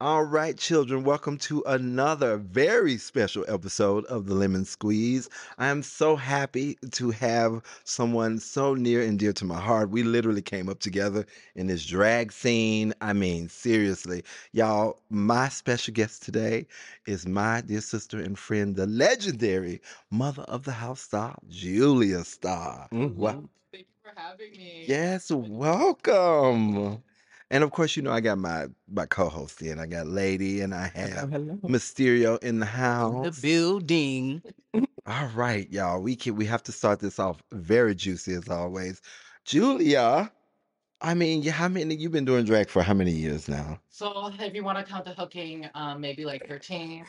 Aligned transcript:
All 0.00 0.24
right, 0.24 0.56
children, 0.58 1.04
welcome 1.04 1.38
to 1.38 1.62
another 1.66 2.36
very 2.36 2.96
special 2.98 3.44
episode 3.48 4.04
of 4.06 4.26
the 4.26 4.34
Lemon 4.34 4.64
Squeeze. 4.64 5.28
I 5.56 5.68
am 5.68 5.82
so 5.82 6.16
happy 6.16 6.76
to 6.92 7.10
have 7.12 7.62
someone 7.84 8.38
so 8.38 8.74
near 8.74 9.02
and 9.02 9.18
dear 9.18 9.32
to 9.34 9.44
my 9.44 9.58
heart. 9.60 9.90
We 9.90 10.02
literally 10.02 10.42
came 10.42 10.68
up 10.68 10.80
together 10.80 11.24
in 11.54 11.68
this 11.68 11.86
drag 11.86 12.32
scene. 12.32 12.92
I 13.00 13.12
mean, 13.12 13.48
seriously, 13.48 14.24
y'all, 14.52 15.00
my 15.10 15.48
special 15.48 15.94
guest 15.94 16.22
today 16.22 16.66
is 17.06 17.26
my 17.26 17.60
dear 17.62 17.80
sister 17.80 18.18
and 18.20 18.38
friend, 18.38 18.76
the 18.76 18.86
legendary 18.86 19.80
mother 20.10 20.42
of 20.42 20.64
the 20.64 20.72
house 20.72 21.00
Starr, 21.02 21.38
Julia 21.48 22.24
Starr. 22.24 22.88
Wow. 22.92 22.98
Mm-hmm. 22.98 23.44
Thank 23.72 23.86
you 23.88 23.94
for 24.02 24.12
having 24.20 24.50
me. 24.52 24.84
Yes, 24.86 25.30
welcome. 25.30 27.02
And 27.54 27.62
of 27.62 27.70
course, 27.70 27.94
you 27.96 28.02
know, 28.02 28.10
I 28.10 28.18
got 28.18 28.36
my 28.38 28.66
my 28.90 29.06
co-host 29.06 29.62
in. 29.62 29.78
I 29.78 29.86
got 29.86 30.08
Lady 30.08 30.60
and 30.60 30.74
I 30.74 30.88
have 30.88 31.30
hello. 31.30 31.56
Mysterio 31.62 32.42
in 32.42 32.58
the 32.58 32.66
house. 32.66 33.14
In 33.14 33.22
The 33.22 33.28
house. 33.28 33.40
building. 33.40 34.42
All 35.06 35.28
right, 35.36 35.70
y'all. 35.70 36.02
We 36.02 36.16
can 36.16 36.34
we 36.34 36.46
have 36.46 36.64
to 36.64 36.72
start 36.72 36.98
this 36.98 37.20
off 37.20 37.40
very 37.52 37.94
juicy 37.94 38.32
as 38.32 38.48
always. 38.48 39.00
Julia, 39.44 40.32
I 41.00 41.14
mean, 41.14 41.42
yeah, 41.42 41.52
how 41.52 41.68
many 41.68 41.94
you've 41.94 42.10
been 42.10 42.24
doing 42.24 42.44
drag 42.44 42.68
for 42.68 42.82
how 42.82 42.92
many 42.92 43.12
years 43.12 43.48
now? 43.48 43.78
So 43.88 44.32
if 44.36 44.52
you 44.52 44.64
want 44.64 44.78
to 44.78 44.84
count 44.84 45.04
the 45.04 45.12
hooking, 45.12 45.68
um, 45.76 46.00
maybe 46.00 46.24
like 46.24 46.48
13. 46.48 47.04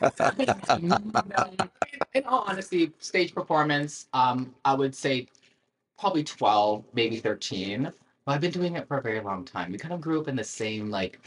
No, 0.78 0.96
in 2.14 2.24
all 2.24 2.44
honesty, 2.46 2.92
stage 3.00 3.34
performance, 3.34 4.06
um, 4.12 4.54
I 4.64 4.74
would 4.74 4.94
say 4.94 5.26
probably 5.98 6.22
12, 6.22 6.84
maybe 6.94 7.16
13. 7.16 7.92
But 8.26 8.32
I've 8.32 8.40
been 8.42 8.50
doing 8.50 8.76
it 8.76 8.88
for 8.88 8.98
a 8.98 9.02
very 9.02 9.20
long 9.20 9.44
time. 9.44 9.72
We 9.72 9.78
kind 9.78 9.94
of 9.94 10.00
grew 10.02 10.20
up 10.20 10.28
in 10.28 10.36
the 10.36 10.44
same 10.44 10.90
like 10.90 11.20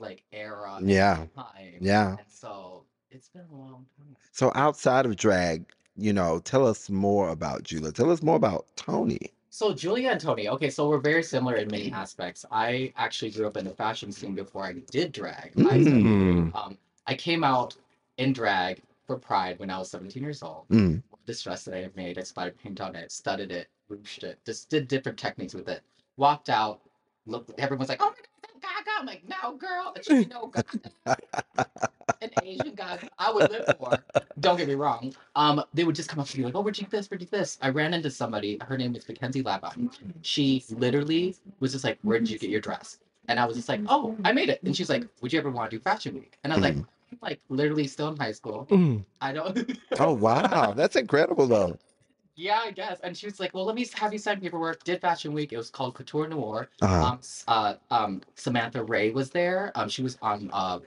like 0.00 0.24
era 0.32 0.76
and 0.76 0.88
Yeah, 0.88 1.26
time. 1.36 1.74
yeah. 1.80 2.16
And 2.16 2.26
so 2.28 2.86
it's 3.10 3.28
been 3.28 3.46
a 3.50 3.54
long 3.54 3.86
time. 3.96 4.16
So 4.32 4.50
outside 4.56 5.06
of 5.06 5.14
drag, 5.16 5.72
you 5.96 6.12
know, 6.12 6.40
tell 6.40 6.66
us 6.66 6.90
more 6.90 7.28
about 7.28 7.62
Julia. 7.62 7.92
Tell 7.92 8.10
us 8.10 8.22
more 8.22 8.36
about 8.36 8.66
Tony. 8.76 9.18
So 9.50 9.74
Julia 9.74 10.10
and 10.10 10.20
Tony, 10.20 10.48
okay, 10.48 10.70
so 10.70 10.88
we're 10.88 11.00
very 11.00 11.22
similar 11.22 11.56
in 11.56 11.70
many 11.70 11.90
aspects. 11.90 12.44
I 12.50 12.92
actually 12.96 13.32
grew 13.32 13.46
up 13.48 13.56
in 13.56 13.64
the 13.64 13.74
fashion 13.74 14.12
scene 14.12 14.34
before 14.34 14.64
I 14.64 14.72
did 14.74 15.12
drag. 15.12 15.56
I 15.64 15.88
Mm, 15.94 16.52
um, 16.52 16.78
I 17.06 17.14
came 17.16 17.44
out 17.44 17.76
in 18.18 18.32
drag 18.32 18.82
for 19.06 19.18
Pride 19.18 19.58
when 19.58 19.70
I 19.70 19.78
was 19.78 19.90
17 19.90 20.22
years 20.22 20.42
old. 20.42 20.68
mm, 20.70 21.02
This 21.26 21.42
dress 21.42 21.64
that 21.64 21.74
I 21.74 21.78
had 21.82 21.96
made, 21.96 22.18
I 22.18 22.22
splattered 22.22 22.58
paint 22.58 22.80
on 22.80 22.96
it, 22.96 23.12
studded 23.12 23.52
it, 23.52 23.68
ruched 23.90 24.24
it, 24.24 24.40
just 24.46 24.70
did 24.70 24.88
different 24.88 25.18
techniques 25.18 25.54
with 25.54 25.68
it. 25.68 25.82
Walked 26.20 26.50
out, 26.50 26.82
looked, 27.24 27.58
everyone's 27.58 27.88
like, 27.88 28.02
oh 28.02 28.10
my 28.10 28.10
god, 28.10 28.60
that 28.60 28.84
Gaga. 28.84 28.90
I'm 29.00 29.06
like, 29.06 29.22
no, 29.26 29.56
girl, 29.56 29.94
you 30.06 30.26
know 30.26 30.48
Gaga, 30.48 31.16
an 32.20 32.30
Asian 32.42 32.74
Gaga. 32.74 33.08
I 33.18 33.32
would 33.32 33.50
live 33.50 33.74
for. 33.78 33.96
Don't 34.38 34.58
get 34.58 34.68
me 34.68 34.74
wrong. 34.74 35.14
Um, 35.34 35.64
they 35.72 35.84
would 35.84 35.94
just 35.94 36.10
come 36.10 36.20
up 36.20 36.26
to 36.26 36.38
me 36.38 36.44
like, 36.44 36.54
oh, 36.54 36.60
where'd 36.60 36.76
you 36.76 36.84
get 36.84 36.90
this? 36.90 37.10
Where'd 37.10 37.22
you 37.22 37.26
get 37.26 37.38
this? 37.38 37.56
I 37.62 37.70
ran 37.70 37.94
into 37.94 38.10
somebody, 38.10 38.58
her 38.68 38.76
name 38.76 38.92
was 38.92 39.08
Mackenzie 39.08 39.42
Laba. 39.42 39.72
She 40.20 40.62
literally 40.68 41.36
was 41.60 41.72
just 41.72 41.84
like, 41.84 41.98
where'd 42.02 42.28
you 42.28 42.38
get 42.38 42.50
your 42.50 42.60
dress? 42.60 42.98
And 43.28 43.40
I 43.40 43.46
was 43.46 43.56
just 43.56 43.70
like, 43.70 43.80
oh, 43.88 44.14
I 44.22 44.32
made 44.32 44.50
it. 44.50 44.62
And 44.62 44.76
she's 44.76 44.90
like, 44.90 45.06
would 45.22 45.32
you 45.32 45.38
ever 45.38 45.50
want 45.50 45.70
to 45.70 45.78
do 45.78 45.80
Fashion 45.80 46.14
Week? 46.14 46.36
And 46.44 46.52
I 46.52 46.56
was 46.56 46.62
like, 46.62 46.76
mm. 46.76 46.84
Like 47.22 47.40
literally 47.48 47.86
still 47.86 48.08
in 48.08 48.16
high 48.16 48.32
school. 48.32 48.66
Mm. 48.70 49.04
I 49.20 49.32
don't. 49.32 49.78
Oh 49.98 50.12
wow, 50.12 50.72
that's 50.76 50.96
incredible 50.96 51.46
though. 51.46 51.76
Yeah, 52.40 52.62
I 52.64 52.70
guess. 52.70 53.00
And 53.00 53.14
she 53.14 53.26
was 53.26 53.38
like, 53.38 53.52
well, 53.52 53.66
let 53.66 53.74
me 53.74 53.86
have 53.94 54.14
you 54.14 54.18
sign 54.18 54.40
paperwork. 54.40 54.82
Did 54.82 55.02
Fashion 55.02 55.34
Week. 55.34 55.52
It 55.52 55.58
was 55.58 55.68
called 55.68 55.94
Couture 55.94 56.26
Noir. 56.26 56.70
Uh-huh. 56.80 57.04
Um, 57.04 57.20
uh, 57.48 57.74
um, 57.90 58.22
Samantha 58.34 58.82
Rei 58.82 59.10
was 59.10 59.28
there. 59.28 59.72
Um, 59.74 59.90
she 59.90 60.02
was 60.02 60.16
on 60.22 60.48
uh, 60.54 60.78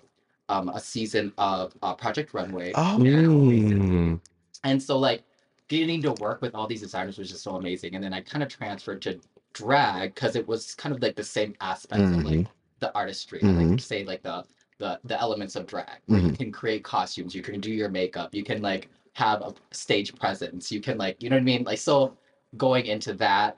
um, 0.50 0.70
a 0.70 0.80
season 0.80 1.32
of 1.38 1.74
uh, 1.84 1.94
Project 1.94 2.34
Runway. 2.34 2.72
Oh, 2.74 2.98
Mm. 3.00 4.20
And 4.64 4.82
so 4.82 4.98
like 4.98 5.24
getting 5.68 6.02
to 6.02 6.14
work 6.14 6.42
with 6.42 6.56
all 6.56 6.66
these 6.66 6.82
designers 6.82 7.20
was 7.20 7.30
just 7.30 7.44
so 7.44 7.56
amazing. 7.56 7.94
And 7.94 8.04
then 8.04 8.14
I 8.14 8.22
kind 8.22 8.42
of 8.42 8.50
transferred 8.50 9.04
to 9.04 9.20
drag 9.54 10.16
because 10.16 10.36
it 10.36 10.48
was 10.48 10.74
kind 10.74 10.96
of 10.96 11.04
like 11.04 11.16
the 11.16 11.24
same 11.24 11.54
aspects 11.62 12.10
of 12.10 12.24
like 12.24 12.40
Mhm. 12.40 12.48
the 12.80 12.92
artistry. 12.96 13.42
I 13.44 13.48
like 13.48 13.80
say 13.80 14.04
like 14.04 14.24
the 14.24 14.44
the 14.80 15.00
the 15.04 15.20
elements 15.22 15.56
of 15.56 15.68
drag. 15.68 16.00
Where 16.08 16.20
you 16.20 16.32
can 16.32 16.52
create 16.52 16.84
costumes, 16.84 17.36
you 17.36 17.44
can 17.44 17.60
do 17.62 17.72
your 17.72 17.90
makeup, 17.90 18.34
you 18.34 18.44
can 18.44 18.62
like 18.64 18.90
have 19.14 19.42
a 19.42 19.54
stage 19.72 20.16
presence, 20.16 20.72
you 20.72 20.82
can 20.82 20.98
like 20.98 21.22
you 21.22 21.30
know 21.30 21.36
what 21.36 21.42
I 21.42 21.46
mean? 21.46 21.64
Like 21.64 21.80
so 21.80 22.18
going 22.58 22.86
into 22.88 23.14
that 23.14 23.58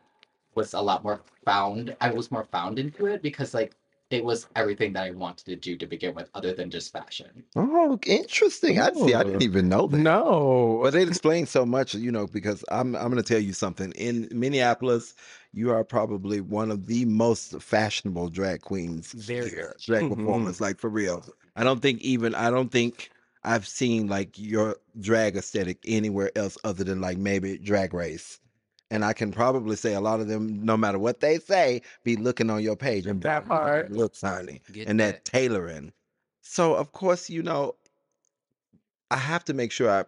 was 0.55 0.73
a 0.73 0.81
lot 0.81 1.03
more 1.03 1.21
found. 1.43 1.95
I 2.01 2.09
was 2.11 2.31
more 2.31 2.45
found 2.51 2.79
into 2.79 3.05
it 3.07 3.21
because 3.21 3.53
like 3.53 3.73
it 4.11 4.23
was 4.23 4.47
everything 4.55 4.93
that 4.93 5.03
I 5.03 5.11
wanted 5.11 5.45
to 5.45 5.55
do 5.55 5.75
to 5.77 5.87
begin 5.87 6.13
with, 6.13 6.29
other 6.35 6.53
than 6.53 6.69
just 6.69 6.91
fashion. 6.91 7.43
Oh, 7.55 7.97
interesting. 8.05 8.79
I 8.79 8.91
see. 8.93 9.13
I 9.15 9.23
didn't 9.23 9.41
even 9.41 9.67
know 9.67 9.87
that. 9.87 9.97
No. 9.97 10.79
Well, 10.81 10.91
they 10.91 11.01
explain 11.03 11.45
so 11.47 11.65
much, 11.65 11.95
you 11.95 12.11
know, 12.11 12.27
because 12.27 12.63
I'm 12.69 12.95
I'm 12.95 13.09
going 13.09 13.21
to 13.21 13.23
tell 13.23 13.41
you 13.41 13.53
something. 13.53 13.91
In 13.93 14.27
Minneapolis, 14.31 15.15
you 15.53 15.71
are 15.71 15.83
probably 15.83 16.39
one 16.41 16.69
of 16.69 16.85
the 16.85 17.05
most 17.05 17.59
fashionable 17.61 18.29
drag 18.29 18.61
queens 18.61 19.13
Very 19.13 19.49
here, 19.49 19.67
much. 19.69 19.85
drag 19.87 20.03
Mhm. 20.03 20.17
performers, 20.17 20.61
like 20.61 20.79
for 20.79 20.89
real. 20.89 21.25
I 21.55 21.63
don't 21.63 21.81
think 21.81 22.01
even 22.01 22.35
I 22.35 22.49
don't 22.49 22.71
think 22.71 23.09
I've 23.45 23.67
seen 23.67 24.07
like 24.07 24.37
your 24.39 24.77
drag 24.99 25.37
aesthetic 25.37 25.79
anywhere 25.87 26.31
else 26.35 26.57
other 26.63 26.83
than 26.83 27.01
like 27.01 27.17
maybe 27.17 27.57
Drag 27.57 27.93
Race. 27.93 28.39
And 28.91 29.05
I 29.05 29.13
can 29.13 29.31
probably 29.31 29.75
say 29.75 29.93
a 29.93 30.01
lot 30.01 30.19
of 30.21 30.27
them, 30.27 30.63
no 30.63 30.77
matter 30.77 30.99
what 30.99 31.19
they 31.21 31.39
say, 31.39 31.81
be 32.03 32.15
looking 32.17 32.49
on 32.49 32.63
your 32.63 32.75
page 32.75 33.05
and 33.07 33.19
be 33.19 33.29
That 33.29 33.47
like, 33.47 33.47
part. 33.47 33.91
looks, 33.91 34.21
honey, 34.21 34.61
Get 34.71 34.87
and 34.87 34.99
that 34.99 35.15
that. 35.15 35.25
tailoring. 35.25 35.93
So 36.41 36.75
of 36.75 36.91
course, 36.93 37.29
you 37.29 37.43
know, 37.43 37.75
I 39.11 39.17
have 39.17 39.45
to 39.45 39.53
make 39.53 39.71
sure 39.71 39.89
I 39.89 40.03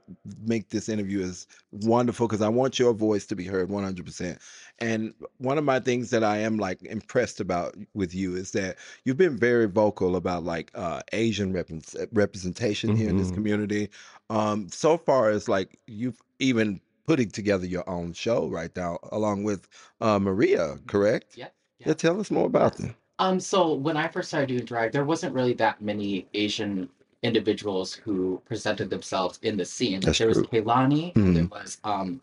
make 0.46 0.70
this 0.70 0.90
interview 0.90 1.22
as 1.22 1.46
wonderful 1.72 2.28
because 2.28 2.42
I 2.42 2.50
want 2.50 2.80
your 2.80 2.94
voice 2.94 3.28
to 3.28 3.36
be 3.36 3.46
heard 3.46 3.70
100%. 3.70 4.40
And 4.80 5.14
one 5.38 5.58
of 5.58 5.64
my 5.64 5.80
things 5.80 6.10
that 6.10 6.24
I 6.24 6.38
am 6.38 6.58
like 6.58 6.82
impressed 6.84 7.40
about 7.40 7.76
with 7.94 8.16
you 8.16 8.36
is 8.36 8.52
that 8.52 8.78
you've 9.06 9.18
been 9.18 9.38
very 9.38 9.68
vocal 9.68 10.16
about 10.16 10.44
like 10.44 10.72
uh, 10.74 11.02
Asian 11.14 11.54
repres- 11.54 12.08
representation 12.12 12.96
here 12.96 13.10
in 13.10 13.18
this 13.18 13.30
Mhm. 13.30 13.36
community. 13.36 13.90
Um, 14.30 14.68
so 14.70 14.98
far 14.98 15.30
as 15.30 15.48
like 15.48 15.80
you've 15.88 16.20
even 16.40 16.82
putting 17.06 17.30
together 17.30 17.66
your 17.66 17.88
own 17.90 18.14
show 18.14 18.48
right 18.50 18.76
now 18.76 18.98
along 19.12 19.44
with 19.44 19.68
uh, 20.02 20.20
Maria, 20.20 20.78
correct? 20.88 21.38
Yeah. 21.38 21.50
Yeah, 21.80 21.94
tell 21.94 22.20
us 22.20 22.32
more 22.32 22.48
about 22.48 22.76
that. 22.78 22.96
Um, 23.20 23.40
so 23.40 23.74
when 23.74 23.96
I 23.98 24.08
first 24.08 24.30
started 24.30 24.48
doing 24.48 24.66
drag, 24.66 24.92
there 24.92 25.06
wasn't 25.06 25.34
really 25.34 25.54
that 25.54 25.82
many 25.82 26.28
Asian 26.34 26.90
individuals 27.24 27.94
who 27.94 28.42
presented 28.46 28.90
themselves 28.90 29.40
in 29.42 29.58
the 29.58 29.66
scene. 29.66 30.00
That's 30.02 30.18
there 30.20 30.28
was 30.28 30.38
true. 30.38 30.48
Kaylani, 30.48 31.14
Mhm. 31.14 31.34
there 31.34 31.46
was 31.46 31.78
um, 31.84 32.22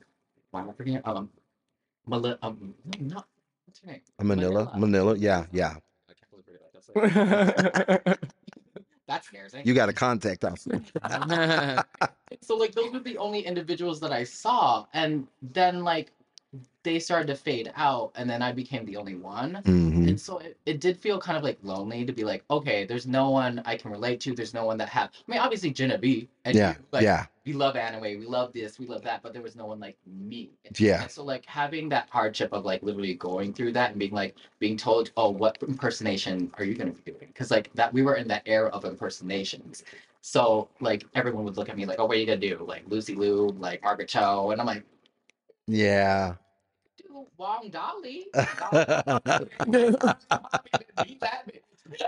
why 0.51 0.61
am 0.61 0.71
I 0.71 0.73
forgetting? 0.73 1.03
Um, 1.05 1.31
Mali- 2.07 2.39
um, 2.43 2.75
not 3.01 3.27
what's 3.67 3.81
her 3.81 3.89
name? 3.89 4.01
Manila, 4.23 4.71
Manila, 4.77 5.17
yeah, 5.17 5.47
yeah. 5.53 5.77
I 6.09 6.13
can't 6.15 6.31
believe 6.31 6.45
That's, 6.75 8.07
like, 8.07 8.19
that 9.09 9.25
scares 9.25 9.55
me. 9.55 9.63
You 9.65 9.75
got 9.75 9.87
to 9.87 9.93
contact 9.93 10.45
us. 10.45 10.67
so 12.43 12.57
like 12.57 12.73
those 12.75 12.93
were 12.93 13.01
the 13.01 13.17
only 13.19 13.41
individuals 13.41 14.01
that 14.01 14.13
I 14.13 14.25
saw, 14.25 14.87
and 14.93 15.27
then 15.43 15.83
like 15.85 16.13
they 16.83 16.99
started 16.99 17.27
to 17.29 17.35
fade 17.35 17.73
out, 17.77 18.13
and 18.15 18.29
then 18.29 18.43
I 18.43 18.53
became 18.53 18.85
the 18.85 18.97
only 18.97 19.15
one. 19.15 19.63
Mhm. 19.65 20.07
And 20.09 20.21
so 20.21 20.39
it, 20.39 20.59
it 20.67 20.81
did 20.81 20.99
feel 20.99 21.19
kind 21.19 21.39
of 21.39 21.43
like 21.43 21.59
lonely 21.63 22.05
to 22.05 22.13
be 22.13 22.25
like, 22.25 22.45
okay, 22.51 22.85
there's 22.85 23.07
no 23.07 23.31
one 23.31 23.63
I 23.65 23.77
can 23.77 23.91
relate 23.91 24.21
to. 24.21 24.35
There's 24.35 24.53
no 24.53 24.67
one 24.67 24.77
that 24.79 24.89
have. 24.91 25.09
I 25.15 25.31
mean, 25.33 25.41
obviously 25.41 25.71
Jenna 25.71 25.97
B. 25.97 26.29
And 26.45 26.55
Yeah, 26.55 26.73
you, 26.73 26.85
like, 26.93 27.03
yeah, 27.05 27.25
We 27.47 27.55
love 27.55 27.75
anime. 27.77 28.03
We 28.03 28.27
love 28.27 28.53
this. 28.53 28.79
We 28.79 28.87
love 28.87 29.01
that. 29.03 29.23
But 29.23 29.33
there 29.33 29.41
was 29.41 29.57
no 29.57 29.65
one 29.65 29.81
like 29.81 29.97
me. 30.07 30.51
yeah. 30.77 31.03
And 31.03 31.11
so 31.11 31.25
like 31.25 31.47
having 31.47 31.89
that 31.89 32.09
hardship 32.11 32.53
of 32.53 32.67
like 32.67 32.83
literally 32.83 33.15
going 33.15 33.55
through 33.55 33.73
that 33.73 33.91
and 33.93 33.99
being 33.99 34.13
like 34.13 34.37
being 34.59 34.77
told, 34.77 35.11
oh, 35.17 35.31
what 35.31 35.57
impersonation 35.67 36.53
are 36.59 36.65
you 36.65 36.75
gonna 36.75 36.93
be 36.93 37.13
doing? 37.13 37.29
Because 37.29 37.51
like 37.51 37.73
that 37.75 37.93
we 37.95 38.03
were 38.03 38.17
in 38.17 38.29
that 38.29 38.43
era 38.45 38.69
of 38.69 38.85
impersonations. 38.85 39.85
So 40.21 40.69
like 40.81 41.05
everyone 41.15 41.45
would 41.45 41.57
look 41.57 41.71
at 41.71 41.77
me 41.79 41.87
like, 41.87 41.99
oh, 41.99 42.05
what 42.05 42.17
are 42.17 42.21
you 42.21 42.27
gonna 42.27 42.39
do? 42.39 42.63
Like 42.69 42.83
Lucy 42.89 43.15
Liu, 43.15 43.49
like 43.59 43.83
Margaret 43.83 44.09
Cho, 44.09 44.51
and 44.51 44.61
I'm 44.61 44.67
like, 44.67 44.85
Yeah. 45.67 46.35
Wong 47.37 47.71
Dolly. 47.71 48.27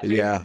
Yeah. 0.03 0.43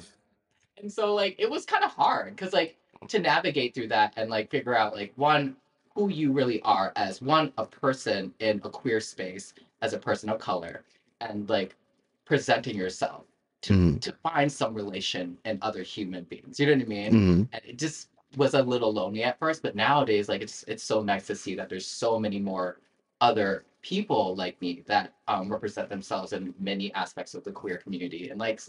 And 0.81 0.91
so 0.91 1.13
like 1.13 1.35
it 1.39 1.49
was 1.49 1.65
kind 1.65 1.83
of 1.83 1.91
hard 1.91 2.35
because 2.35 2.53
like 2.53 2.77
to 3.07 3.19
navigate 3.19 3.73
through 3.73 3.87
that 3.89 4.13
and 4.17 4.29
like 4.29 4.49
figure 4.49 4.75
out 4.75 4.93
like 4.95 5.13
one 5.15 5.55
who 5.95 6.09
you 6.09 6.31
really 6.31 6.61
are 6.61 6.91
as 6.95 7.21
one 7.21 7.51
a 7.57 7.65
person 7.65 8.33
in 8.39 8.61
a 8.63 8.69
queer 8.69 8.99
space 8.99 9.53
as 9.81 9.93
a 9.93 9.97
person 9.97 10.29
of 10.29 10.39
color 10.39 10.83
and 11.21 11.49
like 11.49 11.75
presenting 12.25 12.75
yourself 12.75 13.25
to 13.61 13.73
Mhm. 13.73 14.01
to 14.01 14.11
find 14.23 14.51
some 14.51 14.73
relation 14.73 15.37
in 15.45 15.59
other 15.61 15.83
human 15.83 16.23
beings. 16.25 16.59
You 16.59 16.67
know 16.67 16.73
what 16.73 16.81
I 16.83 16.85
mean? 16.85 17.11
Mhm. 17.13 17.49
And 17.53 17.61
it 17.65 17.77
just 17.77 18.09
was 18.37 18.53
a 18.53 18.61
little 18.63 18.91
lonely 18.93 19.23
at 19.23 19.37
first, 19.39 19.61
but 19.61 19.75
nowadays 19.75 20.29
like 20.29 20.41
it's 20.41 20.63
it's 20.67 20.83
so 20.83 21.01
nice 21.03 21.27
to 21.27 21.35
see 21.35 21.55
that 21.55 21.69
there's 21.69 21.85
so 21.87 22.19
many 22.19 22.39
more 22.39 22.79
other 23.19 23.65
people 23.81 24.35
like 24.35 24.59
me 24.61 24.83
that 24.87 25.13
um, 25.27 25.51
represent 25.51 25.89
themselves 25.89 26.33
in 26.33 26.53
many 26.59 26.93
aspects 26.93 27.33
of 27.33 27.43
the 27.43 27.51
queer 27.51 27.77
community, 27.77 28.29
and 28.29 28.39
like 28.39 28.61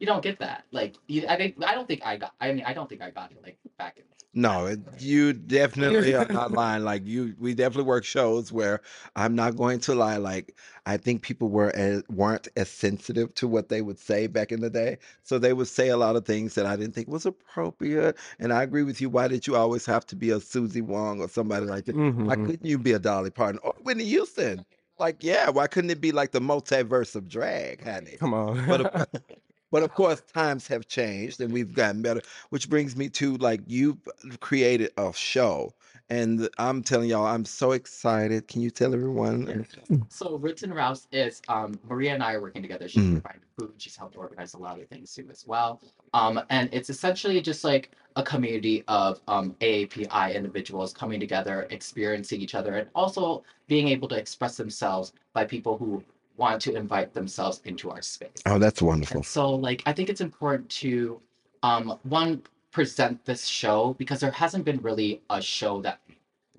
you 0.00 0.06
don't 0.06 0.22
get 0.22 0.38
that. 0.40 0.64
Like 0.72 0.96
you, 1.06 1.26
I 1.28 1.36
think 1.36 1.62
I 1.64 1.74
don't 1.74 1.86
think 1.86 2.04
I 2.04 2.16
got. 2.16 2.34
I 2.40 2.52
mean, 2.52 2.64
I 2.66 2.72
don't 2.72 2.88
think 2.88 3.02
I 3.02 3.10
got 3.10 3.30
it 3.30 3.42
like 3.42 3.58
back 3.78 3.98
in. 3.98 4.04
No, 4.32 4.66
it, 4.66 4.78
you 5.00 5.32
definitely 5.32 6.14
are 6.14 6.28
not 6.28 6.52
lying. 6.52 6.84
Like 6.84 7.04
you, 7.04 7.34
we 7.40 7.52
definitely 7.52 7.88
work 7.88 8.04
shows 8.04 8.52
where 8.52 8.80
I'm 9.16 9.34
not 9.34 9.56
going 9.56 9.80
to 9.80 9.94
lie. 9.94 10.18
Like 10.18 10.56
I 10.86 10.98
think 10.98 11.22
people 11.22 11.48
were 11.48 11.74
as, 11.74 12.04
weren't 12.08 12.46
as 12.56 12.68
sensitive 12.68 13.34
to 13.34 13.48
what 13.48 13.70
they 13.70 13.82
would 13.82 13.98
say 13.98 14.28
back 14.28 14.52
in 14.52 14.60
the 14.60 14.70
day, 14.70 14.98
so 15.24 15.38
they 15.38 15.52
would 15.52 15.66
say 15.66 15.88
a 15.88 15.96
lot 15.96 16.14
of 16.14 16.24
things 16.24 16.54
that 16.54 16.64
I 16.64 16.76
didn't 16.76 16.94
think 16.94 17.08
was 17.08 17.26
appropriate. 17.26 18.16
And 18.38 18.52
I 18.52 18.62
agree 18.62 18.84
with 18.84 19.00
you. 19.00 19.10
Why 19.10 19.26
did 19.26 19.48
you 19.48 19.56
always 19.56 19.84
have 19.86 20.06
to 20.06 20.16
be 20.16 20.30
a 20.30 20.36
Suzie 20.38 20.80
Wong 20.82 21.20
or 21.20 21.28
somebody 21.28 21.66
like 21.66 21.86
that? 21.86 21.96
Why 21.96 22.36
Mhm. 22.36 22.46
couldn't 22.46 22.64
you 22.64 22.78
be 22.78 22.92
a 22.92 23.00
Dolly 23.00 23.30
Parton 23.30 23.58
or 23.64 23.74
Whitney 23.82 24.04
Houston? 24.04 24.64
Like, 24.98 25.24
yeah, 25.24 25.48
why 25.50 25.66
couldn't 25.66 25.90
it 25.90 26.00
be 26.00 26.12
like 26.12 26.30
the 26.32 26.40
multiverse 26.40 27.16
of 27.16 27.26
drag, 27.28 27.82
honey? 27.82 28.16
Come 28.18 28.34
on. 28.34 28.64
But 28.66 28.80
of, 28.82 29.06
but 29.70 29.82
of 29.82 29.94
course, 29.94 30.20
times 30.32 30.66
have 30.68 30.86
changed 30.86 31.40
and 31.40 31.52
we've 31.52 31.74
gotten 31.74 32.02
better. 32.02 32.22
Which 32.50 32.68
brings 32.68 32.96
me 32.96 33.08
to 33.10 33.36
like 33.38 33.60
you've 33.66 33.98
created 34.40 34.90
a 34.96 35.12
show, 35.12 35.74
and 36.08 36.48
I'm 36.58 36.82
telling 36.82 37.08
y'all, 37.08 37.26
I'm 37.26 37.44
so 37.44 37.72
excited. 37.72 38.48
Can 38.48 38.62
you 38.62 38.70
tell 38.70 38.94
everyone? 38.94 39.64
So 40.08 40.36
Roots 40.38 40.64
and 40.64 40.74
Rouse 40.74 41.06
is 41.12 41.40
um, 41.48 41.78
Maria 41.88 42.14
and 42.14 42.22
I 42.22 42.34
are 42.34 42.40
working 42.40 42.62
together. 42.62 42.88
She's 42.88 43.02
Mhm. 43.02 43.22
providing 43.22 43.42
food. 43.58 43.72
She's 43.78 43.96
helped 43.96 44.16
organize 44.16 44.54
a 44.54 44.58
lot 44.58 44.80
of 44.80 44.88
things 44.88 45.14
too 45.14 45.28
as 45.30 45.46
well. 45.46 45.80
Um, 46.14 46.40
and 46.50 46.68
it's 46.72 46.90
essentially 46.90 47.40
just 47.40 47.62
like 47.62 47.92
a 48.16 48.22
community 48.22 48.82
of 48.88 49.20
um, 49.28 49.54
AAPI 49.60 50.34
individuals 50.34 50.92
coming 50.92 51.20
together, 51.20 51.68
experiencing 51.70 52.40
each 52.40 52.56
other, 52.56 52.74
and 52.74 52.88
also 52.94 53.44
being 53.68 53.88
able 53.88 54.08
to 54.08 54.16
express 54.16 54.56
themselves 54.56 55.12
by 55.32 55.44
people 55.44 55.78
who 55.78 56.02
want 56.40 56.60
to 56.62 56.74
invite 56.74 57.12
themselves 57.12 57.60
into 57.66 57.90
our 57.90 58.00
space. 58.02 58.30
Oh, 58.46 58.58
that's 58.58 58.80
wonderful. 58.80 59.18
And 59.18 59.26
so, 59.26 59.54
like, 59.54 59.82
I 59.86 59.92
think 59.92 60.08
it's 60.08 60.22
important 60.22 60.68
to, 60.82 61.20
um, 61.62 61.98
one, 62.02 62.42
present 62.72 63.22
this 63.26 63.44
show 63.46 63.94
because 63.98 64.20
there 64.20 64.30
hasn't 64.30 64.64
been 64.64 64.80
really 64.80 65.20
a 65.28 65.40
show 65.42 65.82
that 65.82 66.00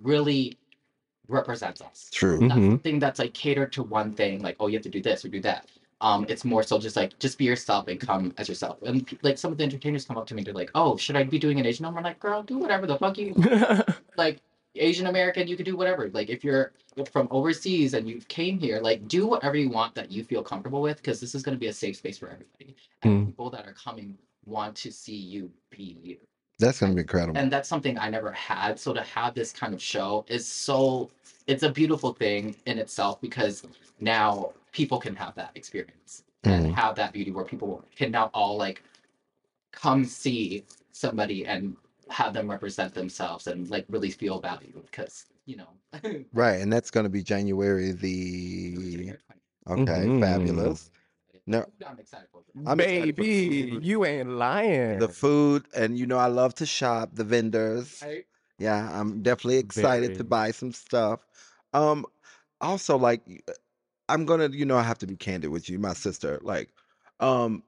really 0.02 0.56
represents 1.28 1.82
us. 1.82 2.10
True. 2.12 2.40
Not 2.42 2.58
Mhm. 2.58 2.72
something 2.72 3.00
that's 3.00 3.18
like 3.20 3.34
catered 3.34 3.72
to 3.74 3.82
one 3.84 4.12
thing, 4.14 4.42
like, 4.42 4.56
oh, 4.60 4.68
you 4.68 4.74
have 4.78 4.84
to 4.84 4.90
do 4.90 5.02
this 5.02 5.26
or 5.26 5.30
do 5.30 5.42
that. 5.42 5.68
Um, 6.02 6.26
it's 6.30 6.44
more 6.44 6.64
so 6.64 6.78
just 6.80 6.96
like 6.96 7.18
just 7.20 7.38
be 7.38 7.46
yourself 7.46 7.88
and 7.88 8.00
come 8.00 8.34
as 8.38 8.50
yourself. 8.50 8.78
And 8.84 8.96
like 9.22 9.38
some 9.38 9.52
of 9.52 9.58
the 9.58 9.64
entertainers 9.64 10.04
come 10.06 10.18
up 10.18 10.26
to 10.28 10.36
me, 10.36 10.42
they're 10.44 10.54
like, 10.54 10.72
"Oh, 10.76 10.98
should 10.98 11.16
I 11.16 11.24
be 11.24 11.40
doing 11.40 11.60
an 11.60 11.66
Asian 11.66 11.84
number?" 11.84 12.00
I'm 12.00 12.04
like, 12.04 12.20
"Girl, 12.20 12.42
do 12.44 12.58
whatever 12.58 12.86
the 12.88 12.98
fuck 12.98 13.18
you 13.20 13.34
like 14.18 14.42
Asian 14.76 15.08
American, 15.08 15.48
you 15.48 15.56
can 15.56 15.66
do 15.66 15.76
whatever. 15.76 16.10
Like 16.14 16.30
if 16.30 16.44
you're 16.44 16.72
from 17.12 17.28
overseas 17.32 17.94
and 17.94 18.08
you 18.08 18.20
came 18.28 18.60
here, 18.60 18.80
like 18.80 19.08
do 19.08 19.28
whatever 19.28 19.58
you 19.58 19.70
want 19.70 19.96
that 19.96 20.12
you 20.12 20.24
feel 20.24 20.44
comfortable 20.44 20.82
with, 20.82 20.98
because 20.98 21.20
this 21.20 21.36
is 21.36 21.44
going 21.44 21.56
to 21.56 21.60
be 21.60 21.68
a 21.68 21.74
safe 21.74 21.98
space 21.98 22.18
for 22.18 22.28
everybody. 22.28 22.76
And 23.04 23.24
Mm. 23.24 23.26
people 23.28 23.50
that 23.50 23.68
are 23.68 23.74
coming 23.74 24.18
want 24.46 24.76
to 24.78 24.92
see 24.92 25.16
you 25.16 25.52
be 25.70 25.98
you. 26.04 26.18
That's 26.60 26.80
gonna 26.80 26.94
be 26.94 27.02
incredible. 27.02 27.40
And 27.40 27.52
that's 27.52 27.68
something 27.68 27.98
I 27.98 28.10
never 28.10 28.32
had. 28.32 28.80
So 28.80 28.94
to 28.94 29.02
have 29.02 29.34
this 29.34 29.52
kind 29.52 29.74
of 29.74 29.82
show 29.82 30.26
is 30.28 30.46
so 30.46 31.10
it's 31.48 31.64
a 31.64 31.72
beautiful 31.72 32.14
thing 32.14 32.56
in 32.66 32.78
itself 32.78 33.20
because 33.20 33.64
now 34.00 34.54
people 34.72 35.00
can 35.00 35.16
have 35.16 35.34
that 35.36 35.52
experience 35.56 36.24
and 36.44 36.68
Mm. 36.68 36.74
have 36.74 36.96
that 36.96 37.14
beauty 37.14 37.32
where 37.32 37.46
people 37.46 37.84
can 37.96 38.12
now 38.12 38.30
all 38.34 38.58
like 38.58 38.84
come 39.72 40.06
see 40.06 40.64
somebody 40.92 41.46
and 41.46 41.76
have 42.12 42.34
them 42.34 42.50
represent 42.50 42.94
themselves 42.94 43.48
and 43.48 43.70
like 43.70 43.86
really 43.90 44.12
feel 44.12 44.40
valued 44.40 44.74
because 44.90 45.26
you 45.46 45.58
know 45.58 45.68
Right, 46.34 46.62
and 46.62 46.72
that's 46.72 46.92
gonna 46.92 47.10
be 47.10 47.24
January 47.24 47.92
the 47.92 49.14
okay, 49.70 50.08
Mhm. 50.08 50.20
fabulous. 50.20 50.92
No. 51.48 51.66
I'm 51.86 52.00
excited 52.00 52.28
for 52.32 52.42
it. 52.42 52.46
I'm 52.68 52.80
excited 52.80 53.16
Baby, 53.16 53.80
you 53.82 54.06
ain't 54.06 54.30
lying. 54.30 55.00
The 55.00 55.08
food, 55.10 55.66
and 55.76 55.98
you 55.98 56.06
know, 56.06 56.18
I 56.18 56.28
love 56.28 56.54
to 56.56 56.66
shop. 56.66 57.12
The 57.14 57.24
vendors. 57.24 58.02
Right? 58.02 58.26
Yeah, 58.60 58.90
I'm 58.94 59.24
definitely 59.24 59.58
excited 59.58 60.16
to 60.16 60.24
buy 60.24 60.52
some 60.52 60.72
stuff. 60.72 61.26
Um, 61.74 62.06
also, 62.62 62.98
like, 62.98 63.22
i'm 64.10 64.26
gonna, 64.26 64.50
you 64.50 64.66
know, 64.66 64.78
I 64.78 64.84
have 64.84 65.00
to 65.00 65.08
be 65.08 65.16
candid 65.16 65.52
with 65.52 65.70
you, 65.70 65.80
my 65.80 65.94
sister. 65.94 66.40
Like, 66.44 66.70
um, 67.20 67.64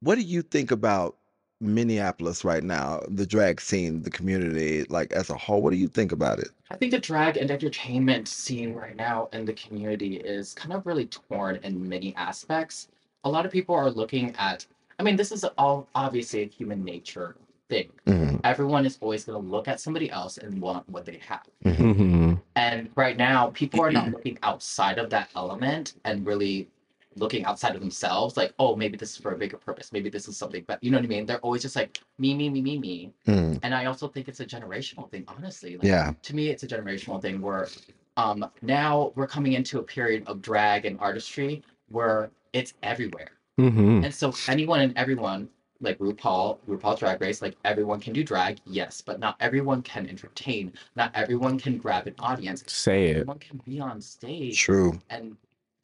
what 0.00 0.16
do 0.16 0.22
you 0.22 0.42
think 0.42 0.70
about 0.70 1.18
Minneapolis 1.60 2.44
right 2.44 2.64
now, 2.64 3.00
the 3.08 3.26
drag 3.26 3.60
scene, 3.60 4.02
the 4.02 4.10
community, 4.10 4.84
like 4.84 5.12
as 5.12 5.28
a 5.30 5.34
whole? 5.36 5.60
What 5.62 5.70
do 5.70 5.76
you 5.76 5.88
think 5.88 6.12
about 6.12 6.38
it? 6.38 6.48
I 6.70 6.76
think 6.76 6.90
the 6.92 6.98
drag 6.98 7.36
and 7.36 7.50
entertainment 7.50 8.28
scene 8.28 8.72
right 8.72 8.96
now 8.96 9.28
in 9.32 9.44
the 9.44 9.52
community 9.52 10.16
is 10.16 10.54
kind 10.54 10.72
of 10.72 10.86
really 10.86 11.06
torn 11.06 11.58
in 11.62 11.86
many 11.88 12.14
aspects. 12.16 12.88
A 13.24 13.28
lot 13.30 13.44
of 13.44 13.52
people 13.52 13.74
are 13.74 13.90
looking 13.90 14.34
at, 14.38 14.64
I 14.98 15.02
mean, 15.02 15.16
this 15.16 15.32
is 15.32 15.44
all 15.58 15.86
obviously 15.94 16.42
a 16.42 16.46
human 16.46 16.82
nature 16.84 17.36
thing. 17.68 17.90
Mhm, 18.06 18.40
Everyone 18.44 18.86
is 18.86 18.96
always 19.00 19.24
going 19.24 19.40
to 19.42 19.48
look 19.50 19.68
at 19.68 19.80
somebody 19.80 20.10
else 20.10 20.38
and 20.38 20.60
want 20.60 20.88
what 20.88 21.04
they 21.04 21.20
have. 21.26 21.46
mhm. 21.64 21.94
hmm 21.94 22.34
And 22.56 22.88
right 22.96 23.16
now, 23.16 23.50
people 23.50 23.80
are 23.82 23.92
not 23.92 24.10
looking 24.12 24.38
outside 24.42 24.98
of 24.98 25.10
that 25.10 25.28
element 25.36 25.94
and 26.04 26.26
really 26.26 26.68
looking 27.16 27.44
outside 27.44 27.74
of 27.74 27.80
themselves, 27.80 28.36
like, 28.36 28.52
oh, 28.58 28.76
maybe 28.76 28.96
this 28.96 29.10
is 29.10 29.16
for 29.16 29.32
a 29.32 29.38
bigger 29.38 29.56
purpose. 29.56 29.92
Maybe 29.92 30.08
this 30.10 30.28
is 30.28 30.36
something, 30.36 30.64
but 30.66 30.82
you 30.82 30.90
know 30.90 30.98
what 30.98 31.04
I 31.04 31.08
mean? 31.08 31.26
They're 31.26 31.38
always 31.38 31.62
just 31.62 31.76
like, 31.76 32.00
me, 32.18 32.34
me, 32.34 32.48
me, 32.48 32.62
me, 32.62 32.78
me. 32.78 33.12
Mm, 33.26 33.58
And 33.62 33.74
I 33.74 33.86
also 33.86 34.06
think 34.08 34.28
it's 34.28 34.40
a 34.40 34.46
generational 34.46 35.10
thing, 35.10 35.24
honestly. 35.28 35.76
Like, 35.76 35.84
Yeah. 35.84 36.12
To 36.22 36.36
me, 36.36 36.48
it's 36.48 36.62
a 36.62 36.68
generational 36.68 37.20
thing 37.20 37.40
where 37.40 37.68
um, 38.16 38.46
now 38.62 39.12
we're 39.16 39.26
coming 39.26 39.54
into 39.54 39.78
a 39.78 39.82
period 39.82 40.22
of 40.26 40.40
drag 40.40 40.84
and 40.86 40.98
artistry 41.00 41.62
where 41.88 42.30
it's 42.52 42.74
everywhere. 42.82 43.30
hmm 43.58 44.02
And 44.04 44.14
so 44.14 44.32
anyone 44.48 44.80
and 44.80 44.96
everyone, 44.96 45.48
like 45.80 45.98
RuPaul, 45.98 46.58
RuPaul 46.68 46.98
Drag 46.98 47.20
Race, 47.20 47.40
like 47.42 47.56
everyone 47.64 48.00
can 48.00 48.12
do 48.12 48.22
drag, 48.22 48.58
yes, 48.66 49.00
but 49.00 49.18
not 49.18 49.36
everyone 49.40 49.82
can 49.82 50.06
entertain. 50.08 50.72
Not 50.94 51.10
everyone 51.14 51.58
can 51.58 51.78
grab 51.78 52.06
an 52.06 52.14
audience. 52.18 52.62
Say 52.66 53.06
it. 53.06 53.16
Everyone 53.16 53.38
can 53.38 53.60
be 53.64 53.80
on 53.80 54.00
stage 54.00 54.58
True. 54.58 55.00
and 55.08 55.36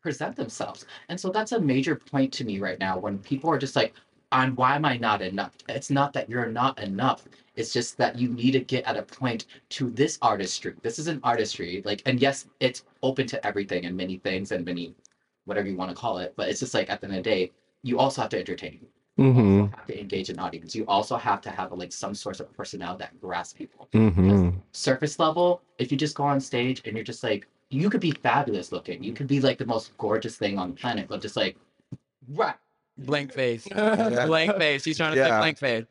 present 0.06 0.36
themselves. 0.36 0.84
And 1.08 1.18
so 1.20 1.30
that's 1.30 1.50
a 1.52 1.60
major 1.60 1.96
point 1.96 2.32
to 2.34 2.44
me 2.44 2.60
right 2.60 2.78
now 2.78 2.96
when 2.96 3.18
people 3.18 3.50
are 3.50 3.58
just 3.58 3.74
like, 3.74 3.92
I'm 4.30 4.54
why 4.54 4.76
am 4.76 4.84
I 4.84 4.96
not 4.98 5.20
enough? 5.20 5.54
It's 5.68 5.90
not 5.90 6.12
that 6.12 6.30
you're 6.30 6.46
not 6.46 6.80
enough. 6.80 7.24
It's 7.56 7.72
just 7.72 7.96
that 7.98 8.16
you 8.16 8.28
need 8.28 8.52
to 8.52 8.60
get 8.60 8.84
at 8.84 8.96
a 8.96 9.02
point 9.02 9.46
to 9.70 9.90
this 9.90 10.18
artistry. 10.22 10.74
This 10.82 10.98
is 11.00 11.08
an 11.08 11.20
artistry. 11.24 11.82
Like, 11.84 12.02
and 12.06 12.20
yes, 12.20 12.46
it's 12.60 12.84
open 13.02 13.26
to 13.28 13.44
everything 13.44 13.84
and 13.84 13.96
many 13.96 14.18
things 14.18 14.52
and 14.52 14.64
many 14.64 14.94
whatever 15.44 15.68
you 15.68 15.76
want 15.76 15.90
to 15.90 15.96
call 15.96 16.18
it. 16.18 16.34
But 16.36 16.48
it's 16.48 16.60
just 16.60 16.74
like 16.74 16.88
at 16.90 17.00
the 17.00 17.08
end 17.08 17.16
of 17.16 17.24
the 17.24 17.30
day, 17.30 17.52
you 17.82 17.98
also 17.98 18.22
have 18.22 18.30
to 18.30 18.38
entertain. 18.38 18.86
You 19.16 19.32
hmm 19.32 19.60
also 19.60 19.70
have 19.76 19.86
to 19.86 20.00
engage 20.00 20.30
an 20.30 20.38
audience. 20.38 20.74
You 20.76 20.84
also 20.86 21.16
have 21.16 21.40
to 21.42 21.50
have 21.50 21.72
like 21.72 21.92
some 21.92 22.14
sort 22.14 22.40
of 22.40 22.52
personnel 22.56 22.96
that 22.98 23.20
grasps 23.20 23.54
people 23.54 23.88
hmm 23.92 24.50
surface 24.72 25.18
level, 25.18 25.62
if 25.78 25.90
you 25.90 25.98
just 25.98 26.16
go 26.16 26.24
on 26.24 26.40
stage 26.40 26.82
and 26.84 26.96
you're 26.96 27.04
just 27.04 27.22
like, 27.22 27.48
you 27.80 27.90
could 27.90 28.00
be 28.00 28.10
fabulous 28.12 28.72
looking, 28.72 29.02
you 29.02 29.12
could 29.12 29.26
be 29.26 29.40
like 29.40 29.58
the 29.58 29.66
most 29.66 29.96
gorgeous 29.98 30.36
thing 30.36 30.58
on 30.58 30.70
the 30.70 30.76
planet, 30.76 31.06
but 31.08 31.20
just 31.20 31.36
like, 31.36 31.56
right, 32.28 32.54
Blank 32.98 33.32
face. 33.32 33.68
Yeah. 33.74 34.26
Blank 34.26 34.56
face. 34.56 34.84
He's 34.84 34.96
trying 34.96 35.12
to 35.12 35.18
Yeah. 35.18 35.28
say 35.28 35.38
blank 35.38 35.58
face. 35.58 35.84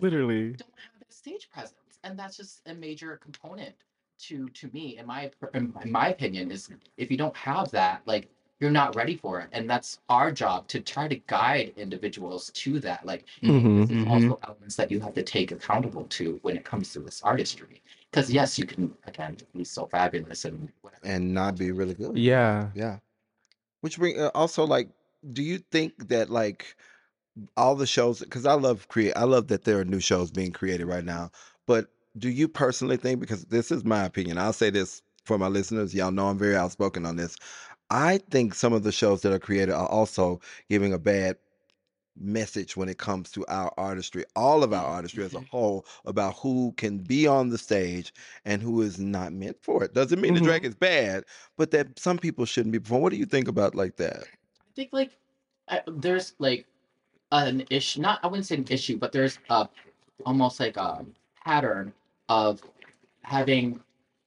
Literally. 0.00 0.50
don't 0.52 0.60
have 0.76 0.98
that 1.00 1.12
stage 1.12 1.48
presence, 1.50 1.98
and 2.04 2.18
that's 2.18 2.36
just 2.36 2.62
a 2.66 2.74
major 2.74 3.16
component 3.16 3.74
to 4.20 4.48
to 4.50 4.70
me, 4.72 4.96
in 4.98 5.06
my 5.06 5.30
in 5.54 5.72
my 5.90 6.08
opinion, 6.08 6.50
is 6.50 6.70
if 6.96 7.10
you 7.10 7.16
don't 7.16 7.36
have 7.36 7.70
that, 7.72 8.02
like 8.06 8.28
you're 8.60 8.70
not 8.70 8.94
ready 8.94 9.16
for 9.16 9.40
it, 9.40 9.48
and 9.52 9.68
that's 9.68 9.98
our 10.08 10.30
job 10.30 10.68
to 10.68 10.80
try 10.80 11.08
to 11.08 11.16
guide 11.26 11.72
individuals 11.76 12.50
to 12.54 12.78
that, 12.80 13.04
like. 13.04 13.24
hmm 13.42 13.74
this 13.84 13.90
is 13.90 14.06
also 14.06 14.38
elements 14.46 14.76
that 14.76 14.90
you 14.90 14.98
have 15.00 15.12
to 15.14 15.22
take 15.22 15.52
accountable 15.52 16.04
to 16.04 16.38
when 16.42 16.56
it 16.56 16.64
comes 16.64 16.92
to 16.92 17.00
this 17.00 17.20
artistry. 17.22 17.82
Because 18.14 18.30
yes, 18.30 18.60
you 18.60 18.64
can 18.64 18.94
again 19.08 19.36
be 19.56 19.64
so 19.64 19.86
fabulous 19.86 20.44
and 20.44 20.68
whatever. 20.82 21.04
And 21.04 21.34
not 21.34 21.58
be 21.58 21.72
really 21.72 21.94
good. 21.94 22.16
Yeah. 22.16 22.68
Yeah. 22.72 22.98
Which 23.80 23.98
bring 23.98 24.20
uh, 24.20 24.30
also 24.36 24.64
like, 24.64 24.88
do 25.32 25.42
you 25.42 25.58
think 25.58 26.08
that 26.10 26.30
like 26.30 26.76
all 27.56 27.74
the 27.74 27.88
shows? 27.88 28.20
Because 28.20 28.46
I 28.46 28.52
love 28.52 28.86
create, 28.86 29.14
I 29.16 29.24
love 29.24 29.48
that 29.48 29.64
there 29.64 29.80
are 29.80 29.84
new 29.84 29.98
shows 29.98 30.30
being 30.30 30.52
created 30.52 30.86
right 30.86 31.04
now. 31.04 31.32
But 31.66 31.88
do 32.16 32.28
you 32.28 32.46
personally 32.46 32.96
think? 32.96 33.18
Because 33.18 33.46
this 33.46 33.72
is 33.72 33.84
my 33.84 34.04
opinion. 34.04 34.38
I'll 34.38 34.52
say 34.52 34.70
this 34.70 35.02
for 35.24 35.36
my 35.36 35.48
listeners. 35.48 35.92
Y'all 35.92 36.12
know 36.12 36.28
I'm 36.28 36.38
very 36.38 36.54
outspoken 36.54 37.06
on 37.06 37.16
this. 37.16 37.36
I 37.90 38.18
think 38.30 38.54
some 38.54 38.72
of 38.72 38.84
the 38.84 38.92
shows 38.92 39.22
that 39.22 39.32
are 39.32 39.40
created 39.40 39.72
are 39.72 39.88
also 39.88 40.40
giving 40.70 40.92
a 40.92 41.00
bad 41.00 41.36
message 42.16 42.76
when 42.76 42.88
it 42.88 42.98
comes 42.98 43.30
to 43.32 43.44
our 43.48 43.72
artistry, 43.76 44.24
all 44.36 44.62
of 44.62 44.72
our 44.72 44.84
artistry 44.84 45.24
as 45.24 45.34
a 45.34 45.40
whole, 45.40 45.86
about 46.04 46.34
who 46.36 46.72
can 46.76 46.98
be 46.98 47.26
on 47.26 47.48
the 47.48 47.58
stage 47.58 48.12
and 48.44 48.62
who 48.62 48.82
is 48.82 48.98
not 48.98 49.32
meant 49.32 49.56
for 49.62 49.82
it. 49.84 49.94
Doesn't 49.94 50.20
mean 50.20 50.32
Mhm. 50.34 50.38
the 50.38 50.44
drag 50.44 50.64
is 50.64 50.74
bad, 50.74 51.24
but 51.56 51.70
that 51.72 51.98
some 51.98 52.18
people 52.18 52.44
shouldn't 52.44 52.72
be 52.72 52.78
performing. 52.78 53.02
What 53.02 53.12
do 53.12 53.18
you 53.18 53.26
think 53.26 53.48
about 53.48 53.74
like 53.74 53.96
that? 53.96 54.24
I 54.24 54.72
think 54.74 54.90
like 54.92 55.16
uh, 55.68 55.80
there's 55.86 56.34
like 56.38 56.66
an 57.32 57.64
issue. 57.70 58.00
Not 58.00 58.20
I 58.22 58.26
wouldn't 58.26 58.46
say 58.46 58.56
an 58.56 58.66
issue, 58.68 58.98
but 58.98 59.12
there's 59.12 59.38
a 59.50 59.68
almost 60.24 60.60
like 60.60 60.76
a 60.76 61.04
pattern 61.44 61.92
of 62.28 62.62
having 63.22 63.80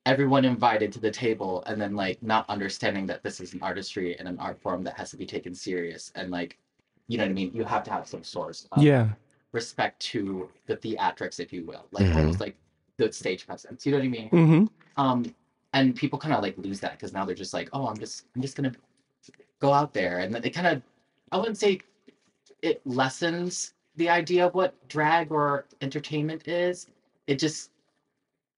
everyone 0.06 0.46
invited 0.46 0.92
to 0.94 1.00
the 1.00 1.12
table 1.12 1.64
and 1.68 1.82
then 1.82 1.96
like 1.96 2.22
not 2.24 2.50
understanding 2.50 3.06
that 3.08 3.24
this 3.24 3.40
is 3.42 3.54
an 3.54 3.62
artistry 3.62 4.18
and 4.18 4.28
an 4.28 4.40
art 4.40 4.60
form 4.62 4.84
that 4.84 4.96
has 4.96 5.12
to 5.12 5.18
be 5.18 5.26
taken 5.26 5.54
serious 5.54 6.12
and 6.16 6.32
like 6.32 6.58
you 7.08 7.18
know 7.18 7.24
what 7.24 7.32
I 7.32 7.34
mean? 7.34 7.52
You 7.54 7.64
have 7.64 7.84
to 7.86 7.92
have 7.92 8.08
some 8.08 8.24
source 8.24 8.68
of 8.72 8.84
Yeah. 8.84 9.10
respect 9.54 10.00
to 10.12 10.50
the 10.66 10.76
theatrics, 10.78 11.40
if 11.40 11.52
you 11.54 11.66
will. 11.66 11.86
Like 11.92 12.06
Mhm. 12.06 12.16
almost 12.18 12.40
like 12.40 12.56
the 12.98 13.12
stage 13.12 13.46
presence. 13.46 13.86
You 13.86 13.92
know 13.94 14.00
what 14.00 14.06
I 14.06 14.10
mean? 14.10 14.30
Mm-hmm. 14.30 14.66
um 15.04 15.36
and 15.74 15.96
people 15.96 16.18
kind 16.18 16.34
of 16.34 16.42
like 16.42 16.58
lose 16.58 16.80
that 16.80 16.94
because 16.94 17.14
now 17.14 17.24
they're 17.26 17.36
just 17.36 17.54
like 17.54 17.70
oh 17.74 17.88
i'm 17.88 17.98
just 17.98 18.26
i'm 18.36 18.42
just 18.42 18.56
gonna 18.56 18.72
go 19.60 19.72
out 19.72 19.94
there 19.94 20.20
and 20.20 20.34
then 20.34 20.42
they 20.42 20.50
kind 20.50 20.66
of 20.66 20.82
i 21.32 21.38
wouldn't 21.38 21.58
say 21.58 21.80
it 22.64 22.82
lessens 22.86 23.74
the 23.98 24.10
idea 24.10 24.48
of 24.48 24.56
what 24.56 24.74
drag 24.88 25.32
or 25.32 25.66
entertainment 25.82 26.48
is 26.48 26.88
it 27.28 27.38
just 27.38 27.70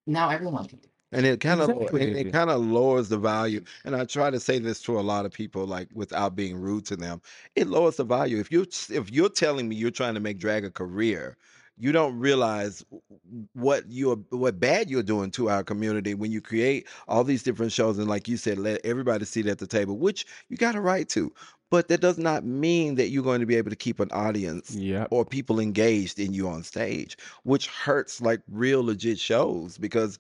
now 0.08 0.30
everyone 0.30 0.66
can 0.66 0.78
do 0.80 0.86
it. 0.86 0.92
And 1.12 1.26
it 1.26 1.40
kind 1.40 1.62
of 1.62 1.70
it 1.94 2.32
kind 2.32 2.50
of 2.50 2.62
lowers 2.62 3.10
the 3.10 3.18
value 3.18 3.64
and 3.86 3.96
i 3.96 4.06
try 4.06 4.30
to 4.30 4.40
say 4.40 4.60
this 4.60 4.82
to 4.82 5.00
a 5.00 5.02
lot 5.02 5.26
of 5.26 5.32
people 5.32 5.66
like 5.66 5.90
without 5.94 6.36
being 6.36 6.58
rude 6.58 6.86
to 6.86 6.96
them 6.96 7.22
it 7.56 7.68
lowers 7.68 7.98
the 7.98 8.04
value 8.04 8.40
if 8.40 8.52
you 8.52 8.62
if 8.90 9.12
you're 9.12 9.30
telling 9.30 9.68
me 9.68 9.76
you're 9.76 9.92
trying 9.92 10.14
to 10.14 10.20
make 10.20 10.38
drag 10.40 10.66
a 10.66 10.72
career 10.72 11.38
you 11.82 11.94
don't 11.94 12.20
realize 12.20 12.84
what 13.54 13.84
you're 13.88 14.18
what 14.32 14.60
bad 14.60 14.90
you're 14.90 15.02
doing 15.02 15.32
to 15.32 15.50
our 15.50 15.64
community 15.64 16.14
when 16.14 16.32
you 16.32 16.42
create 16.42 16.88
all 17.08 17.24
these 17.24 17.44
different 17.44 17.72
shows 17.72 17.98
and 17.98 18.08
like 18.08 18.28
you 18.28 18.38
said 18.38 18.58
let 18.58 18.84
everybody 18.86 19.26
sit 19.26 19.48
at 19.48 19.60
the 19.60 19.68
table 19.68 19.98
which 19.98 20.26
you 20.50 20.58
got 20.58 20.76
a 20.76 20.82
right 20.82 21.08
to 21.10 21.34
but 21.72 21.88
that 21.88 22.02
does 22.02 22.18
not 22.18 22.44
mean 22.44 22.96
that 22.96 23.10
you're 23.10 23.24
going 23.24 23.40
to 23.40 23.46
be 23.46 23.56
able 23.56 23.70
to 23.70 23.76
keep 23.76 24.00
an 24.00 24.10
audience 24.12 24.76
Yep. 24.76 25.08
or 25.12 25.24
people 25.24 25.60
engaged 25.60 26.20
in 26.20 26.34
you 26.34 26.48
on 26.50 26.64
stage, 26.64 27.16
which 27.44 27.68
hurts 27.68 28.22
like 28.22 28.42
real 28.50 28.84
legit 28.84 29.20
shows 29.20 29.78
because 29.78 30.18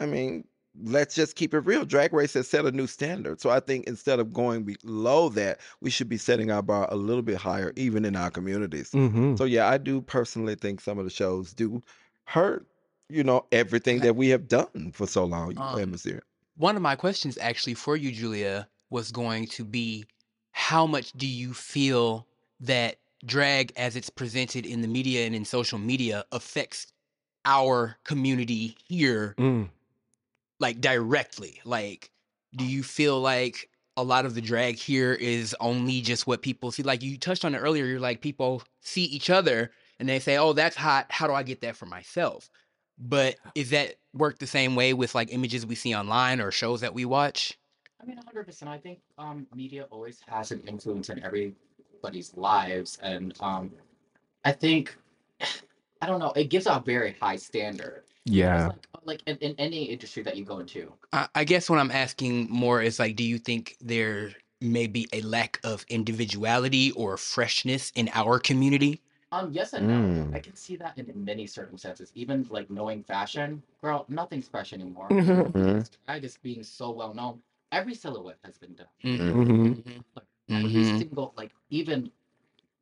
I 0.00 0.06
mean, 0.06 0.44
let's 0.82 1.14
just 1.14 1.36
keep 1.36 1.52
it 1.54 1.60
real. 1.60 1.84
Drag 1.84 2.12
Race 2.12 2.34
has 2.34 2.48
set 2.48 2.64
a 2.64 2.72
new 2.72 2.86
standard. 2.86 3.40
So 3.40 3.50
I 3.50 3.60
think 3.60 3.86
instead 3.86 4.18
of 4.18 4.32
going 4.32 4.64
below 4.64 5.28
that, 5.30 5.60
we 5.80 5.90
should 5.90 6.08
be 6.08 6.16
setting 6.16 6.50
our 6.50 6.62
bar 6.62 6.88
a 6.90 6.96
little 6.96 7.22
bit 7.22 7.36
higher, 7.36 7.72
even 7.76 8.04
in 8.04 8.16
our 8.16 8.30
communities. 8.30 8.90
Mm-hmm. 8.90 9.36
So 9.36 9.44
yeah, 9.44 9.68
I 9.68 9.78
do 9.78 10.00
personally 10.00 10.54
think 10.54 10.80
some 10.80 10.98
of 10.98 11.04
the 11.04 11.10
shows 11.10 11.52
do 11.52 11.82
hurt, 12.24 12.66
you 13.08 13.24
know, 13.24 13.44
everything 13.52 14.00
that 14.00 14.16
we 14.16 14.28
have 14.28 14.48
done 14.48 14.92
for 14.94 15.06
so 15.06 15.24
long. 15.24 15.48
You 15.48 15.54
go 15.56 15.62
ahead, 15.62 15.88
Um, 15.88 16.20
One 16.56 16.76
of 16.76 16.82
my 16.82 16.96
questions 16.96 17.36
actually 17.38 17.74
for 17.74 17.96
you, 17.96 18.12
Julia, 18.12 18.68
was 18.90 19.10
going 19.12 19.46
to 19.48 19.64
be 19.64 20.04
how 20.52 20.86
much 20.86 21.12
do 21.12 21.26
you 21.26 21.52
feel 21.52 22.26
that 22.60 22.96
drag 23.24 23.72
as 23.76 23.96
it's 23.96 24.10
presented 24.10 24.64
in 24.64 24.80
the 24.80 24.88
media 24.88 25.26
and 25.26 25.34
in 25.34 25.44
social 25.44 25.78
media 25.78 26.24
affects 26.32 26.92
our 27.44 27.96
community 28.04 28.76
here 28.86 29.34
Mm. 29.38 29.68
Like 30.60 30.80
directly 30.80 31.60
like 31.64 32.10
do 32.54 32.64
you 32.64 32.82
feel 32.82 33.20
like 33.20 33.68
a 33.96 34.02
lot 34.02 34.24
of 34.24 34.34
the 34.34 34.40
drag 34.40 34.76
here 34.76 35.12
is 35.14 35.54
only 35.60 36.00
just 36.00 36.26
what 36.26 36.42
people 36.42 36.70
see? 36.72 36.82
Like 36.82 37.02
you 37.02 37.18
touched 37.18 37.44
on 37.44 37.54
it 37.54 37.58
earlier 37.58 37.84
you're 37.84 38.00
like 38.00 38.20
people 38.20 38.62
see 38.80 39.04
each 39.04 39.30
other 39.30 39.72
and 39.98 40.08
they 40.08 40.18
say 40.18 40.36
oh 40.36 40.52
that's 40.52 40.76
hot 40.76 41.06
how 41.10 41.26
do 41.26 41.32
i 41.32 41.42
get 41.42 41.60
that 41.62 41.76
for 41.76 41.86
myself? 41.86 42.50
But 42.98 43.36
is 43.54 43.70
that 43.70 43.96
work 44.12 44.38
the 44.38 44.46
same 44.46 44.76
way 44.76 44.92
with 44.92 45.14
like 45.14 45.32
images 45.32 45.64
we 45.66 45.74
see 45.74 45.94
online 45.94 46.40
or 46.40 46.50
shows 46.50 46.82
that 46.82 46.94
we 46.94 47.04
watch? 47.04 47.58
I 48.00 48.06
mean 48.06 48.18
100% 48.34 48.66
i 48.68 48.78
think 48.78 49.00
um 49.18 49.46
media 49.54 49.86
always 49.90 50.20
has 50.26 50.52
an 50.52 50.60
influence 50.66 51.10
in 51.10 51.22
everybody's 51.22 52.34
lives 52.36 52.98
and 53.02 53.34
um 53.40 53.70
i 54.44 54.52
think 54.52 54.96
i 56.02 56.06
don't 56.06 56.20
know 56.20 56.32
it 56.32 56.44
gives 56.44 56.66
a 56.66 56.82
very 56.84 57.16
high 57.20 57.36
standard 57.36 58.04
It's 58.26 58.34
Yeah. 58.34 58.68
like, 58.68 58.86
like 59.04 59.22
in, 59.26 59.36
in 59.38 59.54
any 59.58 59.84
industry 59.84 60.22
that 60.22 60.36
you 60.36 60.44
go 60.44 60.58
into 60.58 60.92
I, 61.12 61.28
I 61.34 61.44
guess 61.44 61.70
what 61.70 61.78
i'm 61.78 61.90
asking 61.90 62.48
more 62.50 62.82
is 62.82 62.98
like 62.98 63.16
do 63.16 63.24
you 63.24 63.38
think 63.38 63.76
there 63.80 64.32
may 64.60 64.86
be 64.86 65.08
a 65.12 65.22
lack 65.22 65.58
of 65.64 65.84
individuality 65.88 66.92
or 66.92 67.16
freshness 67.16 67.90
in 67.94 68.10
our 68.14 68.38
community 68.38 69.00
Um, 69.32 69.50
yes 69.52 69.72
and 69.72 69.86
no. 69.88 69.94
Mm. 69.94 70.34
I 70.36 70.40
can 70.40 70.54
see 70.56 70.76
that 70.76 70.98
in 70.98 71.06
many 71.24 71.46
circumstances. 71.46 72.10
Even 72.16 72.46
like 72.50 72.68
knowing 72.68 73.04
fashion, 73.04 73.62
girl, 73.80 74.04
nothing's 74.08 74.48
fresh 74.48 74.72
anymore. 74.72 75.08
Mhm. 75.08 75.52
Mhm. 75.52 75.90
Drag 76.06 76.24
is 76.24 76.36
being 76.42 76.62
so 76.64 76.90
well 76.90 77.14
known. 77.14 77.40
Every 77.70 77.94
silhouette 77.94 78.40
has 78.44 78.58
been 78.58 78.74
done. 78.74 78.90
Mm-hmm. 79.04 80.02
Every 80.50 80.74
Mhm. 80.74 80.98
single 80.98 81.32
like 81.36 81.52
even 81.70 82.10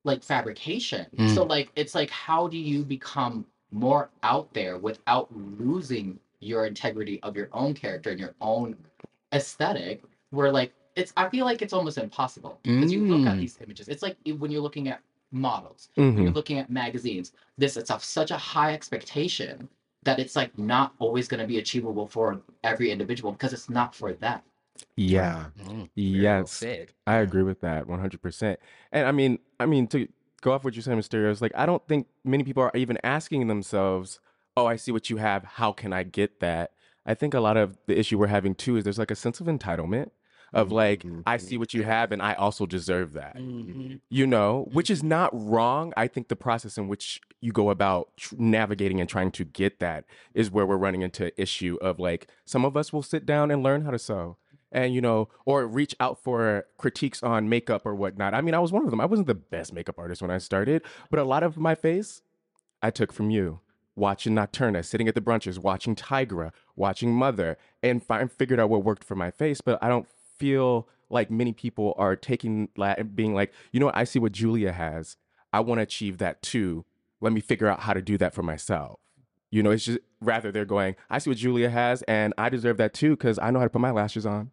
like 0.05 0.23
fabrication. 0.25 1.05
Mm. 1.17 1.35
So 1.35 1.45
like 1.45 1.69
it's 1.77 1.95
like 1.95 2.09
how 2.11 2.49
do 2.49 2.57
you 2.57 2.83
become 2.83 3.45
more 3.71 4.11
out 4.23 4.53
there 4.55 4.79
without 4.79 5.29
losing 5.37 6.19
your 6.41 6.67
integrity 6.67 7.21
of 7.23 7.37
your 7.37 7.49
own 7.53 7.75
character 7.75 8.11
and 8.11 8.21
your 8.21 8.35
own 8.41 8.77
aesthetic? 9.33 10.03
Where 10.31 10.53
like 10.53 10.73
it's 10.97 11.13
I 11.17 11.29
feel 11.29 11.45
like 11.45 11.63
it's 11.63 11.73
almost 11.73 11.99
impossible. 11.99 12.59
Because 12.63 12.93
you 12.93 13.05
look 13.07 13.27
at 13.27 13.37
Mm. 13.37 13.41
these 13.41 13.59
images. 13.63 13.89
It's 13.89 14.03
like 14.03 14.17
when 14.39 14.51
you're 14.51 14.63
looking 14.63 14.89
at 14.89 15.01
models 15.31 15.91
Mm-hmm. 15.99 16.23
you're 16.23 16.33
looking 16.33 16.59
at 16.59 16.71
magazines 16.71 17.33
this 17.59 17.77
it's 17.77 17.91
of 17.91 18.03
such 18.03 18.31
a 18.31 18.39
high 18.39 18.73
expectation 18.73 19.69
that 20.05 20.19
it's 20.19 20.35
like 20.35 20.57
not 20.59 20.95
always 21.01 21.29
going 21.29 21.39
to 21.41 21.47
be 21.47 21.59
achievable 21.59 22.07
for 22.07 22.41
every 22.65 22.91
individual 22.91 23.33
because 23.33 23.53
it's 23.53 23.69
not 23.69 23.95
for 23.95 24.15
them 24.15 24.41
Yeah. 24.97 25.51
Mm, 25.61 25.67
very 25.67 25.77
well 25.77 25.89
Yes. 25.95 26.65
I 27.07 27.17
agree 27.17 27.43
with 27.43 27.61
that 27.61 27.87
100%. 27.87 28.57
And 28.91 29.07
I 29.07 29.13
mean, 29.13 29.39
I 29.61 29.67
mean 29.67 29.87
to 29.89 30.09
go 30.41 30.53
off 30.53 30.65
what 30.65 30.77
you 30.77 30.83
said, 30.83 30.97
Mysterios, 30.97 31.41
like 31.41 31.53
I 31.55 31.67
don't 31.67 31.87
think 31.87 32.07
many 32.25 32.45
people 32.45 32.63
are 32.63 32.73
even 32.75 32.99
asking 33.03 33.47
themselves, 33.49 34.21
"Oh, 34.57 34.67
I 34.67 34.77
see 34.77 34.93
what 34.93 35.11
you 35.11 35.17
have. 35.19 35.45
How 35.45 35.73
can 35.73 35.93
I 35.93 36.03
get 36.03 36.41
that?" 36.41 36.73
I 37.07 37.15
think 37.15 37.35
a 37.35 37.41
lot 37.41 37.57
of 37.57 37.79
the 37.87 37.99
issue 37.99 38.19
we're 38.19 38.27
having 38.27 38.55
too 38.55 38.77
is 38.77 38.85
there's 38.85 38.99
like 38.99 39.11
a 39.11 39.17
sense 39.17 39.41
of 39.41 39.47
entitlement 39.47 40.11
of 40.55 40.73
like, 40.73 41.03
Mhm. 41.03 41.23
I 41.27 41.37
see 41.37 41.59
what 41.59 41.75
you 41.75 41.83
have 41.83 42.11
and 42.11 42.23
I 42.23 42.33
also 42.35 42.65
deserve 42.65 43.13
that. 43.15 43.37
Mhm. 43.37 44.01
You 44.09 44.27
know, 44.27 44.67
which 44.73 44.89
is 44.91 45.03
not 45.03 45.31
wrong. 45.33 45.93
I 45.97 46.07
think 46.07 46.29
the 46.29 46.37
process 46.37 46.79
in 46.79 46.89
which 46.89 47.21
you 47.41 47.53
go 47.53 47.69
about 47.71 48.17
tr- 48.17 48.35
navigating 48.39 48.99
and 49.01 49.09
trying 49.09 49.31
to 49.33 49.45
get 49.45 49.79
that 49.81 50.05
is 50.35 50.51
where 50.51 50.67
we're 50.67 50.79
running 50.79 51.03
into 51.03 51.39
issue 51.41 51.77
of 51.83 51.99
like 51.99 52.29
some 52.47 52.65
of 52.65 52.77
us 52.79 52.93
will 52.95 53.03
sit 53.03 53.27
down 53.27 53.51
and 53.51 53.63
learn 53.63 53.83
how 53.83 53.91
to 53.91 53.99
sew 53.99 54.37
and 54.73 54.95
you 54.95 55.01
know 55.01 55.29
or 55.45 55.67
reach 55.67 55.95
out 56.01 56.23
for 56.23 56.67
critiques 56.77 57.23
on 57.23 57.49
makeup 57.49 57.83
or 57.85 57.95
whatnot. 57.95 58.35
I 58.35 58.41
mean 58.41 58.55
i 58.55 58.59
was 58.59 58.73
one 58.73 58.85
of 58.85 58.91
them. 58.91 59.01
I 59.01 59.07
wasn't 59.07 59.29
the 59.29 59.35
best 59.35 59.73
makeup 59.73 59.99
artist 59.99 60.23
when 60.23 60.31
i 60.31 60.39
started 60.39 60.83
but 61.11 61.19
a 61.19 61.25
lot 61.25 61.43
of 61.43 61.57
my 61.57 61.75
face 61.75 62.23
i 62.83 62.91
took 62.91 63.13
from 63.13 63.31
you. 63.31 63.61
Watching 63.97 64.35
nocturna 64.35 64.85
sitting 64.85 65.09
at 65.09 65.15
the 65.15 65.21
brunches 65.21 65.59
watching 65.59 65.97
tigra 65.97 66.53
watching 66.77 67.13
mother 67.13 67.57
and 67.83 68.03
find, 68.05 68.31
figured 68.31 68.61
out 68.61 68.71
what 68.71 68.85
worked 68.85 69.03
for 69.03 69.17
my 69.17 69.31
face 69.31 69.61
but 69.61 69.79
i 69.83 69.89
don't 69.89 70.07
feel 70.39 70.89
like 71.11 71.31
many 71.31 71.53
people 71.53 71.95
are 71.99 72.15
taking 72.15 72.69
la- 72.77 72.95
being 73.03 73.35
like 73.35 73.53
you 73.73 73.81
know 73.81 73.87
what 73.87 73.97
i 73.97 74.05
see 74.05 74.19
what 74.19 74.33
julia 74.33 74.73
has. 74.73 75.17
I 75.53 75.61
want 75.61 75.79
to 75.79 75.83
achieve 75.83 76.19
that 76.19 76.43
too. 76.43 76.85
Let 77.21 77.33
me 77.33 77.41
figure 77.41 77.67
out 77.67 77.81
how 77.81 77.95
to 77.95 78.03
do 78.03 78.19
that 78.19 78.35
for 78.35 78.43
myself 78.43 79.01
you 79.51 79.63
know 79.63 79.71
it's 79.71 79.85
just 79.85 79.99
rather 80.21 80.51
they're 80.53 80.65
going 80.65 80.95
i 81.11 81.19
see 81.19 81.31
what 81.31 81.37
julia 81.39 81.71
has 81.71 82.03
and 82.03 82.35
i 82.39 82.49
deserve 82.49 82.77
that 82.77 82.93
too 82.95 83.11
because 83.11 83.39
i 83.39 83.51
know 83.51 83.59
how 83.59 83.65
to 83.65 83.71
put 83.71 83.81
my 83.81 83.91
lashes 83.91 84.27
on 84.27 84.51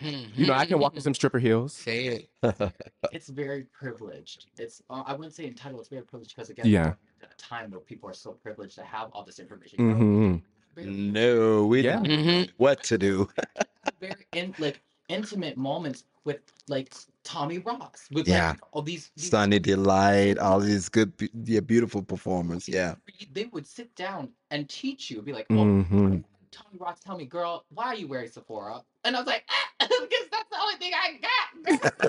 you 0.00 0.46
know 0.46 0.52
i 0.52 0.64
can 0.66 0.78
walk 0.78 0.94
in 0.94 1.00
some 1.00 1.14
stripper 1.14 1.38
heels 1.38 1.72
Say 1.72 2.28
it. 2.42 2.72
it's 3.12 3.28
very 3.28 3.64
privileged 3.64 4.46
it's 4.58 4.82
uh, 4.90 5.02
i 5.06 5.14
wouldn't 5.14 5.34
say 5.34 5.46
entitled 5.46 5.80
it's 5.80 5.88
very 5.88 6.02
privileged 6.02 6.34
because 6.36 6.50
again 6.50 6.66
Yeah. 6.66 6.92
a 7.22 7.34
time 7.38 7.70
where 7.70 7.80
people 7.80 8.08
are 8.10 8.14
so 8.14 8.32
privileged 8.32 8.74
to 8.76 8.82
have 8.84 9.10
all 9.12 9.24
this 9.24 9.38
information 9.38 9.78
hmm 9.78 10.36
very, 10.74 10.86
No, 10.88 11.66
we 11.66 11.80
Yeah. 11.80 12.00
didn't 12.00 12.08
know 12.08 12.42
Mhm. 12.42 12.50
what 12.58 12.82
to 12.84 12.98
do. 12.98 13.28
very 14.00 14.26
in, 14.32 14.54
like 14.58 14.82
intimate 15.08 15.56
moments 15.56 16.04
with 16.24 16.40
like 16.68 16.92
tommy 17.26 17.58
ross 17.58 18.08
with 18.12 18.28
Yeah. 18.28 18.50
like 18.50 18.60
all 18.72 18.82
these, 18.82 19.10
these 19.16 19.28
Sunny 19.30 19.58
Delight, 19.58 20.38
all 20.38 20.60
these 20.60 20.88
good, 20.88 21.12
yeah, 21.44 21.60
beautiful 21.60 22.02
performers. 22.02 22.68
Yeah. 22.68 22.94
they 23.32 23.46
would 23.46 23.66
sit 23.66 23.94
down 23.96 24.30
and 24.52 24.68
teach 24.68 25.10
you 25.10 25.20
be 25.22 25.32
like 25.32 25.46
oh 25.50 25.82
hmm 25.82 26.18
Tommy 26.52 26.78
Ross 26.78 27.00
tell 27.00 27.18
me, 27.18 27.26
girl, 27.26 27.66
why 27.74 27.86
are 27.86 27.94
you 27.94 28.08
wearing 28.08 28.30
Sephora? 28.30 28.80
And 29.04 29.14
I 29.14 29.18
was 29.18 29.26
like, 29.26 29.44
ah, 29.50 29.68
because 29.86 30.26
that's 30.32 30.48
the 30.48 30.58
only 30.58 30.76
thing 30.76 30.92
I 30.94 31.20
got. 31.20 32.06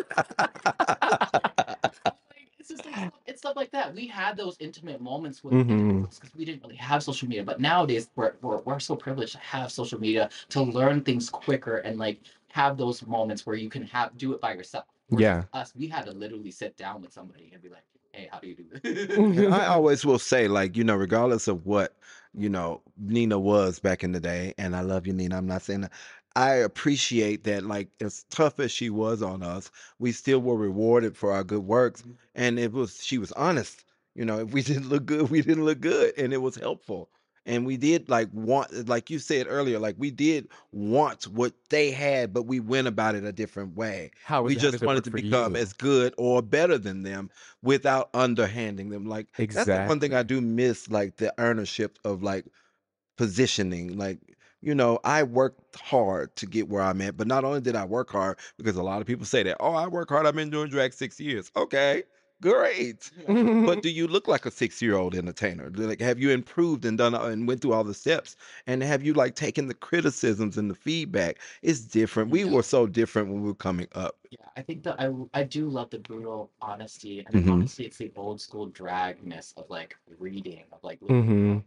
Like, 2.31 2.47
it's 2.59 2.69
just 2.69 2.85
like 2.85 2.95
stuff, 2.95 3.13
it's 3.25 3.39
stuff 3.39 3.55
like 3.55 3.71
that. 3.71 3.93
We 3.93 4.07
had 4.07 4.37
those 4.37 4.55
intimate 4.59 5.01
moments 5.01 5.43
with 5.43 5.53
because 5.67 6.35
we 6.35 6.45
didn't 6.45 6.61
really 6.63 6.75
have 6.75 7.03
social 7.03 7.27
media. 7.27 7.43
But 7.43 7.59
nowadays, 7.59 8.09
we're, 8.15 8.33
we're 8.41 8.59
we're 8.59 8.79
so 8.79 8.95
privileged 8.95 9.33
to 9.33 9.39
have 9.39 9.71
social 9.71 9.99
media 9.99 10.29
to 10.49 10.61
learn 10.61 11.01
things 11.01 11.29
quicker 11.29 11.77
and 11.77 11.97
like 11.99 12.19
have 12.49 12.77
those 12.77 13.05
moments 13.05 13.45
where 13.45 13.55
you 13.55 13.69
can 13.69 13.83
have 13.83 14.17
do 14.17 14.33
it 14.33 14.41
by 14.41 14.53
yourself. 14.53 14.85
Yeah. 15.09 15.43
us, 15.53 15.73
we 15.75 15.87
had 15.87 16.05
to 16.05 16.11
literally 16.11 16.51
sit 16.51 16.77
down 16.77 17.01
with 17.01 17.13
somebody 17.13 17.51
and 17.53 17.61
be 17.61 17.69
like, 17.69 17.83
hey, 18.13 18.27
how 18.31 18.39
do 18.39 18.47
you 18.47 18.55
do 18.55 18.65
this? 18.71 18.81
Mm-hmm. 18.81 19.53
I 19.53 19.65
always 19.67 20.05
will 20.05 20.19
say, 20.19 20.47
like, 20.47 20.75
you 20.75 20.83
know, 20.83 20.95
regardless 20.95 21.47
of 21.47 21.65
what, 21.65 21.95
you 22.33 22.49
know, 22.49 22.81
Nina 22.97 23.39
was 23.39 23.79
back 23.79 24.03
in 24.03 24.11
the 24.11 24.19
day, 24.19 24.53
and 24.57 24.75
I 24.75 24.81
love 24.81 25.07
you, 25.07 25.13
Nina. 25.13 25.37
I'm 25.37 25.47
not 25.47 25.61
saying 25.61 25.81
that. 25.81 25.91
I 26.35 26.51
appreciate 26.53 27.43
that, 27.45 27.63
like, 27.63 27.89
as 28.01 28.25
tough 28.29 28.59
as 28.59 28.71
she 28.71 28.89
was 28.89 29.21
on 29.21 29.41
us, 29.41 29.71
we 29.99 30.11
still 30.11 30.39
were 30.39 30.57
rewarded 30.57 31.15
for 31.17 31.31
our 31.31 31.43
good 31.43 31.63
works. 31.65 32.01
Mm-hmm. 32.01 32.11
And 32.35 32.59
it 32.59 32.73
was, 32.73 33.03
she 33.03 33.17
was 33.17 33.31
honest. 33.33 33.85
You 34.13 34.25
know, 34.25 34.39
if 34.39 34.51
we 34.51 34.61
didn't 34.61 34.89
look 34.89 35.05
good, 35.05 35.29
we 35.29 35.41
didn't 35.41 35.65
look 35.65 35.79
good. 35.79 36.13
And 36.17 36.33
it 36.33 36.37
was 36.37 36.55
helpful. 36.55 37.09
And 37.47 37.65
we 37.65 37.77
did 37.77 38.07
like 38.09 38.29
want 38.33 38.87
like 38.87 39.09
you 39.09 39.17
said 39.17 39.47
earlier 39.49 39.79
like 39.79 39.95
we 39.97 40.11
did 40.11 40.47
want 40.73 41.23
what 41.27 41.53
they 41.69 41.89
had 41.89 42.33
but 42.33 42.43
we 42.43 42.59
went 42.59 42.87
about 42.87 43.15
it 43.15 43.23
a 43.23 43.31
different 43.31 43.75
way. 43.75 44.11
How 44.23 44.43
we 44.43 44.55
just 44.55 44.83
wanted 44.83 45.05
to 45.05 45.11
become 45.11 45.55
you? 45.55 45.61
as 45.61 45.73
good 45.73 46.13
or 46.17 46.41
better 46.41 46.77
than 46.77 47.01
them 47.01 47.31
without 47.63 48.09
underhanding 48.13 48.89
them 48.89 49.05
like 49.05 49.27
that's 49.37 49.65
the 49.65 49.85
one 49.85 49.99
thing 49.99 50.13
i 50.13 50.21
do 50.21 50.41
miss 50.41 50.89
like 50.89 51.15
the 51.17 51.33
ownership 51.41 51.97
of 52.03 52.21
like 52.21 52.45
positioning 53.17 53.97
like 53.97 54.19
you 54.61 54.75
know 54.75 54.99
i 55.03 55.23
worked 55.23 55.75
hard 55.79 56.35
to 56.35 56.45
get 56.45 56.67
where 56.69 56.83
i'm 56.83 57.01
at 57.01 57.17
but 57.17 57.27
not 57.27 57.43
only 57.43 57.61
did 57.61 57.75
i 57.75 57.85
work 57.85 58.11
hard 58.11 58.37
because 58.57 58.75
a 58.75 58.83
lot 58.83 59.01
of 59.01 59.07
people 59.07 59.25
say 59.25 59.41
that 59.41 59.57
oh 59.59 59.73
i 59.73 59.87
work 59.87 60.09
hard 60.09 60.25
i've 60.25 60.35
been 60.35 60.49
doing 60.49 60.69
drag 60.69 60.93
six 60.93 61.19
years. 61.19 61.51
Okay 61.55 62.03
great 62.41 63.11
but 63.63 63.81
do 63.81 63.89
you 63.89 64.07
look 64.07 64.27
like 64.27 64.45
a 64.45 64.51
six 64.51 64.81
year 64.81 64.95
old 64.95 65.15
entertainer 65.15 65.69
like 65.71 65.99
have 66.01 66.19
you 66.19 66.29
improved 66.29 66.85
and 66.85 66.97
done 66.97 67.15
and 67.15 67.47
went 67.47 67.61
through 67.61 67.73
all 67.73 67.83
the 67.83 67.93
steps 67.93 68.35
and 68.67 68.83
have 68.83 69.03
you 69.03 69.13
like 69.13 69.35
taken 69.35 69.67
the 69.67 69.73
criticisms 69.73 70.57
and 70.57 70.69
the 70.69 70.75
feedback 70.75 71.39
it's 71.63 71.81
different 71.81 72.29
we 72.31 72.45
Yeah. 72.45 72.51
were 72.51 72.63
so 72.63 72.85
different 72.87 73.29
when 73.29 73.41
we 73.41 73.47
were 73.47 73.55
coming 73.55 73.87
up 73.95 74.17
Yeah, 74.29 74.49
I 74.57 74.61
think 74.61 74.83
that 74.83 74.99
I 74.99 75.11
I 75.33 75.43
do 75.43 75.69
love 75.69 75.89
the 75.89 75.99
brutal 75.99 76.51
honesty, 76.61 77.23
and 77.25 77.33
Mhm. 77.33 77.47
honestly, 77.47 77.85
it's 77.85 77.97
the 77.97 78.11
old 78.15 78.41
school 78.41 78.69
dragness 78.71 79.55
of 79.57 79.69
like 79.69 79.97
reading 80.17 80.65
of 80.71 80.83
like. 80.83 80.99
Mhm. 81.09 81.63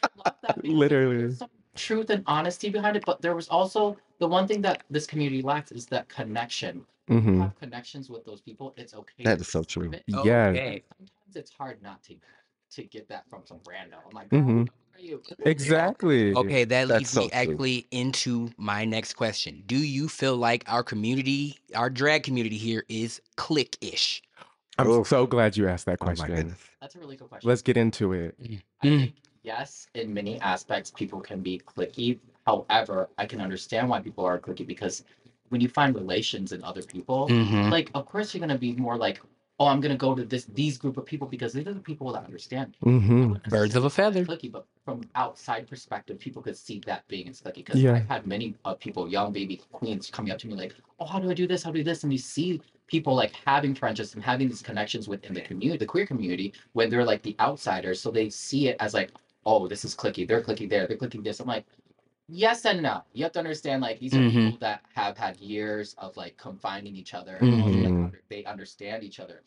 love 0.16 0.36
that 0.42 0.62
because 0.62 0.92
Literally. 1.02 1.36
truth 1.76 2.10
and 2.10 2.24
honesty 2.26 2.70
behind 2.70 2.96
it, 2.96 3.04
but 3.04 3.20
there 3.22 3.34
was 3.34 3.48
also 3.48 3.98
the 4.18 4.28
one 4.28 4.46
thing 4.48 4.62
that 4.62 4.84
this 4.90 5.06
community 5.06 5.42
lacks 5.42 5.72
is 5.72 5.86
that 5.86 6.08
connection. 6.08 6.86
You 7.08 7.22
hmm 7.22 7.40
have 7.40 7.56
connections 7.58 8.10
with 8.10 8.24
those 8.24 8.40
people. 8.40 8.74
It's 8.76 8.94
okay. 8.94 9.24
That 9.24 9.38
to 9.38 9.42
is 9.42 9.48
so 9.48 9.62
true. 9.64 9.92
it. 9.92 10.04
Yeah. 10.06 10.50
Okay. 10.50 10.84
Sometimes 10.98 11.36
it's 11.36 11.50
hard 11.52 11.82
not 11.82 12.02
to 12.04 12.16
to 12.72 12.84
get 12.84 13.08
that 13.08 13.28
from 13.30 13.42
some 13.46 13.60
random. 13.68 14.00
I'm 14.06 14.14
like, 14.14 14.30
Mhm. 14.32 14.68
"Girl, 14.68 14.70
how 14.94 14.98
are 14.98 15.02
you?" 15.02 15.22
Exactly. 15.46 16.32
Okay, 16.36 16.64
that 16.64 16.88
That's 16.88 16.98
leads 16.98 17.12
so 17.12 17.22
me 17.22 17.30
true. 17.30 17.32
actually 17.34 17.86
into 17.90 18.50
my 18.58 18.84
next 18.84 19.14
question. 19.14 19.62
Do 19.66 19.78
you 19.78 20.08
feel 20.08 20.36
like 20.36 20.64
our 20.68 20.82
community, 20.82 21.58
our 21.74 21.90
drag 21.90 22.24
community 22.24 22.58
here 22.58 22.84
is 22.88 23.20
clique-ish? 23.36 24.22
I'm 24.78 24.88
Oof. 24.88 25.06
so 25.08 25.26
glad 25.26 25.56
you 25.56 25.68
asked 25.68 25.86
that 25.86 26.00
oh 26.00 26.06
my 26.06 26.14
question. 26.14 26.36
goodness 26.36 26.60
That's 26.80 26.96
a 26.96 26.98
really 27.00 27.16
good 27.16 27.28
question. 27.28 27.48
Let's 27.48 27.62
get 27.62 27.76
into 27.76 28.12
it. 28.12 28.36
I 28.82 28.86
Mm. 28.86 28.98
think 28.98 29.14
yes, 29.42 29.88
in 29.94 30.12
many 30.14 30.40
aspects, 30.40 30.90
people 30.90 31.20
can 31.20 31.40
be 31.42 31.60
clicky. 31.60 32.18
However, 32.46 33.08
I 33.18 33.26
can 33.26 33.40
understand 33.40 33.88
why 33.88 34.00
people 34.00 34.24
are 34.24 34.38
clicky 34.38 34.66
because 34.66 35.04
when 35.50 35.60
you 35.60 35.68
find 35.68 35.94
relations 35.94 36.52
in 36.52 36.62
other 36.64 36.82
people, 36.82 37.28
Mm-hmm. 37.28 37.70
like 37.70 37.90
of 37.94 38.06
course 38.06 38.34
you're 38.34 38.40
gonna 38.40 38.58
be 38.58 38.72
more 38.74 38.96
like, 38.96 39.20
oh, 39.60 39.66
I'm 39.66 39.80
gonna 39.80 39.96
go 39.96 40.14
to 40.14 40.24
this 40.24 40.44
these 40.46 40.78
group 40.78 40.96
of 40.96 41.06
people 41.06 41.26
because 41.28 41.52
these 41.52 41.66
are 41.66 41.74
the 41.74 41.80
people 41.80 42.12
that 42.12 42.24
understand. 42.24 42.74
me." 42.82 42.88
I 42.96 43.00
hmm 43.00 43.34
Birds 43.48 43.76
of 43.76 43.84
a 43.84 43.90
feather. 43.90 44.24
Clicky, 44.24 44.50
but 44.50 44.66
from 44.84 45.02
outside 45.14 45.68
perspective, 45.68 46.18
people 46.18 46.42
could 46.42 46.56
see 46.56 46.80
that 46.86 47.06
being 47.08 47.28
as 47.28 47.40
clicky. 47.42 47.56
Because 47.56 47.80
Yeah. 47.82 47.94
I've 47.94 48.08
had 48.08 48.26
many 48.26 48.54
uh, 48.64 48.74
people, 48.74 49.08
young 49.08 49.32
baby 49.32 49.56
queens, 49.72 50.10
coming 50.10 50.32
up 50.32 50.38
to 50.40 50.48
me 50.48 50.54
like, 50.54 50.74
oh, 51.00 51.06
how 51.06 51.18
do 51.20 51.30
I 51.30 51.34
do 51.34 51.46
this? 51.46 51.62
How 51.62 51.70
do 51.72 51.78
I 51.78 51.82
do 51.82 51.84
this? 51.84 52.04
And 52.04 52.12
you 52.12 52.18
see 52.18 52.60
people 52.86 53.14
like 53.14 53.32
having 53.44 53.74
friendships 53.74 54.14
and 54.14 54.22
having 54.22 54.48
these 54.48 54.62
connections 54.62 55.08
within 55.08 55.34
the 55.34 55.40
community, 55.42 55.78
the 55.78 55.86
queer 55.86 56.06
community, 56.06 56.52
when 56.74 56.90
they're 56.90 57.04
like 57.04 57.22
the 57.22 57.36
outsiders. 57.40 58.00
So 58.00 58.10
they 58.10 58.30
see 58.30 58.68
it 58.68 58.76
as 58.80 58.94
like, 58.94 59.10
oh, 59.44 59.68
this 59.68 59.84
is 59.84 59.94
clicky. 59.94 60.26
They're 60.26 60.42
clicky 60.42 60.68
there. 60.68 60.86
They're 60.86 60.96
clicking 60.96 61.22
this. 61.22 61.40
I'm 61.40 61.48
like, 61.48 61.64
yes 62.28 62.64
and 62.64 62.82
no. 62.82 63.02
You 63.12 63.24
have 63.24 63.32
to 63.32 63.38
understand 63.38 63.82
like 63.82 63.98
these 64.00 64.14
are 64.14 64.18
Mhm. 64.20 64.30
people 64.30 64.58
that 64.58 64.82
have 64.94 65.16
had 65.16 65.38
years 65.38 65.94
of 65.98 66.16
like 66.16 66.36
confining 66.36 66.94
each 66.96 67.14
other. 67.14 67.36
And 67.36 67.62
also, 67.62 67.78
like, 67.78 67.92
under- 67.92 68.22
they 68.28 68.44
understand 68.44 69.04
each 69.04 69.20
other. 69.20 69.42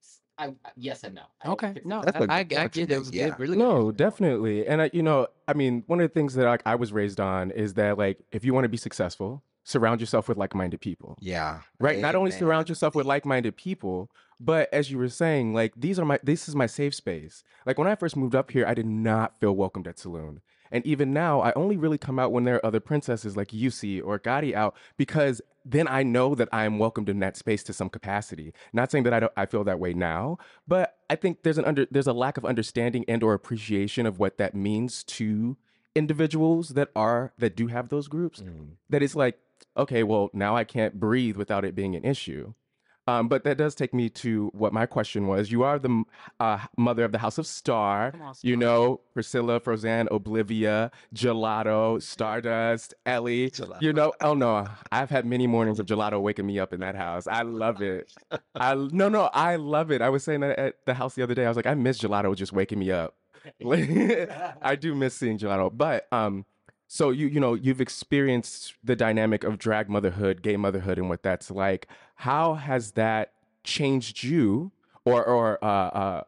S- 0.00 0.20
I, 0.38 0.46
I- 0.64 0.72
yes 0.76 1.04
and 1.04 1.14
no. 1.14 1.22
I 1.42 1.48
Okay, 1.48 1.72
fix 1.74 1.86
no, 1.86 2.02
That's 2.02 2.16
a 2.24 2.30
I, 2.30 2.38
I, 2.38 2.42
good 2.44 2.72
get 2.72 2.88
that 2.88 2.98
was 2.98 3.10
Yeah. 3.12 3.30
good. 3.30 3.38
Really 3.38 3.56
No, 3.58 3.86
good. 3.86 3.96
definitely. 3.96 4.66
And 4.66 4.82
I, 4.82 4.90
you 4.92 5.02
know, 5.02 5.28
I 5.48 5.54
mean, 5.54 5.84
one 5.86 6.00
of 6.00 6.08
the 6.08 6.12
things 6.14 6.34
that 6.34 6.44
like 6.46 6.62
I 6.66 6.74
was 6.74 6.92
raised 6.92 7.20
on 7.20 7.50
is 7.50 7.74
that 7.74 7.98
like 7.98 8.18
if 8.32 8.44
you 8.44 8.52
want 8.54 8.64
to 8.64 8.68
be 8.68 8.76
successful, 8.76 9.42
surround 9.64 10.00
yourself 10.00 10.28
with 10.28 10.38
like-minded 10.38 10.80
people. 10.80 11.16
yeah 11.20 11.60
Right? 11.80 11.98
Not 11.98 12.14
only 12.14 12.30
Amen. 12.30 12.38
surround 12.38 12.68
yourself 12.68 12.94
with 12.94 13.04
like-minded 13.06 13.56
people, 13.56 14.08
but 14.38 14.68
as 14.72 14.90
you 14.90 14.98
were 14.98 15.08
saying, 15.08 15.54
like 15.54 15.72
these 15.76 15.98
are 15.98 16.04
my 16.04 16.18
this 16.22 16.48
is 16.48 16.54
my 16.54 16.66
safe 16.66 16.94
space. 16.94 17.42
Like 17.66 17.76
when 17.78 17.88
I 17.88 17.94
first 17.96 18.16
moved 18.16 18.34
up 18.34 18.50
here, 18.50 18.64
I 18.66 18.74
did 18.74 18.86
not 18.86 19.40
feel 19.40 19.54
welcomed 19.56 19.88
at 19.88 19.98
Saloon. 19.98 20.40
And 20.70 20.84
even 20.86 21.12
now, 21.12 21.40
I 21.40 21.52
only 21.54 21.76
really 21.76 21.98
come 21.98 22.18
out 22.18 22.32
when 22.32 22.44
there 22.44 22.56
are 22.56 22.66
other 22.66 22.80
princesses 22.80 23.36
like 23.36 23.48
Yusi 23.48 24.02
or 24.04 24.18
Gotti 24.18 24.54
out 24.54 24.74
because 24.96 25.40
then 25.64 25.88
I 25.88 26.02
know 26.02 26.34
that 26.34 26.48
I 26.52 26.64
am 26.64 26.78
welcomed 26.78 27.08
in 27.08 27.18
that 27.20 27.36
space 27.36 27.62
to 27.64 27.72
some 27.72 27.88
capacity. 27.88 28.52
Not 28.72 28.90
saying 28.90 29.04
that 29.04 29.12
I 29.12 29.20
don't 29.20 29.32
I 29.36 29.46
feel 29.46 29.64
that 29.64 29.80
way 29.80 29.92
now, 29.94 30.38
but 30.68 30.96
I 31.10 31.16
think 31.16 31.42
there's 31.42 31.58
an 31.58 31.64
under 31.64 31.86
there's 31.90 32.06
a 32.06 32.12
lack 32.12 32.36
of 32.36 32.44
understanding 32.44 33.04
and 33.08 33.22
or 33.22 33.34
appreciation 33.34 34.06
of 34.06 34.18
what 34.18 34.38
that 34.38 34.54
means 34.54 35.02
to 35.04 35.56
individuals 35.94 36.70
that 36.70 36.90
are 36.94 37.32
that 37.38 37.56
do 37.56 37.66
have 37.68 37.88
those 37.88 38.06
groups 38.06 38.40
Mm. 38.40 38.76
that 38.90 39.02
it's 39.02 39.16
like, 39.16 39.38
okay, 39.76 40.02
well, 40.02 40.30
now 40.32 40.54
I 40.56 40.64
can't 40.64 41.00
breathe 41.00 41.36
without 41.36 41.64
it 41.64 41.74
being 41.74 41.96
an 41.96 42.04
issue. 42.04 42.52
Um, 43.06 43.28
but 43.28 43.44
that 43.44 43.56
does 43.56 43.74
take 43.74 43.94
me 43.94 44.08
to 44.10 44.50
what 44.52 44.72
my 44.72 44.84
question 44.86 45.26
was. 45.26 45.50
You 45.50 45.62
are 45.62 45.78
the 45.78 46.02
uh, 46.40 46.58
mother 46.76 47.04
of 47.04 47.12
the 47.12 47.18
House 47.18 47.38
of 47.38 47.46
Starr. 47.46 48.12
On, 48.20 48.34
You 48.42 48.56
know, 48.56 49.00
Priscilla, 49.14 49.60
Frozen, 49.60 50.08
Oblivia, 50.08 50.90
Gelato, 51.14 52.02
Stardust, 52.02 52.94
Ellie. 53.04 53.50
Gelato. 53.50 53.80
You 53.80 53.92
know, 53.92 54.12
oh 54.20 54.34
no, 54.34 54.66
I've 54.90 55.10
had 55.10 55.24
many 55.24 55.46
mornings 55.46 55.78
of 55.78 55.86
Gelato 55.86 56.20
waking 56.20 56.46
me 56.46 56.58
up 56.58 56.72
in 56.72 56.80
that 56.80 56.96
house. 56.96 57.26
I 57.26 57.42
love 57.42 57.80
it. 57.80 58.12
I 58.54 58.74
no, 58.74 59.08
no, 59.08 59.30
I 59.32 59.56
love 59.56 59.90
it. 59.90 60.02
I 60.02 60.08
was 60.08 60.24
saying 60.24 60.40
that 60.40 60.58
at 60.58 60.74
the 60.84 60.94
house 60.94 61.14
the 61.14 61.22
other 61.22 61.34
day. 61.34 61.44
I 61.44 61.48
was 61.48 61.56
like, 61.56 61.66
I 61.66 61.74
miss 61.74 61.98
Gelato 61.98 62.34
just 62.34 62.52
waking 62.52 62.78
me 62.78 62.90
up. 62.90 63.14
I 63.64 64.76
do 64.78 64.94
miss 64.94 65.14
seeing 65.14 65.38
Gelato, 65.38 65.70
but 65.72 66.08
um, 66.12 66.44
so 66.88 67.10
you 67.10 67.26
you 67.26 67.40
know 67.40 67.54
you've 67.54 67.80
experienced 67.80 68.74
the 68.82 68.96
dynamic 68.96 69.44
of 69.44 69.58
drag 69.58 69.88
motherhood, 69.88 70.42
gay 70.42 70.56
motherhood, 70.56 70.98
and 70.98 71.08
what 71.08 71.22
that's 71.22 71.50
like. 71.50 71.88
How 72.16 72.54
has 72.54 72.92
that 72.92 73.32
changed 73.64 74.22
you, 74.22 74.72
or 75.04 75.24
or 75.24 75.64
uh, 75.64 75.66
uh, 75.66 76.22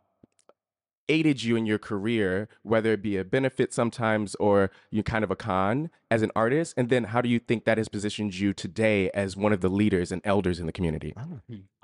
aided 1.08 1.42
you 1.42 1.56
in 1.56 1.66
your 1.66 1.78
career, 1.78 2.48
whether 2.62 2.92
it 2.92 3.02
be 3.02 3.16
a 3.16 3.24
benefit 3.24 3.72
sometimes 3.72 4.34
or 4.36 4.70
you 4.90 5.02
kind 5.02 5.24
of 5.24 5.30
a 5.30 5.36
con 5.36 5.90
as 6.10 6.22
an 6.22 6.30
artist? 6.34 6.74
And 6.76 6.88
then 6.88 7.04
how 7.04 7.20
do 7.20 7.28
you 7.28 7.38
think 7.38 7.64
that 7.64 7.78
has 7.78 7.88
positioned 7.88 8.34
you 8.34 8.52
today 8.52 9.10
as 9.10 9.36
one 9.36 9.52
of 9.52 9.60
the 9.60 9.68
leaders 9.68 10.12
and 10.12 10.20
elders 10.24 10.60
in 10.60 10.66
the 10.66 10.72
community? 10.72 11.14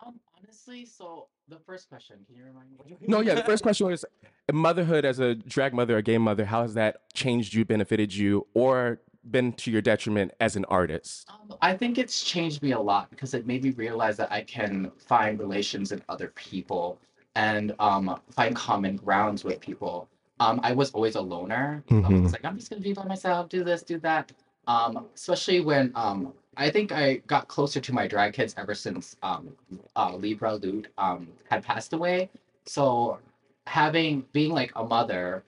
Um, 0.05 0.21
honestly, 0.37 0.85
so 0.85 1.29
the 1.49 1.59
first 1.59 1.89
question, 1.89 2.17
can 2.27 2.37
you 2.37 2.45
remind 2.45 2.71
me? 2.71 2.97
No, 3.07 3.21
yeah. 3.21 3.35
The 3.35 3.43
first 3.43 3.63
question 3.65 3.87
was 3.87 4.05
motherhood 4.53 5.05
as 5.05 5.19
a 5.19 5.35
drag 5.35 5.75
mother, 5.75 5.97
a 5.97 6.03
gay 6.03 6.19
mother. 6.19 6.45
How 6.45 6.63
has 6.63 6.75
that 6.75 7.13
changed 7.13 7.55
you, 7.55 7.65
benefited 7.65 8.15
you, 8.15 8.47
or 8.55 9.01
been 9.31 9.53
to 9.55 9.71
your 9.71 9.83
detriment 9.83 10.33
as 10.41 10.57
an 10.57 10.65
artist? 10.67 11.29
Um, 11.31 11.57
I 11.61 11.77
think 11.77 11.99
it's 11.99 12.23
changed 12.23 12.63
me 12.63 12.73
a 12.73 12.81
lot 12.81 13.11
because 13.11 13.35
it 13.35 13.47
made 13.47 13.63
me 13.63 13.71
realize 13.71 14.17
that 14.19 14.31
I 14.33 14.43
can 14.43 14.91
find 14.99 15.39
relations 15.39 15.93
in 15.93 16.03
other 16.09 16.29
people 16.35 16.99
and 17.35 17.75
um, 17.79 18.21
find 18.31 18.55
common 18.55 18.97
grounds 18.97 19.45
with 19.45 19.61
people. 19.61 20.09
Um, 20.41 20.61
I 20.63 20.73
was 20.73 20.91
always 20.93 21.15
a 21.15 21.21
loner. 21.21 21.83
so 21.89 22.03
I 22.05 22.09
was 22.09 22.33
like, 22.33 22.45
I'm 22.45 22.57
just 22.57 22.71
gonna 22.71 22.83
be 22.83 22.93
by 22.93 23.05
myself, 23.05 23.49
do 23.49 23.65
this, 23.65 23.83
do 23.83 23.99
that. 24.01 24.33
Um, 24.67 25.07
especially 25.15 25.61
when 25.61 25.93
um, 25.95 26.33
I 26.57 26.71
think 26.71 26.93
I 26.93 27.17
got 27.27 27.49
closer 27.49 27.81
to 27.81 27.93
my 27.93 28.07
drag 28.07 28.35
kids 28.35 28.55
ever 28.57 28.75
since 28.75 29.17
um, 29.23 29.55
uh, 29.97 30.15
Libra 30.17 30.55
Lude 30.57 30.89
um, 30.99 31.29
had 31.51 31.63
passed 31.63 31.93
away. 31.93 32.31
So 32.67 33.19
having 33.67 34.25
being 34.33 34.53
like 34.53 34.73
a 34.77 34.85
mother, 34.85 35.45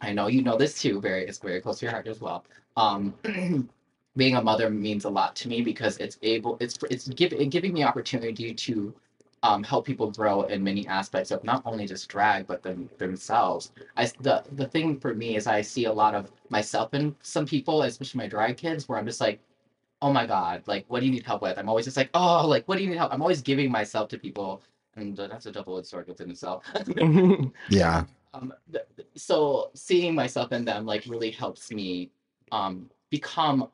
I 0.00 0.12
know 0.12 0.26
you 0.28 0.42
know 0.42 0.56
this 0.56 0.80
too. 0.80 1.00
Very, 1.00 1.26
it's 1.26 1.38
very 1.38 1.60
close 1.60 1.78
to 1.80 1.86
your 1.86 1.92
heart 1.92 2.06
as 2.06 2.20
well. 2.20 2.44
Um, 2.76 3.14
being 4.16 4.36
a 4.36 4.42
mother 4.42 4.70
means 4.70 5.04
a 5.04 5.10
lot 5.10 5.36
to 5.36 5.48
me 5.48 5.62
because 5.62 5.98
it's 5.98 6.18
able, 6.22 6.56
it's 6.60 6.78
it's 6.90 7.08
give, 7.08 7.32
it 7.32 7.50
giving 7.50 7.72
me 7.72 7.84
opportunity 7.84 8.54
to 8.54 8.94
um, 9.42 9.62
help 9.62 9.86
people 9.86 10.10
grow 10.10 10.42
in 10.42 10.62
many 10.62 10.86
aspects 10.88 11.30
of 11.30 11.44
not 11.44 11.62
only 11.64 11.86
just 11.86 12.08
drag 12.08 12.46
but 12.46 12.62
them, 12.62 12.88
themselves. 12.98 13.72
I 13.96 14.06
the 14.20 14.42
the 14.52 14.66
thing 14.66 14.98
for 14.98 15.14
me 15.14 15.36
is 15.36 15.46
I 15.46 15.60
see 15.62 15.84
a 15.84 15.92
lot 15.92 16.14
of 16.14 16.32
myself 16.48 16.94
in 16.94 17.14
some 17.22 17.46
people, 17.46 17.82
especially 17.82 18.18
my 18.18 18.28
drag 18.28 18.56
kids, 18.56 18.88
where 18.88 18.98
I'm 18.98 19.06
just 19.06 19.20
like, 19.20 19.40
oh 20.02 20.12
my 20.12 20.26
god, 20.26 20.62
like 20.66 20.84
what 20.88 21.00
do 21.00 21.06
you 21.06 21.12
need 21.12 21.24
help 21.26 21.42
with? 21.42 21.58
I'm 21.58 21.68
always 21.68 21.84
just 21.86 21.96
like, 21.96 22.10
oh, 22.14 22.46
like 22.46 22.66
what 22.68 22.78
do 22.78 22.84
you 22.84 22.90
need 22.90 22.98
help? 22.98 23.12
I'm 23.12 23.22
always 23.22 23.42
giving 23.42 23.70
myself 23.70 24.08
to 24.10 24.18
people, 24.18 24.62
and 24.96 25.18
uh, 25.18 25.28
that's 25.28 25.46
a 25.46 25.52
double-edged 25.52 25.86
sword 25.88 26.08
within 26.08 26.30
itself. 26.30 26.64
yeah 27.70 28.04
um 28.34 28.52
th- 28.72 28.84
th- 28.96 29.08
so 29.16 29.70
seeing 29.74 30.14
myself 30.14 30.52
in 30.52 30.64
them 30.64 30.86
like 30.86 31.04
really 31.06 31.30
helps 31.30 31.70
me 31.70 32.10
um 32.52 32.88
become 33.10 33.68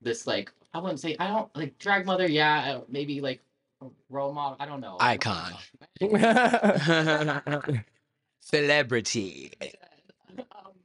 this 0.00 0.26
like 0.26 0.52
i 0.74 0.78
wouldn't 0.78 1.00
say 1.00 1.16
i 1.18 1.28
don't 1.28 1.54
like 1.56 1.78
drag 1.78 2.06
mother 2.06 2.26
yeah 2.28 2.80
maybe 2.88 3.20
like 3.20 3.40
role 4.10 4.32
model 4.32 4.56
i 4.60 4.66
don't 4.66 4.80
know 4.80 4.96
Icon. 5.00 5.54
Celebrity. 8.40 9.52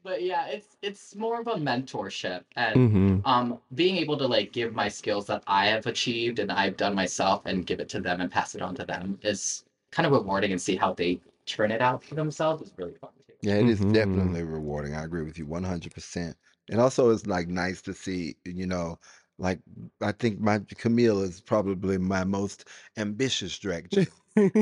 But 0.07 0.23
yeah 0.23 0.45
it's 0.45 0.77
it's 0.81 1.15
more 1.15 1.39
of 1.41 1.47
a 1.47 1.55
mentorship 1.55 2.43
and 2.55 2.93
Mhm. 2.93 3.21
um 3.25 3.59
being 3.75 3.97
able 3.97 4.17
to 4.17 4.25
like 4.25 4.53
give 4.53 4.73
my 4.73 4.87
skills 4.87 5.27
that 5.27 5.43
i 5.47 5.65
have 5.65 5.85
achieved 5.85 6.39
and 6.39 6.49
i've 6.49 6.77
done 6.77 6.95
myself 6.95 7.45
and 7.45 7.65
give 7.65 7.81
it 7.81 7.89
to 7.89 7.99
them 7.99 8.21
and 8.21 8.31
pass 8.31 8.55
it 8.55 8.61
on 8.61 8.73
to 8.73 8.85
them 8.85 9.19
is 9.21 9.65
kind 9.91 10.07
of 10.07 10.13
rewarding 10.13 10.51
and 10.51 10.61
see 10.61 10.77
how 10.77 10.93
they 10.93 11.19
turn 11.45 11.71
it 11.71 11.81
out 11.81 12.01
for 12.03 12.15
themselves 12.15 12.61
is 12.61 12.73
really 12.77 12.93
fun 12.93 13.09
too. 13.25 13.33
Yeah, 13.41 13.55
it 13.55 13.67
is 13.69 13.79
Mhm. 13.79 13.91
definitely 13.93 14.43
rewarding. 14.43 14.95
I 14.95 15.03
agree 15.03 15.23
with 15.23 15.37
you 15.37 15.45
100%. 15.45 16.35
And 16.69 16.81
also, 16.81 17.09
it's 17.09 17.25
like 17.25 17.47
nice 17.47 17.81
to 17.83 17.93
see, 17.93 18.35
you 18.45 18.67
know, 18.67 18.99
like 19.39 19.59
I 20.01 20.11
think 20.11 20.39
my 20.39 20.59
Camille 20.77 21.21
is 21.21 21.39
probably 21.39 21.97
my 21.97 22.25
most 22.25 22.67
ambitious 22.97 23.57
director. 23.57 24.05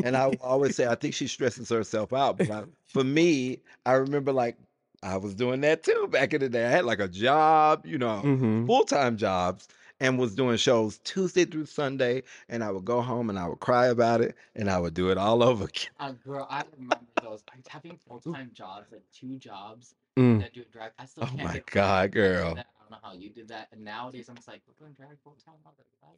And 0.04 0.16
I 0.16 0.28
always 0.42 0.76
say, 0.76 0.86
I 0.86 0.96
think 0.96 1.16
she 1.16 1.28
stresses 1.28 1.70
herself 1.70 2.14
out. 2.14 2.38
But 2.38 2.52
I, 2.52 2.64
for 2.88 3.04
me, 3.04 3.62
I 3.86 3.94
remember 3.94 4.32
like 4.32 4.58
I 5.06 5.18
was 5.18 5.36
doing 5.36 5.62
that 5.62 5.84
too 5.84 6.08
back 6.10 6.34
in 6.34 6.42
the 6.42 6.50
day. 6.50 6.66
I 6.66 6.70
had 6.70 6.84
like 6.86 7.00
a 7.00 7.08
job, 7.08 7.86
you 7.86 7.98
know, 8.00 8.22
Mhm. 8.26 8.66
full 8.66 8.86
time 8.86 9.18
jobs, 9.18 9.68
and 10.00 10.18
was 10.18 10.34
doing 10.36 10.58
shows 10.58 10.98
Tuesday 11.04 11.46
through 11.46 11.68
Sunday. 11.68 12.24
And 12.50 12.64
I 12.64 12.72
would 12.72 12.86
go 12.86 13.02
home 13.02 13.30
and 13.30 13.38
I 13.38 13.48
would 13.48 13.60
cry 13.60 13.88
about 13.88 14.22
it, 14.22 14.36
and 14.56 14.70
I 14.70 14.80
would 14.80 14.96
do 14.96 15.12
it 15.12 15.18
all 15.20 15.44
over 15.50 15.66
again. 15.66 15.90
Uh, 16.00 16.12
girl, 16.26 16.48
I 16.50 16.64
remember 16.76 16.98
those. 17.22 17.44
I 17.54 17.58
was 17.58 17.68
having 17.70 18.00
full 18.08 18.20
time 18.20 18.50
jobs, 18.54 18.92
like 18.92 19.04
two 19.14 19.38
jobs, 19.38 19.94
Mm. 20.18 20.22
and 20.34 20.42
then 20.42 20.50
doing 20.54 20.66
drag. 20.72 20.92
I 20.98 21.06
still 21.06 21.24
Oh 21.26 21.28
can't 21.28 21.44
my 21.44 21.62
God, 21.70 22.12
girl. 22.12 22.56
that. 22.56 22.68
I 22.80 22.82
don't 22.84 22.92
know 22.92 22.98
how 23.08 23.14
you 23.14 23.30
did 23.30 23.48
that. 23.50 23.68
And 23.74 23.84
nowadays, 23.84 24.28
I'm 24.30 24.36
just 24.38 24.48
like, 24.48 24.62
we're 24.68 24.74
doing 24.86 24.94
drag 24.98 25.18
full 25.24 25.36
time. 25.46 25.54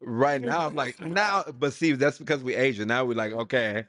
Right 0.01 0.39
now, 0.41 0.67
I'm 0.67 0.75
like, 0.75 0.99
now, 1.01 1.43
but 1.59 1.73
see, 1.73 1.91
that's 1.93 2.19
because 2.19 2.43
we 2.43 2.53
Asian. 2.55 2.87
Now 2.87 3.03
we're 3.03 3.15
like, 3.15 3.33
okay, 3.33 3.85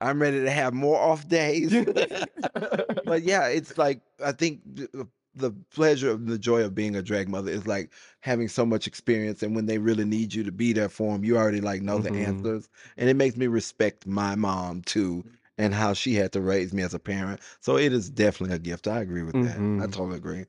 I'm 0.00 0.20
ready 0.20 0.40
to 0.42 0.50
have 0.50 0.74
more 0.74 0.98
off 1.00 1.28
days. 1.28 1.72
but 3.04 3.22
yeah, 3.22 3.48
it's 3.48 3.76
like 3.78 4.02
I 4.24 4.32
think 4.32 4.62
the, 4.64 5.08
the 5.34 5.52
pleasure 5.70 6.10
of 6.10 6.26
the 6.26 6.38
joy 6.38 6.62
of 6.62 6.74
being 6.74 6.96
a 6.96 7.02
drag 7.02 7.28
mother 7.28 7.50
is 7.50 7.66
like 7.66 7.92
having 8.20 8.48
so 8.48 8.66
much 8.66 8.86
experience, 8.86 9.42
and 9.42 9.54
when 9.54 9.66
they 9.66 9.78
really 9.78 10.04
need 10.04 10.34
you 10.34 10.42
to 10.44 10.52
be 10.52 10.72
there 10.72 10.88
for 10.88 11.12
them, 11.12 11.24
you 11.24 11.36
already 11.36 11.60
like 11.60 11.82
know 11.82 11.98
Mhm. 11.98 12.02
the 12.02 12.14
answers, 12.16 12.68
and 12.96 13.08
it 13.08 13.14
makes 13.16 13.36
me 13.36 13.46
respect 13.46 14.06
my 14.06 14.34
mom 14.34 14.82
too, 14.82 15.24
and 15.58 15.74
how 15.74 15.92
she 15.92 16.14
had 16.14 16.32
to 16.32 16.40
raise 16.40 16.72
me 16.72 16.82
as 16.82 16.94
a 16.94 16.98
parent. 16.98 17.40
So 17.60 17.76
it 17.76 17.92
is 17.92 18.10
definitely 18.10 18.56
a 18.56 18.60
gift. 18.60 18.88
I 18.88 19.00
agree 19.00 19.22
with 19.22 19.40
that. 19.40 19.64
I 19.78 19.86
Mhm. 19.86 19.88
totally 19.88 20.16
agree. 20.16 20.46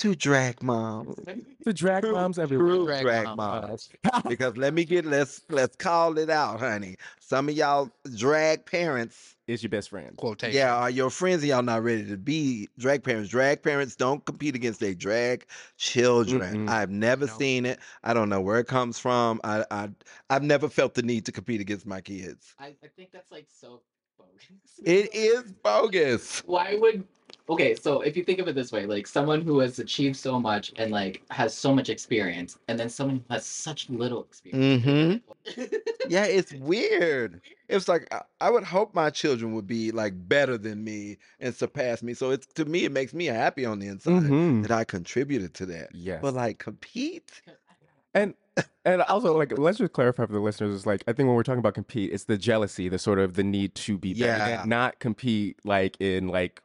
Two 0.00 0.14
drag 0.14 0.62
moms. 0.62 1.14
to 1.64 1.72
drag 1.74 2.02
True- 2.04 2.12
moms 2.12 2.38
everywhere. 2.38 2.66
true 2.68 2.86
Drag 2.86 3.02
drag 3.02 3.24
moms. 3.36 3.90
moms. 4.02 4.22
because 4.28 4.56
let 4.56 4.72
me 4.72 4.84
get 4.86 5.04
let's 5.04 5.42
let's 5.50 5.76
call 5.76 6.16
it 6.16 6.30
out, 6.30 6.58
honey. 6.58 6.96
Some 7.20 7.50
of 7.50 7.54
y'all 7.54 7.90
drag 8.16 8.64
parents, 8.64 9.36
is 9.46 9.62
your 9.62 9.68
best 9.68 9.90
friend. 9.90 10.16
Quotation. 10.16 10.56
yeah, 10.56 10.74
are 10.74 10.88
your 10.88 11.10
friends 11.10 11.42
and 11.42 11.50
y'all 11.50 11.62
not 11.62 11.82
ready 11.82 12.06
to 12.06 12.16
be 12.16 12.66
drag 12.78 13.04
parents. 13.04 13.28
Drag 13.28 13.62
parents 13.62 13.94
don't 13.94 14.24
compete 14.24 14.54
against 14.54 14.80
their 14.80 14.94
drag 14.94 15.44
children. 15.76 16.66
Mm-mm. 16.66 16.70
I've 16.70 16.88
never 16.90 17.26
No. 17.26 17.32
seen 17.34 17.66
it. 17.66 17.78
I 18.02 18.14
don't 18.14 18.30
know 18.30 18.40
where 18.40 18.58
it 18.58 18.68
comes 18.68 18.98
from. 18.98 19.38
I 19.44 19.66
I 19.70 19.90
I've 20.30 20.42
never 20.42 20.70
felt 20.70 20.94
the 20.94 21.02
need 21.02 21.26
to 21.26 21.32
compete 21.32 21.60
against 21.60 21.84
my 21.86 22.00
kids. 22.00 22.54
I, 22.58 22.68
I 22.82 22.88
think 22.96 23.10
that's 23.12 23.30
like 23.30 23.48
so 23.54 23.82
bogus. 24.18 24.80
It 24.82 25.14
is 25.14 25.52
bogus. 25.62 26.40
Why 26.46 26.76
would 26.80 27.04
okay, 27.50 27.74
so 27.74 28.00
if 28.00 28.16
you 28.16 28.24
think 28.24 28.38
of 28.38 28.48
it 28.48 28.54
this 28.54 28.72
way, 28.72 28.86
like 28.86 29.06
someone 29.06 29.42
who 29.42 29.58
has 29.58 29.78
achieved 29.78 30.16
so 30.16 30.40
much 30.40 30.72
and 30.76 30.90
like 30.90 31.22
has 31.30 31.52
so 31.52 31.74
much 31.74 31.88
experience, 31.90 32.58
and 32.68 32.78
then 32.78 32.88
someone 32.88 33.16
who 33.16 33.34
has 33.34 33.44
such 33.44 33.90
little 33.90 34.22
experience. 34.24 34.84
Mm-hmm. 34.84 35.16
Yeah, 36.08 36.24
it's 36.24 36.52
weird. 36.54 37.40
It's 37.68 37.86
like 37.86 38.12
I, 38.12 38.22
I 38.40 38.50
would 38.50 38.64
hope 38.64 38.94
my 38.94 39.10
children 39.10 39.54
would 39.54 39.66
be 39.68 39.92
like 39.92 40.12
better 40.28 40.58
than 40.58 40.82
me 40.82 41.18
and 41.38 41.54
surpass 41.54 42.02
me. 42.02 42.14
So 42.14 42.30
it's 42.30 42.46
to 42.54 42.64
me, 42.64 42.84
it 42.84 42.90
makes 42.90 43.14
me 43.14 43.26
happy 43.26 43.64
on 43.64 43.78
the 43.78 43.86
inside 43.86 44.24
Mhm. 44.24 44.62
that 44.62 44.72
I 44.72 44.82
contributed 44.82 45.54
to 45.54 45.66
that. 45.66 45.94
Yeah, 45.94 46.18
But 46.20 46.34
like 46.34 46.58
compete, 46.58 47.30
And 48.12 48.34
and 48.84 49.02
also 49.02 49.36
like 49.36 49.56
let's 49.56 49.78
just 49.78 49.92
clarify 49.92 50.26
for 50.26 50.32
the 50.32 50.40
listeners 50.40 50.74
is 50.74 50.84
like 50.86 51.02
I 51.06 51.12
think 51.12 51.28
when 51.28 51.36
we're 51.36 51.44
talking 51.44 51.60
about 51.60 51.74
compete, 51.74 52.12
it's 52.12 52.24
the 52.24 52.36
jealousy, 52.38 52.88
the 52.88 52.98
sort 52.98 53.20
of 53.20 53.34
the 53.34 53.44
need 53.44 53.74
to 53.76 53.96
be 53.96 54.14
better, 54.14 54.26
Yeah. 54.26 54.60
and 54.62 54.68
not 54.70 54.98
compete 54.98 55.58
like 55.64 55.96
in 56.00 56.26
like 56.28 56.60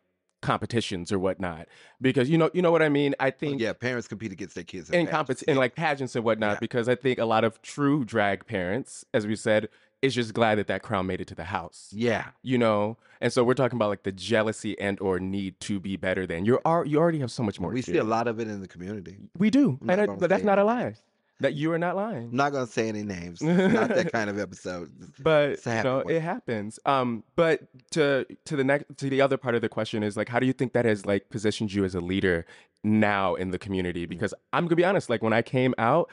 competitions 0.45 1.11
or 1.11 1.19
whatnot. 1.19 1.67
Because 2.01 2.29
you 2.29 2.37
know 2.37 2.49
you 2.53 2.61
know 2.61 2.71
what 2.71 2.81
I 2.81 2.89
mean. 2.89 3.15
I 3.19 3.25
Well, 3.25 3.31
think 3.39 3.61
yeah, 3.61 3.73
parents 3.73 4.07
compete 4.07 4.31
against 4.31 4.55
their 4.55 4.63
kids 4.63 4.89
in 4.89 5.07
compet 5.07 5.43
in 5.43 5.57
like 5.57 5.75
pageants 5.75 6.15
and 6.15 6.23
whatnot. 6.23 6.55
Yeah. 6.55 6.59
Because 6.59 6.87
I 6.87 6.95
think 6.95 7.19
a 7.19 7.25
lot 7.25 7.43
of 7.43 7.61
true 7.61 8.05
drag 8.05 8.45
parents, 8.45 9.05
as 9.13 9.25
we 9.27 9.35
said, 9.35 9.69
is 10.01 10.13
just 10.13 10.33
glad 10.33 10.55
that 10.59 10.67
that 10.67 10.83
crown 10.83 11.07
made 11.07 11.19
it 11.21 11.27
to 11.27 11.35
the 11.35 11.45
house. 11.45 11.89
Yeah, 11.91 12.25
You 12.43 12.57
know, 12.57 12.97
and 13.21 13.33
so 13.33 13.43
we're 13.43 13.55
talking 13.55 13.77
about 13.77 13.89
like 13.89 14.03
the 14.03 14.11
jealousy 14.11 14.79
and 14.79 14.99
or 14.99 15.19
need 15.19 15.59
to 15.61 15.79
be 15.79 15.95
better 15.97 16.27
than 16.27 16.45
you're. 16.45 16.61
You 16.85 16.99
already 16.99 17.19
have 17.19 17.31
so 17.31 17.41
much 17.43 17.59
more. 17.59 17.71
we 17.71 17.81
see 17.81 17.97
a 17.97 18.03
lot 18.03 18.27
of 18.27 18.39
it 18.39 18.47
in 18.47 18.61
the 18.61 18.67
community. 18.67 19.17
We 19.37 19.49
do, 19.49 19.79
I'm 19.81 19.89
and 19.89 20.01
I, 20.01 20.05
but 20.07 20.29
that's 20.29 20.43
not 20.43 20.59
a 20.59 20.63
lie. 20.63 20.95
That 21.41 21.53
you 21.53 21.71
are 21.73 21.77
not 21.77 21.95
lying. 21.95 22.29
I'm 22.29 22.35
not 22.35 22.53
gonna 22.53 22.67
say 22.67 22.87
any 22.87 23.03
names. 23.03 23.41
Not 23.41 23.89
that 23.89 24.11
kind 24.11 24.29
of 24.29 24.39
episode. 24.39 24.91
but 25.19 25.65
you 25.65 25.83
know 25.83 25.97
one. 25.97 26.09
it 26.09 26.21
happens 26.21 26.79
um 26.85 27.23
but 27.35 27.61
to 27.91 28.25
to 28.45 28.55
the 28.55 28.63
next 28.63 28.85
to 28.97 29.09
the 29.09 29.21
other 29.21 29.37
part 29.37 29.55
of 29.55 29.61
the 29.61 29.69
question 29.69 30.03
is 30.03 30.17
like 30.17 30.29
how 30.29 30.39
do 30.39 30.45
you 30.45 30.53
think 30.53 30.73
that 30.73 30.85
has 30.85 31.05
like 31.05 31.29
positioned 31.29 31.73
you 31.73 31.83
as 31.83 31.95
a 31.95 32.01
leader 32.01 32.45
now 32.83 33.35
in 33.35 33.51
the 33.51 33.57
community 33.57 34.05
because 34.05 34.33
i'm 34.53 34.65
gonna 34.65 34.75
be 34.75 34.85
honest 34.85 35.09
like 35.09 35.21
when 35.21 35.33
i 35.33 35.41
came 35.41 35.73
out 35.77 36.09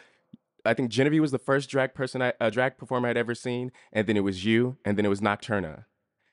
i 0.65 0.75
think 0.75 0.91
genevieve 0.91 1.21
was 1.21 1.31
the 1.33 1.39
first 1.39 1.69
drag 1.69 1.95
person 1.95 2.23
i 2.23 2.33
a 2.41 2.51
drag 2.51 2.79
performer 2.79 3.09
i'd 3.09 3.17
ever 3.17 3.35
seen 3.35 3.71
and 3.93 4.07
then 4.07 4.17
it 4.17 4.21
was 4.21 4.45
you 4.45 4.77
and 4.85 4.97
then 4.97 5.05
it 5.05 5.09
was 5.09 5.21
nocturna 5.21 5.85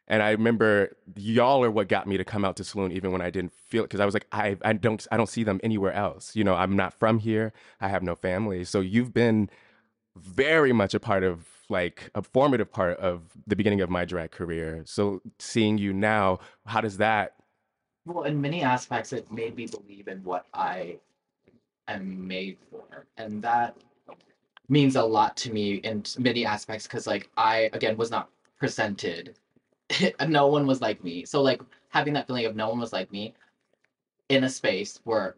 and 0.10 0.24
I 0.24 0.32
remember 0.32 0.96
y'all 1.16 1.64
are 1.64 1.72
what 1.72 1.88
got 1.88 2.08
me 2.08 2.18
to 2.18 2.24
come 2.24 2.44
out 2.44 2.56
to 2.58 2.64
Saloon 2.64 2.92
even 2.92 3.12
when 3.12 3.22
I 3.22 3.30
didn't 3.30 3.54
feel 3.54 3.84
it 3.84 3.88
because 3.88 4.00
I 4.00 4.06
was 4.06 4.14
like 4.14 4.28
I 4.32 4.58
I 4.64 4.74
don't 4.74 5.06
I 5.12 5.18
don't 5.18 5.30
see 5.30 5.44
them 5.44 5.60
anywhere 5.64 5.94
else. 5.94 6.36
You 6.36 6.44
know, 6.44 6.56
I'm 6.56 6.76
not 6.76 6.94
from 6.94 7.20
here. 7.20 7.54
I 7.80 7.88
have 7.90 8.04
no 8.04 8.16
family. 8.16 8.64
So 8.64 8.82
you've 8.82 9.14
been 9.14 9.50
very 10.16 10.74
much 10.74 10.94
a 10.94 11.00
part 11.00 11.24
of 11.24 11.48
like 11.70 12.10
a 12.16 12.22
formative 12.22 12.72
part 12.72 12.98
of 12.98 13.22
the 13.48 13.56
beginning 13.56 13.82
of 13.82 13.90
my 13.90 14.04
drag 14.06 14.32
career. 14.32 14.84
So 14.86 15.22
seeing 15.38 15.78
you 15.78 15.94
now, 15.94 16.40
how 16.66 16.82
does 16.82 16.98
that? 16.98 17.36
Well, 18.06 18.24
in 18.24 18.42
many 18.42 18.64
aspects, 18.64 19.14
it 19.14 19.32
made 19.32 19.56
me 19.56 19.68
believe 19.68 20.08
in 20.08 20.24
what 20.24 20.48
I 20.54 20.98
am 21.88 22.28
made 22.28 22.58
for, 22.70 23.06
and 23.18 23.42
that 23.44 23.78
means 24.68 24.96
a 24.96 25.04
lot 25.04 25.38
to 25.38 25.54
me 25.54 25.76
in 25.76 26.04
many 26.18 26.46
aspects. 26.46 26.88
Because, 26.88 27.06
like, 27.06 27.30
I 27.38 27.70
again 27.74 27.98
was 27.98 28.10
not 28.10 28.30
presented. 28.58 29.36
no 30.28 30.48
one 30.48 30.66
was 30.68 30.82
like 30.82 31.04
me. 31.04 31.26
So, 31.26 31.42
like, 31.42 31.62
having 31.90 32.14
that 32.14 32.28
feeling 32.28 32.46
of 32.46 32.56
no 32.56 32.70
one 32.70 32.80
was 32.80 32.94
like 32.94 33.12
me 33.12 33.34
in 34.30 34.44
a 34.44 34.50
space 34.50 35.00
where 35.04 35.36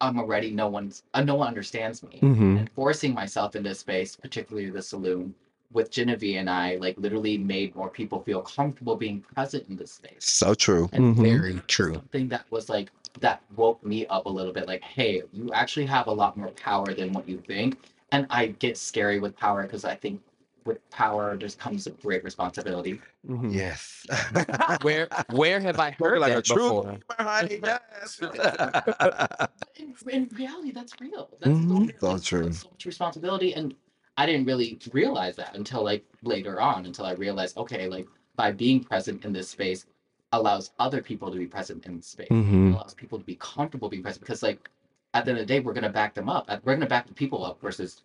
I'm 0.00 0.18
already 0.18 0.50
no 0.50 0.68
one's 0.68 1.02
uh, 1.14 1.22
no 1.22 1.34
one 1.34 1.48
understands 1.48 2.02
me, 2.02 2.20
Mm-hmm. 2.22 2.56
and 2.58 2.70
forcing 2.70 3.12
myself 3.12 3.54
into 3.56 3.74
space, 3.74 4.16
particularly 4.16 4.70
the 4.70 4.82
saloon. 4.82 5.34
With 5.72 5.92
Genevieve 5.92 6.38
and 6.38 6.50
I, 6.50 6.76
like 6.76 6.98
literally 6.98 7.38
made 7.38 7.76
more 7.76 7.88
people 7.90 8.20
feel 8.22 8.42
comfortable 8.42 8.96
being 8.96 9.20
present 9.20 9.68
in 9.68 9.76
this 9.76 9.92
space 9.92 10.24
So 10.24 10.52
true. 10.52 10.88
and 10.92 11.14
Mhm. 11.16 11.22
Very 11.22 11.60
true. 11.68 11.94
something 11.94 12.26
that 12.28 12.44
was 12.50 12.68
like 12.68 12.90
that 13.20 13.40
woke 13.54 13.84
me 13.84 14.04
up 14.06 14.26
a 14.26 14.28
little 14.28 14.52
bit 14.52 14.66
like 14.66 14.82
hey 14.82 15.22
you 15.32 15.52
actually 15.52 15.86
have 15.86 16.08
a 16.08 16.12
lot 16.12 16.36
more 16.36 16.48
power 16.52 16.92
than 16.92 17.12
what 17.12 17.28
you 17.28 17.38
think 17.46 17.76
and 18.10 18.26
i 18.30 18.46
get 18.46 18.76
scary 18.78 19.18
with 19.20 19.36
power 19.36 19.62
because 19.62 19.84
i 19.84 19.94
think 19.94 20.20
with 20.64 20.78
power 20.90 21.36
just 21.36 21.58
comes 21.58 21.86
a 21.86 21.90
great 21.90 22.22
responsibility 22.24 23.00
Mm-hmm. 23.28 23.50
Yes. 23.50 24.06
Where 24.82 25.06
where 25.30 25.60
have 25.60 25.78
I 25.78 25.90
heard 25.90 26.20
like 26.20 26.32
a 26.32 26.36
that 26.36 26.44
true 26.46 26.80
before? 26.80 26.98
honey. 27.18 27.60
Yes. 27.62 28.18
in, 29.76 29.94
in 30.10 30.28
reality 30.32 30.70
that's 30.72 30.94
real 31.00 31.28
that's 31.40 31.52
Mhm. 31.58 31.68
so, 31.68 32.08
real. 32.08 32.18
So 32.18 32.18
true. 32.18 32.46
it's 32.46 32.60
so 32.62 32.70
much 32.70 32.84
responsibility 32.86 33.54
and 33.54 33.74
i 34.16 34.26
didn't 34.26 34.46
really 34.46 34.78
realize 34.92 35.36
that 35.36 35.54
until 35.54 35.82
like 35.84 36.04
later 36.22 36.60
on 36.60 36.86
until 36.86 37.04
i 37.06 37.12
realized 37.12 37.56
okay 37.56 37.86
like 37.88 38.06
by 38.36 38.50
being 38.52 38.82
present 38.82 39.24
in 39.24 39.32
this 39.32 39.48
space 39.50 39.86
allows 40.32 40.70
other 40.78 41.02
people 41.02 41.30
to 41.30 41.38
be 41.38 41.46
present 41.46 41.86
in 41.86 42.00
space 42.02 42.28
Mm-hmm. 42.30 42.72
allows 42.74 42.94
people 42.94 43.18
to 43.18 43.24
be 43.24 43.36
comfortable 43.36 43.88
being 43.88 44.02
present 44.02 44.22
because 44.24 44.42
like 44.42 44.68
at 45.14 45.24
the 45.24 45.30
end 45.32 45.40
of 45.40 45.46
the 45.46 45.52
day 45.54 45.60
we're 45.60 45.72
gonna 45.74 45.90
back 45.90 46.14
them 46.14 46.28
up 46.28 46.48
we're 46.64 46.74
gonna 46.74 46.86
back 46.86 47.06
the 47.06 47.14
people 47.14 47.44
up 47.44 47.60
versus 47.60 48.02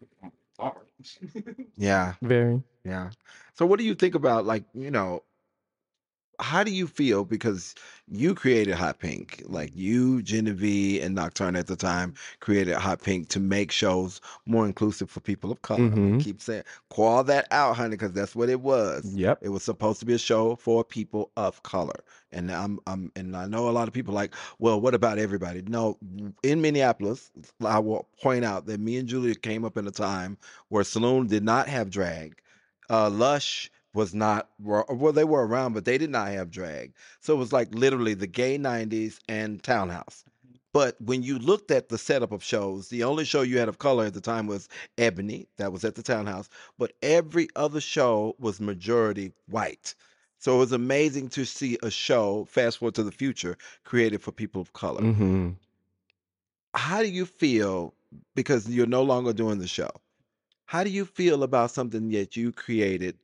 forward. 0.55 0.87
yeah. 1.77 2.13
Very. 2.21 2.61
Yeah. 2.83 3.09
So 3.53 3.65
what 3.65 3.79
do 3.79 3.85
you 3.85 3.95
think 3.95 4.15
about 4.15 4.45
like, 4.45 4.63
you 4.73 4.91
know, 4.91 5.23
how 6.39 6.63
do 6.63 6.71
you 6.71 6.88
feel 6.88 7.26
because 7.26 7.76
you 8.08 8.36
created 8.36 8.76
Hot 8.76 9.00
Pink, 9.00 9.41
like 9.45 9.71
you, 9.74 10.21
Genevieve, 10.21 11.04
and 11.04 11.15
Nocturne 11.15 11.56
at 11.56 11.67
the 11.67 11.76
time 11.76 12.13
created 12.39 12.76
Hot 12.76 13.02
Pink 13.02 13.30
to 13.30 13.39
make 13.39 13.71
shows 13.71 14.21
more 14.45 14.65
inclusive 14.65 15.10
for 15.10 15.19
people 15.21 15.52
of 15.52 15.62
color. 15.62 15.89
Mhm. 15.89 16.21
Keep 16.24 16.41
saying, 16.41 16.63
call 16.89 17.24
that 17.24 17.48
out, 17.52 17.76
honey, 17.76 17.91
because 17.91 18.12
that's 18.13 18.36
what 18.36 18.50
it 18.50 18.62
was. 18.62 19.13
Yep. 19.15 19.39
It 19.41 19.50
was 19.50 19.63
supposed 19.63 20.00
to 20.02 20.06
be 20.06 20.13
a 20.13 20.17
show 20.19 20.56
for 20.56 20.84
people 20.84 21.32
of 21.38 21.63
color. 21.63 22.04
And 22.32 22.52
I'm, 22.52 22.80
I'm, 22.86 23.12
and 23.15 23.36
I 23.36 23.48
know 23.48 23.69
a 23.69 23.71
lot 23.71 23.88
of 23.88 23.93
people 23.93 24.13
like, 24.13 24.36
well, 24.60 24.80
what 24.80 24.93
about 24.93 25.17
everybody? 25.17 25.63
No, 25.67 25.98
in 26.43 26.62
Minneapolis, 26.62 27.32
I 27.63 27.80
will 27.80 28.08
point 28.21 28.43
out 28.45 28.65
that 28.67 28.80
me 28.80 28.98
and 28.98 29.08
Julia 29.08 29.36
came 29.36 29.63
up 29.65 29.78
in 29.78 29.88
a 29.88 29.91
time 29.91 30.38
where 30.69 30.84
Saloon 30.84 31.28
did 31.28 31.43
not 31.43 31.67
have 31.69 31.89
drag. 31.89 32.41
Uh, 32.89 33.10
Lush 33.10 33.71
was 33.95 34.13
not, 34.13 34.51
well, 34.60 34.86
they 35.13 35.23
were 35.23 35.47
around, 35.47 35.73
but 35.73 35.86
they 35.86 35.97
did 35.97 36.12
not 36.12 36.27
have 36.29 36.51
drag. 36.51 36.93
So 37.21 37.34
it 37.36 37.38
was 37.39 37.53
like 37.53 37.73
literally 37.73 38.13
the 38.13 38.27
gay 38.27 38.58
90s 38.58 39.19
and 39.29 39.63
Townhouse. 39.63 40.25
But 40.73 41.01
when 41.01 41.23
you 41.23 41.39
looked 41.39 41.71
at 41.71 41.89
the 41.89 41.97
setup 41.97 42.31
of 42.31 42.43
shows, 42.43 42.89
the 42.89 43.03
only 43.03 43.25
show 43.25 43.41
you 43.41 43.58
had 43.58 43.69
of 43.69 43.79
color 43.79 44.05
at 44.05 44.13
the 44.13 44.21
time 44.21 44.45
was 44.47 44.69
Ebony, 44.97 45.47
that 45.58 45.71
was 45.71 45.84
at 45.86 45.95
the 45.95 46.03
Townhouse, 46.03 46.49
but 46.77 46.93
every 47.01 47.47
other 47.55 47.81
show 47.81 48.36
was 48.39 48.60
majority 48.62 49.34
white. 49.47 49.95
So 50.38 50.55
it 50.55 50.60
was 50.60 50.71
amazing 50.73 51.29
to 51.29 51.45
see 51.45 51.77
a 51.81 51.89
show, 51.89 52.45
fast 52.45 52.77
forward 52.79 52.95
to 52.95 53.03
the 53.03 53.12
future, 53.12 53.58
created 53.86 54.21
for 54.21 54.31
people 54.31 54.62
of 54.62 54.73
color. 54.73 55.08
hmm 55.15 55.58
How 56.75 57.01
do 57.01 57.10
you 57.10 57.25
feel 57.25 57.95
because 58.36 58.69
you're 58.69 58.86
no 58.88 59.01
longer 59.03 59.34
doing 59.34 59.60
the 59.60 59.67
show? 59.67 59.89
How 60.65 60.84
do 60.84 60.89
you 60.91 61.05
feel 61.05 61.43
about 61.43 61.71
something 61.71 62.10
that 62.12 62.36
you 62.38 62.51
created 62.51 63.19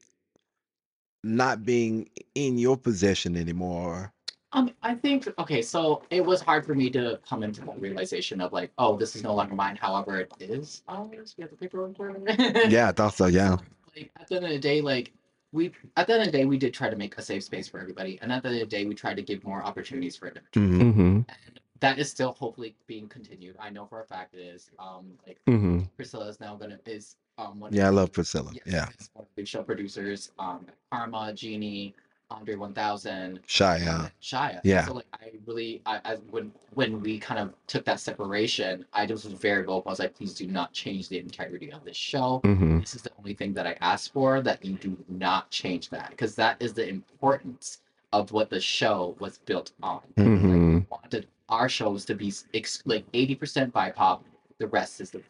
not 1.24 1.64
being 1.66 2.10
in 2.36 2.58
your 2.58 2.78
possession 2.78 3.36
anymore? 3.38 4.14
Um, 4.54 4.72
I 4.84 4.96
think 4.96 5.28
okay, 5.40 5.62
so 5.62 6.04
it 6.10 6.26
was 6.26 6.42
hard 6.42 6.66
for 6.66 6.76
me 6.76 6.90
to 6.92 7.20
come 7.28 7.44
into 7.44 7.62
that 7.62 7.80
realization 7.80 8.42
of 8.42 8.52
like, 8.52 8.72
oh, 8.78 8.98
this 8.98 9.16
is 9.16 9.24
no 9.24 9.34
longer 9.34 9.56
mine. 9.56 9.78
However, 9.78 10.20
it 10.20 10.34
is 10.40 10.84
ours. 10.90 11.36
We 11.38 11.44
have 11.44 11.52
the 11.52 11.58
paperwork 11.58 11.96
for 11.96 12.10
it. 12.26 12.72
Yeah, 12.72 12.90
I 12.90 12.92
thought 12.92 13.14
so. 13.16 13.28
Yeah. 13.28 13.58
Like 13.96 14.12
at 14.20 14.28
the 14.28 14.36
end 14.36 14.46
of 14.46 14.52
the 14.52 14.60
day, 14.60 14.82
like 14.82 15.14
we 15.54 15.72
at 15.96 16.08
the 16.08 16.14
end 16.14 16.24
of 16.24 16.26
the 16.28 16.38
day, 16.38 16.46
we 16.46 16.58
did 16.58 16.74
try 16.74 16.90
to 16.90 16.98
make 16.98 17.18
a 17.18 17.22
safe 17.22 17.44
space 17.44 17.68
for 17.70 17.80
everybody, 17.80 18.20
and 18.22 18.32
at 18.32 18.44
the 18.44 18.50
end 18.50 18.62
of 18.62 18.70
the 18.70 18.76
day, 18.78 18.86
we 18.86 18.94
tried 18.94 19.16
to 19.18 19.22
give 19.24 19.44
more 19.46 19.64
opportunities 19.64 20.18
for 20.18 20.28
individuals. 20.28 20.72
Mhm. 20.82 20.94
hmm 20.94 21.16
And 21.48 21.60
that 21.80 21.98
is 22.00 22.10
still 22.12 22.34
hopefully 22.34 22.76
being 22.88 23.08
continued. 23.08 23.56
I 23.60 23.70
know 23.70 23.86
for 23.86 24.02
a 24.02 24.06
fact 24.06 24.34
it 24.36 24.40
is. 24.40 24.70
Um, 24.80 25.14
like 25.26 25.40
hmm 25.48 25.82
Priscilla 25.96 26.28
is 26.28 26.40
now 26.42 26.56
gonna 26.56 26.80
is 26.86 27.16
um 27.42 27.60
one. 27.60 27.74
Yeah, 27.74 27.88
I 27.88 27.90
love 27.90 28.12
Priscilla. 28.12 28.52
Yeah. 28.66 28.88
is 29.00 29.10
one 29.14 29.24
of 29.24 29.36
the 29.36 29.46
show 29.46 29.64
producers. 29.64 30.32
Um, 30.40 30.66
Karma, 30.92 31.34
Jeannie, 31.34 31.94
Andre 32.30 32.56
One 32.56 32.74
Thousand. 32.74 33.40
Shia. 33.48 34.12
Shia. 34.22 34.62
Yeah. 34.64 34.86
So 34.86 34.94
like 34.94 35.06
I 35.14 35.32
really 35.46 35.82
I, 35.86 36.00
I 36.06 36.16
when 36.30 36.52
when 36.74 37.02
we 37.02 37.20
kind 37.20 37.40
of 37.40 37.54
took 37.68 37.84
that 37.86 38.00
separation, 38.00 38.86
I 38.94 39.06
just 39.06 39.26
was 39.26 39.34
very 39.34 39.64
vocal. 39.64 39.84
I 39.88 39.90
was 39.92 40.00
like, 40.00 40.16
please 40.16 40.34
do 40.34 40.48
not 40.48 40.72
change 40.74 41.10
the 41.10 41.20
integrity 41.20 41.72
of 41.72 41.84
this 41.84 41.98
show. 41.98 42.40
hmm 42.44 42.80
This 42.80 42.96
is 42.96 43.02
the 43.02 43.12
only 43.20 43.34
thing 43.34 43.54
that 43.54 43.68
I 43.68 43.76
asked 43.82 44.14
for 44.14 44.42
that 44.42 44.64
you 44.64 44.76
do 44.78 44.98
not 45.10 45.50
change 45.50 45.90
that 45.90 46.10
because 46.12 46.36
that 46.36 46.58
is 46.62 46.74
the 46.74 46.88
importance 46.88 47.80
of 48.14 48.32
what 48.32 48.50
the 48.50 48.60
show 48.60 49.16
was 49.20 49.38
built 49.40 49.72
on. 49.82 50.02
Mhm. 50.18 50.40
hmm 50.42 50.76
We 50.76 50.86
wanted 50.90 51.28
our 51.50 51.68
shows 51.70 52.06
to 52.06 52.16
be 52.16 52.32
ex- 52.54 52.82
like 52.86 53.06
eighty 53.14 53.36
percent 53.36 53.74
BIPOC, 53.74 54.22
the 54.58 54.68
rest 54.68 55.02
is 55.02 55.12
the 55.12 55.22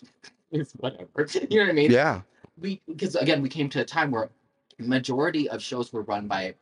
is 0.60 0.74
whatever. 0.74 1.28
You 1.50 1.60
know 1.60 1.64
what 1.66 1.70
I 1.70 1.74
mean? 1.74 1.92
Yeah. 1.92 2.22
we 2.60 2.82
because 2.88 3.16
again 3.16 3.42
we 3.42 3.50
came 3.50 3.70
to 3.70 3.82
a 3.82 3.86
time 3.86 4.12
where 4.12 4.30
majority 4.80 5.50
of 5.50 5.62
shows 5.62 5.94
were 5.94 6.02
run 6.04 6.28
by 6.28 6.56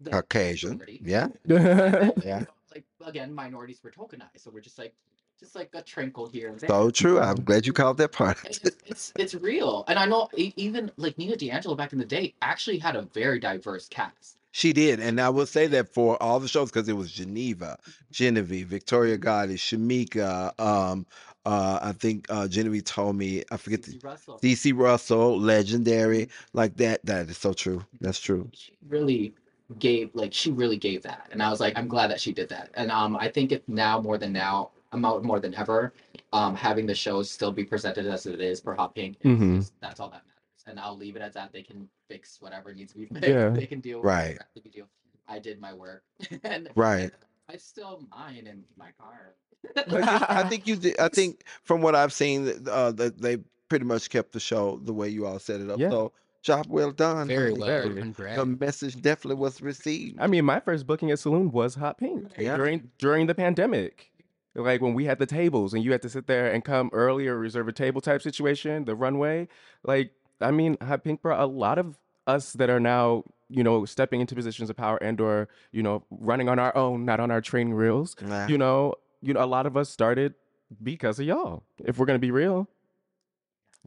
the 0.00 0.10
Caucasian. 0.10 0.80
Yeah. 1.02 1.28
Yeah. 1.46 2.44
like 2.74 2.84
again 3.06 3.34
minorities 3.34 3.80
were 3.82 3.90
tokenized 3.90 4.38
so 4.38 4.50
we're 4.50 4.60
just 4.60 4.78
like 4.78 4.94
just 5.38 5.54
like 5.56 5.70
a 5.74 5.82
trinkle 5.82 6.30
here 6.30 6.48
and 6.48 6.58
there 6.60 6.68
So 6.70 6.90
true. 6.90 7.18
I'm 7.20 7.42
glad 7.44 7.66
you 7.66 7.72
called 7.72 7.98
that 7.98 8.12
part. 8.12 8.38
it's, 8.44 8.60
it's 8.86 9.12
it's 9.16 9.34
real 9.34 9.84
and 9.88 9.98
i 9.98 10.06
know 10.06 10.28
even 10.36 10.90
like 10.96 11.18
nina 11.18 11.36
d'angelo 11.36 11.74
back 11.74 11.92
in 11.92 11.98
the 11.98 12.04
day 12.04 12.34
actually 12.42 12.78
had 12.78 12.94
a 12.96 13.02
very 13.02 13.38
diverse 13.40 13.88
cast 13.88 14.38
She 14.52 14.72
did, 14.74 15.00
and 15.00 15.18
I 15.18 15.30
will 15.30 15.46
say 15.46 15.66
that 15.68 15.88
for 15.88 16.22
all 16.22 16.38
the 16.38 16.46
shows 16.48 16.70
because 16.70 16.86
it 16.88 16.92
was 16.96 17.10
Geneva, 17.10 17.78
Genevieve, 18.10 18.68
Victoria 18.68 19.16
Gotti, 19.16 19.56
Shamika. 19.56 20.52
Um, 20.60 21.06
uh, 21.44 21.78
I 21.82 21.92
think 21.92 22.26
uh, 22.30 22.46
Genevieve 22.48 22.84
told 22.84 23.16
me 23.16 23.42
I 23.50 23.56
forget 23.56 23.82
the 23.82 23.98
russell 24.02 24.38
DC 24.42 24.72
Russell, 24.76 25.38
legendary, 25.40 26.28
like 26.52 26.76
that. 26.76 27.04
That 27.04 27.28
is 27.28 27.36
so 27.38 27.52
true. 27.52 27.84
That's 28.00 28.20
true. 28.20 28.48
she 28.52 28.72
really 28.88 29.34
gave 29.78 30.10
like 30.14 30.34
she 30.34 30.50
really 30.50 30.76
gave 30.76 31.00
that 31.02 31.28
and 31.32 31.42
i 31.42 31.48
was 31.48 31.58
like 31.58 31.72
i'm 31.78 31.88
glad 31.88 32.10
that 32.10 32.20
she 32.20 32.30
did 32.30 32.46
that 32.46 32.68
and 32.74 32.90
um 32.90 33.16
i 33.16 33.26
think 33.26 33.52
if 33.52 33.66
now 33.68 33.98
more 33.98 34.18
than 34.18 34.30
now 34.32 34.70
I'm 34.92 35.02
out 35.06 35.24
more 35.24 35.40
than 35.40 35.54
ever 35.54 35.94
um 36.34 36.54
having 36.54 36.84
the 36.84 36.94
shows 36.94 37.30
still 37.30 37.50
be 37.52 37.64
presented 37.64 38.06
as 38.06 38.26
it 38.26 38.38
is 38.42 38.60
for 38.60 38.74
hot 38.74 38.94
pink 38.94 39.16
is 39.22 39.30
Mhm. 39.38 39.56
just- 39.56 39.72
that's 39.80 39.98
all 39.98 40.10
that 40.10 40.24
matters 40.26 40.64
and 40.66 40.78
i'll 40.78 40.94
leave 40.96 41.16
it 41.16 41.22
at 41.22 41.32
that 41.32 41.54
they 41.54 41.62
can 41.62 41.88
fix 42.10 42.36
whatever 42.42 42.74
needs 42.74 42.92
to 42.92 42.98
be 42.98 43.06
fixed 43.14 43.26
Yeah. 43.26 43.48
they 43.48 43.64
can 43.66 43.80
deal 43.80 44.00
with 44.00 44.06
Right. 44.08 44.32
whatever 44.32 44.48
they 44.56 44.60
can 44.60 44.70
deal. 44.72 44.88
i 45.26 45.38
did 45.38 45.58
my 45.58 45.72
work 45.72 46.02
and 46.44 46.68
Right. 46.74 47.10
i 47.48 47.56
still 47.56 48.04
mine 48.10 48.46
in 48.46 48.62
my 48.76 48.90
car 49.00 49.36
I 49.76 50.44
think 50.48 50.66
you 50.66 50.76
did. 50.76 50.98
I 50.98 51.08
think 51.12 51.44
from 51.64 51.82
what 51.82 51.94
I've 51.94 52.12
seen, 52.12 52.44
that, 52.44 52.68
uh, 52.68 52.92
that 52.92 53.20
they 53.20 53.38
pretty 53.68 53.84
much 53.84 54.10
kept 54.10 54.32
the 54.32 54.40
show 54.40 54.80
the 54.84 54.92
way 54.92 55.08
you 55.08 55.26
all 55.26 55.38
set 55.38 55.60
it 55.60 55.70
up. 55.70 55.78
Yeah. 55.78 55.90
So 55.90 56.12
job 56.42 56.66
well 56.68 56.90
done. 56.92 57.28
Very 57.28 57.50
honey. 57.52 57.60
well. 57.60 57.68
Very. 57.68 57.94
Congrats. 58.00 58.36
The 58.38 58.46
message 58.46 59.00
definitely 59.00 59.40
was 59.40 59.62
received. 59.62 60.18
I 60.20 60.26
mean, 60.26 60.44
my 60.44 60.60
first 60.60 60.86
booking 60.86 61.10
at 61.10 61.18
Saloon 61.18 61.50
was 61.52 61.76
Hot 61.76 61.98
Pink 61.98 62.28
Yeah. 62.38 62.56
during 62.56 62.90
during 62.98 63.26
the 63.26 63.34
pandemic. 63.34 64.10
Like 64.54 64.82
when 64.82 64.92
we 64.92 65.06
had 65.06 65.18
the 65.18 65.24
tables 65.26 65.72
and 65.72 65.82
you 65.82 65.92
had 65.92 66.02
to 66.02 66.10
sit 66.10 66.26
there 66.26 66.52
and 66.52 66.62
come 66.62 66.90
early 66.92 67.26
or 67.26 67.38
reserve 67.38 67.68
a 67.68 67.72
table 67.72 68.02
type 68.02 68.20
situation, 68.20 68.84
the 68.84 68.94
runway. 68.94 69.48
Like, 69.82 70.10
I 70.42 70.50
mean, 70.50 70.76
Hot 70.82 71.02
Pink 71.02 71.22
brought 71.22 71.40
a 71.40 71.46
lot 71.46 71.78
of 71.78 71.98
us 72.26 72.52
that 72.54 72.68
are 72.68 72.78
now, 72.80 73.24
you 73.48 73.64
know, 73.64 73.86
stepping 73.86 74.20
into 74.20 74.34
positions 74.34 74.68
of 74.68 74.76
power 74.76 74.98
and 74.98 75.18
or, 75.22 75.48
you 75.70 75.82
know, 75.82 76.04
running 76.10 76.50
on 76.50 76.58
our 76.58 76.76
own, 76.76 77.06
not 77.06 77.18
on 77.18 77.30
our 77.30 77.40
training 77.40 77.72
reels. 77.72 78.14
Nah. 78.20 78.46
You 78.46 78.58
know, 78.58 78.94
you 79.22 79.32
know, 79.32 79.42
a 79.42 79.46
lot 79.46 79.66
of 79.66 79.76
us 79.76 79.88
started 79.88 80.34
because 80.82 81.18
of 81.18 81.26
y'all. 81.26 81.62
If 81.84 81.98
we're 81.98 82.06
gonna 82.06 82.18
be 82.18 82.30
real. 82.30 82.68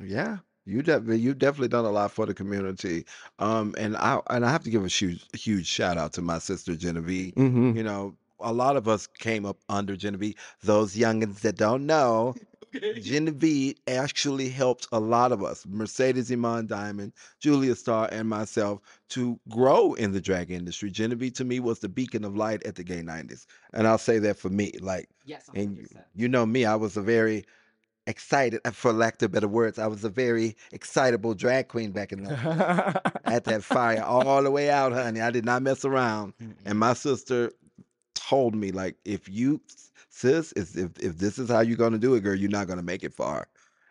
Yeah, 0.01 0.37
you 0.65 0.81
definitely 0.81 1.19
you 1.19 1.33
definitely 1.33 1.67
done 1.67 1.85
a 1.85 1.91
lot 1.91 2.11
for 2.11 2.25
the 2.25 2.33
community. 2.33 3.05
Um, 3.39 3.75
and 3.77 3.95
I 3.97 4.19
and 4.29 4.45
I 4.45 4.51
have 4.51 4.63
to 4.63 4.69
give 4.69 4.83
a 4.83 4.87
huge 4.87 5.25
huge 5.33 5.67
shout 5.67 5.97
out 5.97 6.13
to 6.13 6.21
my 6.21 6.39
sister 6.39 6.75
Genevieve. 6.75 7.35
Mm-hmm. 7.35 7.77
You 7.77 7.83
know, 7.83 8.15
a 8.39 8.51
lot 8.51 8.75
of 8.77 8.87
us 8.87 9.07
came 9.07 9.45
up 9.45 9.57
under 9.69 9.95
Genevieve. 9.95 10.35
Those 10.63 10.95
youngins 10.95 11.41
that 11.41 11.57
don't 11.57 11.85
know, 11.85 12.35
Genevieve 13.01 13.75
actually 13.88 14.49
helped 14.49 14.88
a 14.91 14.99
lot 14.99 15.31
of 15.31 15.43
us, 15.43 15.65
Mercedes 15.67 16.31
Iman 16.31 16.67
Diamond, 16.67 17.13
Julia 17.39 17.75
Starr, 17.75 18.09
and 18.11 18.29
myself, 18.29 18.81
to 19.09 19.39
grow 19.49 19.93
in 19.93 20.11
the 20.11 20.21
drag 20.21 20.51
industry. 20.51 20.91
Genevieve 20.91 21.33
to 21.33 21.45
me 21.45 21.59
was 21.59 21.79
the 21.79 21.89
beacon 21.89 22.23
of 22.23 22.35
light 22.35 22.63
at 22.65 22.75
the 22.75 22.83
gay 22.83 23.01
90s. 23.01 23.45
And 23.73 23.88
I'll 23.88 23.97
say 23.97 24.19
that 24.19 24.38
for 24.38 24.49
me. 24.49 24.73
Like, 24.79 25.09
yes 25.25 25.49
and 25.53 25.77
100%. 25.77 25.79
you, 25.79 25.88
you 26.15 26.27
know 26.27 26.45
me, 26.45 26.65
I 26.65 26.75
was 26.75 26.97
a 26.97 27.01
very 27.01 27.45
excited, 28.07 28.61
uh, 28.65 28.71
for 28.71 28.93
lack 28.93 29.21
of 29.21 29.31
better 29.31 29.47
words, 29.47 29.79
I 29.79 29.88
was 29.88 30.03
a 30.03 30.09
very 30.09 30.55
excitable 30.71 31.33
drag 31.33 31.67
queen 31.69 31.91
back 31.91 32.11
in 32.11 32.23
the 32.23 32.31
I 33.25 33.31
had 33.31 33.45
that 33.45 33.63
fire 33.63 34.03
all 34.03 34.43
the 34.43 34.51
way 34.51 34.69
out, 34.69 34.93
honey. 34.93 35.21
I 35.21 35.31
did 35.31 35.45
not 35.45 35.63
mess 35.63 35.85
around. 35.85 36.33
And 36.65 36.77
my 36.79 36.93
sister 36.93 37.51
told 38.13 38.55
me, 38.55 38.71
like, 38.71 38.95
if 39.05 39.27
you, 39.29 39.61
sis, 40.15 40.51
is 40.54 40.75
if 40.78 40.91
if 40.99 41.17
this 41.17 41.38
is 41.38 41.49
how 41.49 41.60
you're 41.60 41.78
gonna 41.78 41.97
do 41.97 42.15
it, 42.15 42.21
girl, 42.21 42.36
you're 42.36 42.49
not 42.49 42.67
gonna 42.67 42.82
make 42.84 43.04
it 43.04 43.13
far. 43.13 43.47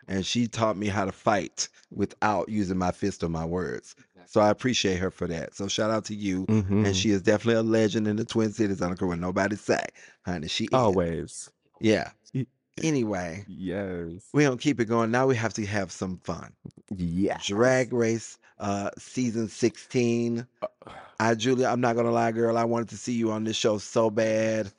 And 0.07 0.25
she 0.25 0.47
taught 0.47 0.77
me 0.77 0.87
how 0.87 1.05
to 1.05 1.11
fight 1.11 1.67
without 1.91 2.47
using 2.49 2.77
my 2.77 2.91
fist 2.91 3.23
or 3.23 3.29
my 3.29 3.45
words. 3.45 3.95
So 4.27 4.41
I 4.41 4.49
appreciate 4.49 4.97
her 4.97 5.11
for 5.11 5.27
that. 5.27 5.55
So 5.55 5.67
shout 5.67 5.91
out 5.91 6.05
to 6.05 6.15
you. 6.15 6.45
Mhm. 6.47 6.85
And 6.85 6.95
she 6.95 7.11
is 7.11 7.21
definitely 7.21 7.55
a 7.55 7.63
legend 7.63 8.07
in 8.07 8.15
the 8.15 8.25
Twin 8.25 8.51
Cities. 8.51 8.81
I 8.81 8.87
don't 8.87 8.97
care 8.97 9.07
what 9.07 9.19
nobody 9.19 9.55
say, 9.55 9.83
honey. 10.25 10.47
She 10.47 10.65
is. 10.65 10.69
always. 10.73 11.49
Yeah. 11.79 12.09
Anyway, 12.83 13.45
Yes. 13.47 14.27
we 14.33 14.43
don't 14.43 14.59
keep 14.59 14.79
it 14.81 14.85
going. 14.85 15.09
Now 15.09 15.27
we 15.27 15.35
have 15.37 15.53
to 15.53 15.65
have 15.65 15.91
some 15.91 16.17
fun. 16.23 16.51
Yeah. 16.95 17.37
Drag 17.45 17.93
Race, 17.93 18.37
uh, 18.59 18.89
season 18.97 19.47
16. 19.47 20.45
Uh, 20.61 20.67
I, 21.19 21.35
Julia, 21.35 21.67
I'm 21.67 21.79
not 21.79 21.95
gonna 21.95 22.11
lie, 22.11 22.33
girl. 22.33 22.57
I 22.57 22.65
wanted 22.65 22.89
to 22.89 22.97
see 22.97 23.13
you 23.13 23.31
on 23.31 23.45
this 23.45 23.55
show 23.55 23.77
so 23.77 24.09
bad. 24.09 24.71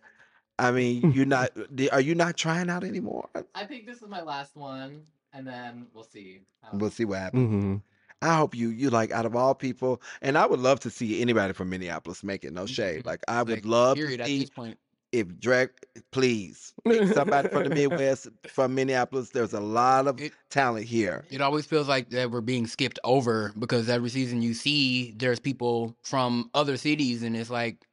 I 0.59 0.71
mean, 0.71 1.12
you're 1.14 1.27
not. 1.27 1.51
Are 1.92 2.01
you 2.01 2.14
not 2.14 2.37
trying 2.37 2.71
out 2.71 2.85
anymore? 2.85 3.29
i 3.55 3.64
think 3.64 3.87
this 3.87 4.03
is 4.03 4.09
my 4.09 4.23
last 4.23 4.57
one 4.57 5.03
and 5.33 5.47
then 5.47 5.87
we'll 5.95 6.05
see 6.05 6.40
Um, 6.71 6.79
We'll 6.79 6.90
see 6.90 7.05
what 7.05 7.19
happens. 7.19 7.49
hmm 7.49 7.77
I 8.23 8.35
hope 8.37 8.55
you, 8.55 8.71
you 8.71 8.88
like, 8.88 9.11
out 9.11 9.27
of 9.27 9.37
all 9.37 9.55
people, 9.55 10.01
and 10.23 10.38
I 10.38 10.47
would 10.47 10.59
love 10.59 10.81
to 10.81 10.90
see 10.90 11.21
anybody 11.21 11.53
from 11.53 11.69
Minneapolis 11.69 12.25
make 12.25 12.45
it. 12.45 12.53
No 12.55 12.64
shade. 12.64 13.05
Like, 13.05 13.21
I 13.29 13.42
would 13.42 13.59
Like, 13.59 13.64
love 13.66 13.97
period 13.99 14.16
to 14.16 14.23
at 14.23 14.27
see 14.29 14.40
this 14.40 14.51
point. 14.51 14.79
if 15.12 15.38
drag. 15.38 15.69
Please, 16.12 16.73
somebody 17.12 17.49
from 17.51 17.64
the 17.64 17.75
Midwest, 17.75 18.29
from 18.49 18.75
Minneapolis. 18.75 19.31
There's 19.31 19.53
a 19.53 19.61
lot 19.61 20.07
of 20.09 20.19
It- 20.19 20.33
talent 20.49 20.87
here. 20.87 21.25
It 21.31 21.42
always 21.42 21.66
feels 21.66 21.88
like 21.88 22.09
that 22.11 22.31
we're 22.31 22.40
being 22.40 22.66
skipped 22.66 22.99
over 23.05 23.53
because 23.59 23.90
every 23.90 24.09
season 24.09 24.40
you 24.40 24.55
see 24.55 25.12
there's 25.19 25.38
people 25.38 25.95
from 26.03 26.51
other 26.55 26.79
cities 26.79 27.23
and 27.23 27.37
it's 27.37 27.51
like 27.51 27.86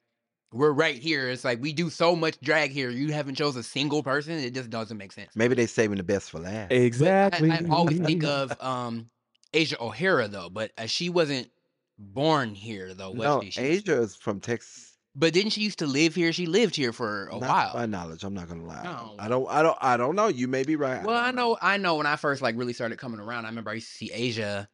we're 0.54 0.72
right 0.72 0.96
here. 0.96 1.30
It's 1.30 1.44
like 1.44 1.62
we 1.62 1.74
do 1.74 1.90
so 1.90 2.16
much 2.16 2.40
drag 2.42 2.72
here. 2.72 2.90
You 2.90 3.12
haven't 3.12 3.36
chose 3.36 3.56
a 3.56 3.64
single 3.64 4.04
person. 4.04 4.34
It 4.34 4.54
just 4.54 4.70
doesn't 4.70 4.98
make 4.98 5.12
sense. 5.12 5.36
Maybe 5.36 5.56
they 5.56 5.66
saving 5.66 5.98
the 5.98 6.04
best 6.04 6.32
for 6.32 6.40
last. 6.40 6.72
Exactly. 6.72 7.52
I, 7.52 7.58
I 7.58 7.68
always 7.70 8.00
think 8.00 8.24
of 8.24 8.54
um 8.62 9.10
Asia 9.54 9.82
O'Hara 9.82 10.28
though, 10.28 10.50
but 10.50 10.72
uh, 10.78 10.86
she 10.86 11.10
wasn't 11.10 11.50
born 11.98 12.56
here 12.56 12.94
though, 12.94 13.12
was 13.12 13.20
no, 13.20 13.42
she? 13.42 13.52
She- 13.52 13.62
Asia 13.62 14.02
is 14.02 14.16
from 14.16 14.40
Texas. 14.40 14.92
But 15.16 15.34
didn't 15.34 15.52
she 15.52 15.62
used 15.62 15.78
to 15.80 15.86
live 15.86 16.16
here? 16.16 16.34
She 16.34 16.48
lived 16.48 16.76
here 16.76 16.92
for 16.92 17.28
a 17.28 17.38
Not 17.38 17.42
while. 17.42 17.72
my 17.76 17.86
knowledge, 17.86 18.24
I'm 18.24 18.34
not 18.34 18.50
gonna 18.50 18.66
lie. 18.66 18.84
No. 18.84 19.16
I 19.20 19.28
don't. 19.28 19.48
I 19.48 19.62
don't. 19.62 19.78
I 19.80 19.96
don't 19.96 20.16
know. 20.16 20.28
You 20.28 20.48
may 20.48 20.64
be 20.64 20.76
right. 20.76 21.04
Well, 21.04 21.16
I 21.16 21.26
don't 21.28 21.36
know, 21.36 21.56
I 21.62 21.78
know. 21.78 21.98
When 21.98 22.08
I 22.08 22.16
first 22.16 22.42
like 22.42 22.58
really 22.58 22.74
started 22.74 22.98
coming 22.98 23.20
around, 23.20 23.46
I 23.46 23.50
remember 23.50 23.70
I 23.70 23.76
used 23.76 23.92
to 23.92 23.94
see 23.96 24.12
Asia, 24.12 24.68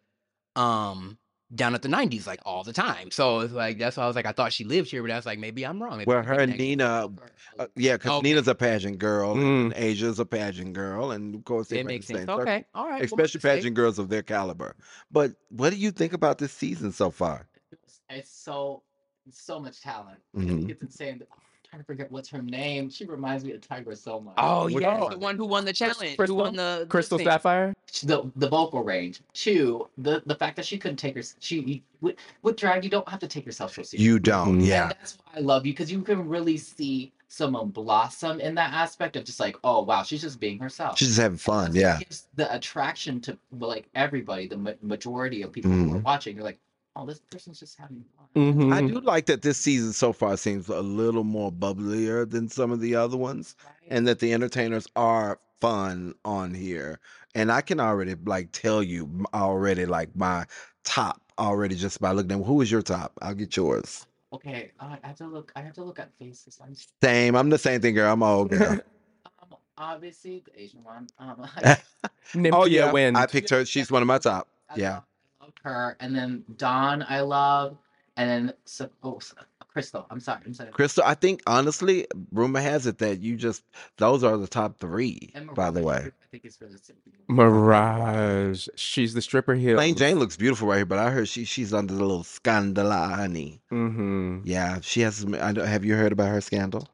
um, 0.55 1.17
down 1.53 1.73
at 1.75 1.81
the 1.81 1.89
'90s 1.89 2.27
like 2.27 2.39
all 2.45 2.63
the 2.63 2.73
time. 2.73 3.11
So 3.11 3.39
it's 3.39 3.53
like 3.53 3.77
that's 3.79 3.97
why 3.97 4.03
I 4.03 4.07
was 4.07 4.15
like, 4.15 4.25
I 4.25 4.31
thought 4.31 4.53
she 4.53 4.63
lived 4.63 4.89
here, 4.91 5.01
but 5.01 5.11
I 5.11 5.15
was 5.15 5.25
like, 5.25 5.39
maybe 5.39 5.65
I'm 5.65 5.81
wrong. 5.81 5.97
Maybe 5.97 6.07
Well, 6.07 6.19
I'm 6.19 6.25
her 6.25 6.39
and 6.39 6.57
Nina, 6.57 7.09
uh, 7.57 7.67
yeah, 7.75 7.93
because 7.97 8.11
Okay. 8.19 8.29
Nina's 8.29 8.47
a 8.47 8.55
pageant 8.55 8.99
girl, 8.99 9.35
Mm. 9.35 9.61
and 9.61 9.73
Asia's 9.75 10.19
a 10.19 10.25
pageant 10.25 10.73
girl, 10.73 11.11
and 11.11 11.35
of 11.35 11.43
course 11.45 11.69
they 11.69 11.79
It 11.79 11.85
makes 11.85 12.07
the 12.07 12.13
sense. 12.13 12.19
same 12.21 12.27
circle, 12.27 12.41
Okay, 12.43 12.65
all 12.73 12.87
right. 12.87 13.03
especially 13.03 13.39
mistake. 13.39 13.57
pageant 13.57 13.75
girls 13.75 13.97
of 13.99 14.09
their 14.09 14.23
caliber. 14.23 14.75
But 15.11 15.31
what 15.49 15.71
do 15.71 15.77
you 15.77 15.91
think 15.91 16.13
about 16.13 16.37
this 16.37 16.51
season 16.51 16.91
so 16.91 17.09
far? 17.11 17.47
It's 18.09 18.31
so 18.31 18.83
so 19.31 19.59
much 19.59 19.81
talent. 19.81 20.19
Mhm. 20.35 20.69
It's 20.69 20.81
insane. 20.81 21.21
I'm 21.71 21.77
trying 21.77 21.83
to 21.83 21.85
forget 21.85 22.11
what's 22.11 22.29
her 22.29 22.41
name. 22.41 22.89
She 22.89 23.05
reminds 23.05 23.43
me 23.45 23.51
of 23.51 23.61
Tiger 23.61 23.93
so 23.93 24.19
much. 24.19 24.33
Oh 24.39 24.65
Which 24.65 24.81
yeah, 24.81 24.97
one? 25.01 25.11
the 25.11 25.17
one 25.19 25.37
who 25.37 25.45
won 25.45 25.65
the 25.65 25.73
challenge, 25.73 26.17
Cristál? 26.17 26.27
who 26.27 26.33
won 26.33 26.55
the 26.55 26.77
the 26.79 26.85
Crystal 26.87 27.19
thing. 27.19 27.27
Sapphire. 27.27 27.75
the 28.03 28.23
the 28.37 28.49
vocal 28.49 28.83
range. 28.83 29.21
Two, 29.33 29.87
the 29.99 30.23
the 30.25 30.33
fact 30.33 30.55
that 30.55 30.65
she 30.65 30.79
couldn't 30.79 30.97
take 30.97 31.15
her 31.15 31.21
she 31.39 31.83
with, 32.01 32.15
with 32.41 32.55
drag 32.55 32.83
you 32.83 32.89
don't 32.89 33.07
have 33.07 33.19
to 33.19 33.27
take 33.27 33.45
yourself 33.45 33.69
so 33.71 33.83
seriously. 33.83 33.99
You 33.99 34.17
don't, 34.17 34.61
yeah. 34.61 34.83
And 34.83 34.91
that's 34.99 35.17
why 35.23 35.33
I 35.37 35.41
love 35.41 35.65
you 35.67 35.73
because 35.73 35.91
you 35.91 36.01
can 36.01 36.27
really 36.27 36.57
see 36.57 37.11
someone 37.27 37.67
blossom 37.69 38.39
in 38.39 38.55
that 38.55 38.73
aspect 38.73 39.15
of 39.15 39.23
just 39.23 39.39
like, 39.39 39.55
oh 39.63 39.83
wow, 39.83 40.01
she's 40.01 40.21
just 40.21 40.39
being 40.39 40.57
herself. 40.57 40.97
She's 40.97 41.09
just 41.09 41.19
having 41.19 41.37
fun, 41.37 41.65
That's 41.65 41.75
what 41.75 41.81
yeah. 41.81 41.99
gives 41.99 42.27
the 42.35 42.51
attraction 42.55 43.21
to 43.21 43.37
like 43.59 43.87
everybody, 43.93 44.47
the 44.47 44.57
ma- 44.57 44.71
majority 44.81 45.43
of 45.43 45.51
people 45.51 45.69
who 45.69 45.93
are 45.93 45.99
Mhm. 45.99 46.03
watching. 46.03 46.35
You're 46.35 46.45
like, 46.45 46.57
oh, 46.99 47.05
this 47.05 47.19
person's 47.31 47.59
just 47.59 47.77
having 47.77 48.03
fun. 48.17 48.27
Mhm. 48.35 48.73
I 48.73 48.81
do 48.81 48.99
like 49.01 49.25
that 49.27 49.41
this 49.41 49.57
season 49.57 49.93
so 49.93 50.13
far 50.13 50.37
seems 50.37 50.67
a 50.69 50.81
little 50.81 51.23
more 51.23 51.51
bubblier 51.51 52.29
than 52.29 52.49
some 52.49 52.71
of 52.71 52.79
the 52.79 52.95
other 52.95 53.17
ones, 53.17 53.55
Right? 53.65 53.73
and 53.97 54.07
that 54.07 54.19
the 54.19 54.33
entertainers 54.33 54.87
are 54.95 55.39
fun 55.61 56.13
on 56.25 56.53
here. 56.53 56.99
And 57.35 57.51
I 57.51 57.61
can 57.61 57.79
already 57.79 58.15
like 58.25 58.51
tell 58.51 58.81
you 58.83 59.25
already 59.33 59.85
like 59.85 60.15
my 60.15 60.45
top 60.83 61.21
already 61.37 61.75
just 61.75 61.99
by 62.01 62.11
looking 62.11 62.39
at 62.39 62.45
who 62.45 62.61
is 62.61 62.71
your 62.71 62.81
top. 62.81 63.13
I'll 63.21 63.33
get 63.35 63.55
yours. 63.55 64.05
okay, 64.31 64.71
uh, 64.79 64.95
I 65.03 65.07
have 65.07 65.17
to 65.17 65.27
look. 65.27 65.51
I 65.55 65.61
have 65.61 65.73
to 65.73 65.83
look 65.83 65.99
at 65.99 66.11
faces. 66.19 66.59
I'm 66.63 66.71
s- 66.71 66.87
Same. 67.03 67.35
I'm 67.35 67.49
the 67.49 67.57
same 67.57 67.81
thing, 67.81 67.95
girl. 67.95 68.11
I'm 68.13 68.21
an 68.21 68.29
old 68.29 68.49
girl. 68.51 68.79
um, 69.41 69.57
obviously 69.77 70.43
the 70.45 70.61
Asian 70.61 70.83
one. 70.83 71.07
Um, 71.17 71.47
Nymphia 72.35 72.51
oh 72.53 72.65
yeah, 72.65 72.91
wins. 72.91 73.17
I 73.17 73.25
picked 73.25 73.49
her. 73.49 73.65
She's 73.65 73.91
one 73.91 74.01
of 74.01 74.07
my 74.07 74.17
top. 74.19 74.47
I 74.69 74.75
Yeah. 74.77 74.89
love, 74.89 74.93
I 74.93 74.95
love 74.95 75.03
her, 75.63 75.97
and 75.99 76.15
then 76.15 76.43
Dawn, 76.57 77.05
I 77.07 77.21
love, 77.21 77.77
and 78.17 78.29
then 78.29 78.53
oh, 79.03 79.19
Cristál. 79.75 80.05
I'm 80.09 80.19
sorry. 80.19 80.41
I'm 80.45 80.53
sorry. 80.53 80.71
Cristál, 80.71 81.03
I 81.05 81.13
think 81.13 81.41
honestly, 81.45 82.07
rumor 82.31 82.59
has 82.59 82.87
it 82.87 82.97
that 82.99 83.21
you 83.21 83.35
just 83.35 83.63
those 83.97 84.23
are 84.23 84.35
the 84.37 84.47
top 84.47 84.79
three. 84.79 85.31
And 85.35 85.53
By 85.53 85.69
the 85.69 85.83
way, 85.83 86.07
I 86.07 86.25
think 86.31 86.45
it's 86.45 86.59
really 86.59 86.77
simple. 86.77 87.11
Mirage. 87.27 88.67
She's 88.75 89.13
the 89.13 89.21
stripper 89.21 89.53
here. 89.53 89.75
Plane 89.75 89.95
Jane 89.95 90.17
looks 90.17 90.37
beautiful 90.37 90.67
right 90.67 90.77
here, 90.77 90.85
but 90.85 90.97
I 90.97 91.11
heard 91.11 91.27
she 91.27 91.45
she's 91.45 91.73
under 91.73 91.93
the 91.93 92.01
little 92.01 92.23
scandal, 92.23 92.91
honey. 92.91 93.61
Mm-hmm. 93.71 94.39
Yeah, 94.43 94.79
she 94.81 95.01
has. 95.01 95.25
I 95.39 95.51
don't, 95.51 95.67
have 95.67 95.85
you 95.85 95.95
heard 95.95 96.11
about 96.11 96.29
her 96.29 96.41
scandal? 96.41 96.87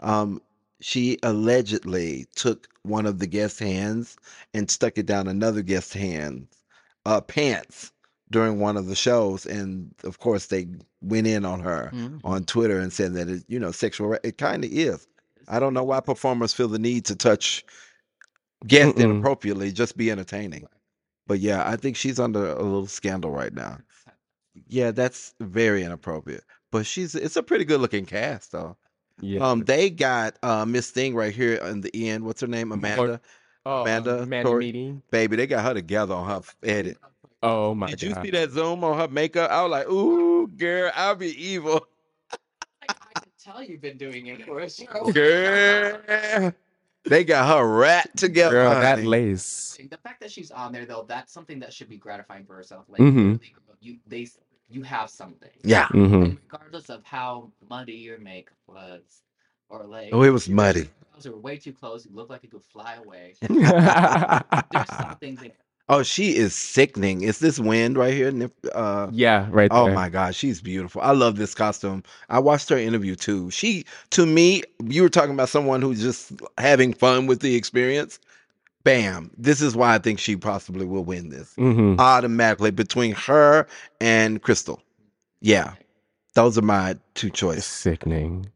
Um, 0.00 0.42
she 0.80 1.18
allegedly 1.22 2.26
took 2.34 2.68
one 2.82 3.06
of 3.06 3.18
the 3.18 3.26
guest 3.26 3.58
hands 3.58 4.18
and 4.52 4.70
stuck 4.70 4.98
it 4.98 5.06
down 5.06 5.26
another 5.26 5.62
guest 5.62 5.94
hand's 5.94 6.63
uh, 7.06 7.20
pants 7.20 7.92
during 8.30 8.58
one 8.58 8.76
of 8.76 8.86
the 8.86 8.94
shows, 8.96 9.46
and 9.46 9.94
of 10.04 10.18
course 10.18 10.46
they 10.46 10.66
went 11.02 11.26
in 11.26 11.44
on 11.44 11.60
her 11.60 11.90
Mhm. 11.94 12.20
on 12.24 12.44
Twitter 12.44 12.78
and 12.78 12.92
said 12.92 13.14
that 13.14 13.28
it, 13.28 13.44
you 13.48 13.58
know, 13.60 13.70
sexual. 13.70 14.16
It 14.24 14.38
kind 14.38 14.64
of 14.64 14.70
is. 14.72 15.06
I 15.48 15.60
don't 15.60 15.74
know 15.74 15.84
why 15.84 16.00
performers 16.00 16.54
feel 16.54 16.68
the 16.68 16.78
need 16.78 17.04
to 17.06 17.14
touch 17.16 17.64
guests 18.66 18.98
Mm-mm. 18.98 19.04
inappropriately. 19.04 19.72
Just 19.72 19.96
be 19.96 20.10
entertaining. 20.10 20.66
But 21.26 21.40
yeah, 21.40 21.68
I 21.68 21.76
think 21.76 21.96
she's 21.96 22.18
under 22.18 22.48
a 22.50 22.62
little 22.62 22.86
scandal 22.86 23.30
right 23.30 23.52
now. 23.52 23.78
Yeah, 24.68 24.90
that's 24.90 25.34
very 25.40 25.82
inappropriate. 25.82 26.44
But 26.72 26.86
she's 26.86 27.14
it's 27.14 27.36
a 27.36 27.42
pretty 27.42 27.64
good 27.64 27.80
looking 27.80 28.06
cast 28.06 28.52
though. 28.52 28.76
Yeah. 29.20 29.40
Um, 29.48 29.60
they 29.64 29.90
got 29.90 30.38
uh 30.42 30.64
Miss 30.64 30.90
Thing 30.90 31.14
right 31.14 31.34
here 31.34 31.54
in 31.54 31.82
the 31.82 32.08
end. 32.08 32.24
What's 32.24 32.40
her 32.40 32.46
name? 32.46 32.72
Amanda. 32.72 33.20
Oh, 33.66 33.82
Amanda 33.82 34.22
Amanda 34.22 34.48
Tori- 34.48 34.66
Meaty. 34.72 35.00
Baby, 35.10 35.36
they 35.36 35.46
got 35.46 35.64
her 35.64 35.74
together 35.74 36.14
on 36.14 36.26
her 36.28 36.36
f- 36.36 36.56
edit. 36.62 36.98
Oh 37.42 37.74
my 37.74 37.86
god. 37.88 37.98
Did 37.98 38.02
you 38.08 38.14
see 38.22 38.30
that 38.30 38.50
zoom 38.50 38.82
on 38.84 38.98
her 38.98 39.08
makeup? 39.08 39.50
I 39.50 39.62
was 39.62 39.70
like, 39.70 39.88
ooh, 39.88 40.46
girl, 40.48 40.90
I'll 40.94 41.14
be 41.14 41.28
evil. 41.42 41.86
I, 42.32 42.36
I 42.88 43.20
can 43.20 43.30
tell 43.42 43.62
you've 43.62 43.80
been 43.82 43.98
doing 43.98 44.26
it 44.28 44.44
for 44.44 44.60
a 44.60 44.70
show. 44.70 45.10
Girl. 45.12 46.52
They 47.06 47.22
got 47.22 47.46
her 47.54 47.66
rat 47.66 48.16
together. 48.16 48.54
Girl, 48.54 48.70
that 48.70 48.96
honey. 48.96 49.06
lace. 49.06 49.78
The 49.90 49.98
fact 49.98 50.20
that 50.22 50.30
she's 50.32 50.50
on 50.50 50.72
there 50.72 50.86
though, 50.86 51.04
that's 51.06 51.32
something 51.32 51.58
that 51.58 51.70
should 51.72 51.90
be 51.90 51.98
gratifying 51.98 52.46
for 52.46 52.54
herself. 52.54 52.86
Like 52.88 53.02
Mhm. 53.02 53.38
you 53.80 53.98
they 54.06 54.26
you 54.70 54.82
have 54.82 55.10
something. 55.10 55.50
Yeah. 55.62 55.86
Mm-hmm. 55.88 56.36
Regardless 56.50 56.88
of 56.88 57.04
how 57.04 57.50
muddy 57.68 57.92
your 57.92 58.18
makeup 58.18 58.56
was, 58.66 59.22
or 59.68 59.84
like 59.84 60.10
Oh, 60.12 60.22
it 60.22 60.30
was 60.30 60.48
muddy. 60.48 60.88
eyebrows 61.12 61.28
were 61.28 61.38
way 61.38 61.56
too 61.56 61.72
close. 61.72 62.04
You 62.06 62.12
look 62.14 62.30
like 62.30 62.44
it 62.44 62.50
could 62.50 62.62
fly 62.62 62.94
away. 62.94 63.34
There's 63.40 64.88
something 64.88 65.36
there. 65.36 65.52
Oh, 65.88 66.02
she 66.02 66.34
is 66.36 66.54
sickening. 66.54 67.22
Is 67.22 67.40
this 67.40 67.58
wind 67.58 67.98
right 67.98 68.14
here. 68.14 68.32
Uh, 68.72 69.08
yeah, 69.12 69.46
right 69.50 69.70
there. 69.70 69.78
Oh 69.80 69.88
my 69.92 70.08
God, 70.08 70.34
she's 70.34 70.62
beautiful. 70.62 71.02
I 71.02 71.10
love 71.12 71.36
this 71.36 71.54
costume. 71.54 72.02
I 72.30 72.38
watched 72.38 72.70
her 72.70 72.78
interview 72.78 73.14
too. 73.14 73.50
She, 73.50 73.84
to 74.10 74.24
me, 74.24 74.62
you 74.88 75.02
were 75.02 75.10
talking 75.10 75.34
about 75.34 75.50
someone 75.50 75.82
who's 75.82 76.00
just 76.00 76.32
having 76.56 76.94
fun 76.94 77.26
with 77.26 77.40
the 77.40 77.54
experience. 77.54 78.18
Bam. 78.82 79.30
This 79.36 79.60
is 79.60 79.76
why 79.76 79.94
I 79.94 79.98
think 79.98 80.18
she 80.18 80.36
possibly 80.36 80.86
will 80.86 81.04
win 81.04 81.28
this 81.28 81.54
Mm-hmm. 81.56 82.00
automatically 82.00 82.70
between 82.70 83.12
her 83.14 83.66
and 84.00 84.42
Cristál. 84.42 84.80
Yeah, 85.42 85.74
those 86.34 86.56
are 86.56 86.62
my 86.62 86.96
two 87.14 87.26
It's 87.28 87.38
choices. 87.38 87.64
sickening. 87.66 88.46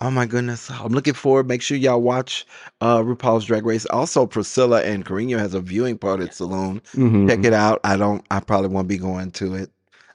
Oh 0.00 0.10
my 0.10 0.26
goodness. 0.26 0.70
I'm 0.70 0.92
looking 0.92 1.14
forward. 1.14 1.48
Make 1.48 1.62
sure 1.62 1.76
y'all 1.76 2.02
watch 2.02 2.46
uh 2.80 2.98
RuPaul's 2.98 3.46
Drag 3.46 3.64
Race. 3.64 3.86
Also, 3.86 4.26
Priscilla 4.26 4.82
and 4.82 5.04
Carino 5.06 5.38
has 5.38 5.54
a 5.54 5.60
viewing 5.60 5.96
party 5.96 6.24
at 6.24 6.34
Saloon. 6.34 6.80
Mm-hmm. 6.94 7.28
Check 7.28 7.44
it 7.44 7.52
out. 7.54 7.80
I 7.84 7.96
don't 7.96 8.24
I 8.30 8.40
probably 8.40 8.68
won't 8.68 8.88
be 8.88 8.98
going 8.98 9.30
to 9.32 9.54
it. 9.54 9.70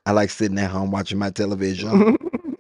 I 0.06 0.12
like 0.12 0.30
sitting 0.30 0.60
at 0.60 0.70
home 0.70 0.92
watching 0.92 1.18
my 1.18 1.30
television. 1.42 2.16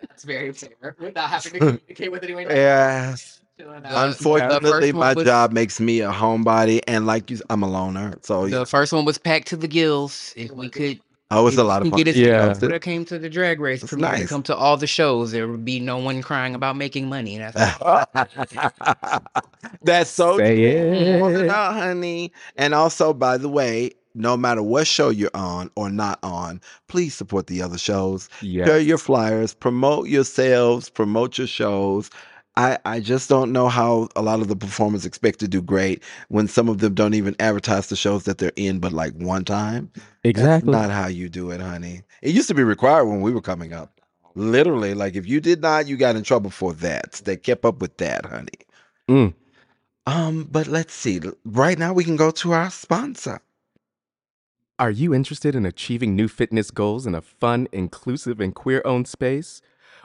That's 0.09 0.23
very 0.23 0.51
fair. 0.51 0.95
Not 1.15 1.29
having 1.29 1.51
to 1.53 1.59
communicate 1.59 2.11
with 2.11 2.23
anyone. 2.23 2.45
yes. 2.49 3.41
Chilling 3.59 3.81
Unfortunately, 3.85 4.91
one 4.91 4.99
my 4.99 5.13
was- 5.13 5.25
job 5.25 5.51
makes 5.51 5.79
me 5.79 6.01
a 6.01 6.11
homebody 6.11 6.79
and 6.87 7.05
like 7.05 7.29
you 7.29 7.39
I'm 7.51 7.61
a 7.61 7.69
loner. 7.69 8.15
So 8.23 8.47
The 8.47 8.65
first 8.65 8.93
one 8.93 9.05
was 9.05 9.17
packed 9.19 9.47
to 9.49 9.57
the 9.57 9.67
gills. 9.67 10.33
If 10.35 10.51
we 10.51 10.69
could, 10.69 10.99
oh 11.31 11.47
it's 11.47 11.57
a 11.57 11.63
lot 11.63 11.81
of 11.81 11.89
fun. 11.89 11.97
get 11.97 12.07
it 12.07 12.15
Yeah. 12.15 12.47
yeah. 12.47 12.53
would 12.53 12.79
came 12.79 13.03
to 13.05 13.17
the 13.19 13.29
drag 13.29 13.59
race. 13.59 13.81
That's 13.81 13.89
premiere, 13.89 14.11
nice. 14.11 14.29
Come 14.29 14.43
to 14.43 14.55
all 14.55 14.77
the 14.77 14.87
shows. 14.87 15.31
There 15.31 15.47
would 15.47 15.65
be 15.65 15.79
no 15.79 15.97
one 15.97 16.21
crying 16.21 16.55
about 16.55 16.75
making 16.77 17.09
money. 17.09 17.35
And 17.37 17.53
that's 17.53 17.81
That's 19.83 20.09
so 20.09 20.37
Say 20.37 21.19
Hold 21.19 21.33
it 21.35 21.41
it. 21.45 21.49
out, 21.49 21.73
honey. 21.73 22.31
And 22.57 22.73
also, 22.73 23.13
by 23.13 23.37
the 23.37 23.49
way, 23.49 23.91
no 24.13 24.35
matter 24.37 24.61
what 24.61 24.87
show 24.87 25.09
you're 25.09 25.29
on 25.33 25.71
or 25.75 25.89
not 25.89 26.19
on, 26.23 26.61
please 26.87 27.15
support 27.15 27.47
the 27.47 27.61
other 27.61 27.77
shows. 27.77 28.29
Yeah. 28.41 28.65
Share 28.65 28.79
your 28.79 28.97
flyers, 28.97 29.53
promote 29.53 30.07
yourselves, 30.09 30.89
promote 30.89 31.37
your 31.37 31.47
shows. 31.47 32.09
I, 32.57 32.77
I 32.83 32.99
just 32.99 33.29
don't 33.29 33.53
know 33.53 33.69
how 33.69 34.09
a 34.15 34.21
lot 34.21 34.41
of 34.41 34.49
the 34.49 34.55
performers 34.55 35.05
expect 35.05 35.39
to 35.39 35.47
do 35.47 35.61
great 35.61 36.03
when 36.27 36.47
some 36.47 36.67
of 36.67 36.79
them 36.79 36.93
don't 36.93 37.13
even 37.13 37.35
advertise 37.39 37.87
the 37.87 37.95
shows 37.95 38.23
that 38.25 38.39
they're 38.39 38.51
in, 38.57 38.79
but 38.79 38.91
like 38.91 39.13
one 39.13 39.45
time. 39.45 39.89
Exactly. 40.23 40.71
That's 40.71 40.87
not 40.87 40.91
how 40.91 41.07
you 41.07 41.29
do 41.29 41.51
it, 41.51 41.61
honey. 41.61 42.01
It 42.21 42.35
used 42.35 42.49
to 42.49 42.53
be 42.53 42.63
required 42.63 43.05
when 43.05 43.21
we 43.21 43.31
were 43.31 43.41
coming 43.41 43.71
up. 43.73 44.01
Literally, 44.35 44.93
like 44.93 45.15
if 45.15 45.25
you 45.27 45.39
did 45.39 45.61
not, 45.61 45.87
you 45.87 45.97
got 45.97 46.15
in 46.15 46.23
trouble 46.23 46.49
for 46.49 46.73
that. 46.73 47.21
They 47.23 47.37
kept 47.37 47.65
up 47.65 47.79
with 47.79 47.97
that, 47.97 48.25
honey. 48.25 48.49
Mm. 49.09 49.33
Um, 50.05 50.47
but 50.51 50.67
let's 50.67 50.93
see. 50.93 51.21
Right 51.45 51.77
now, 51.77 51.93
we 51.93 52.03
can 52.03 52.15
go 52.15 52.31
to 52.31 52.51
our 52.51 52.69
sponsor. 52.69 53.41
Are 54.79 54.91
you 54.91 55.13
interested 55.13 55.53
in 55.55 55.65
achieving 55.65 56.15
new 56.15 56.27
fitness 56.27 56.71
goals 56.71 57.05
in 57.05 57.13
a 57.13 57.21
fun, 57.21 57.67
inclusive, 57.71 58.39
and 58.39 58.55
queer 58.55 58.81
owned 58.83 59.07
space? 59.07 59.61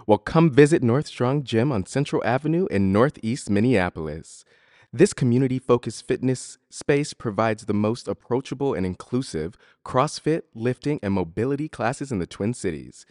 Well, 0.08 0.18
come 0.18 0.52
visit 0.52 0.84
North 0.84 1.08
Strong 1.08 1.42
Gym 1.42 1.72
on 1.72 1.84
Central 1.84 2.24
Avenue 2.24 2.66
in 2.70 2.92
Northeast 2.92 3.50
Minneapolis. 3.50 4.44
This 4.92 5.12
community 5.12 5.58
focused 5.58 6.06
fitness 6.06 6.58
space 6.70 7.12
provides 7.12 7.64
the 7.64 7.74
most 7.74 8.06
approachable 8.06 8.72
and 8.72 8.86
inclusive 8.86 9.56
CrossFit, 9.84 10.42
lifting, 10.54 11.00
and 11.02 11.12
mobility 11.12 11.68
classes 11.68 12.12
in 12.12 12.20
the 12.20 12.26
Twin 12.26 12.54
Cities. 12.54 13.04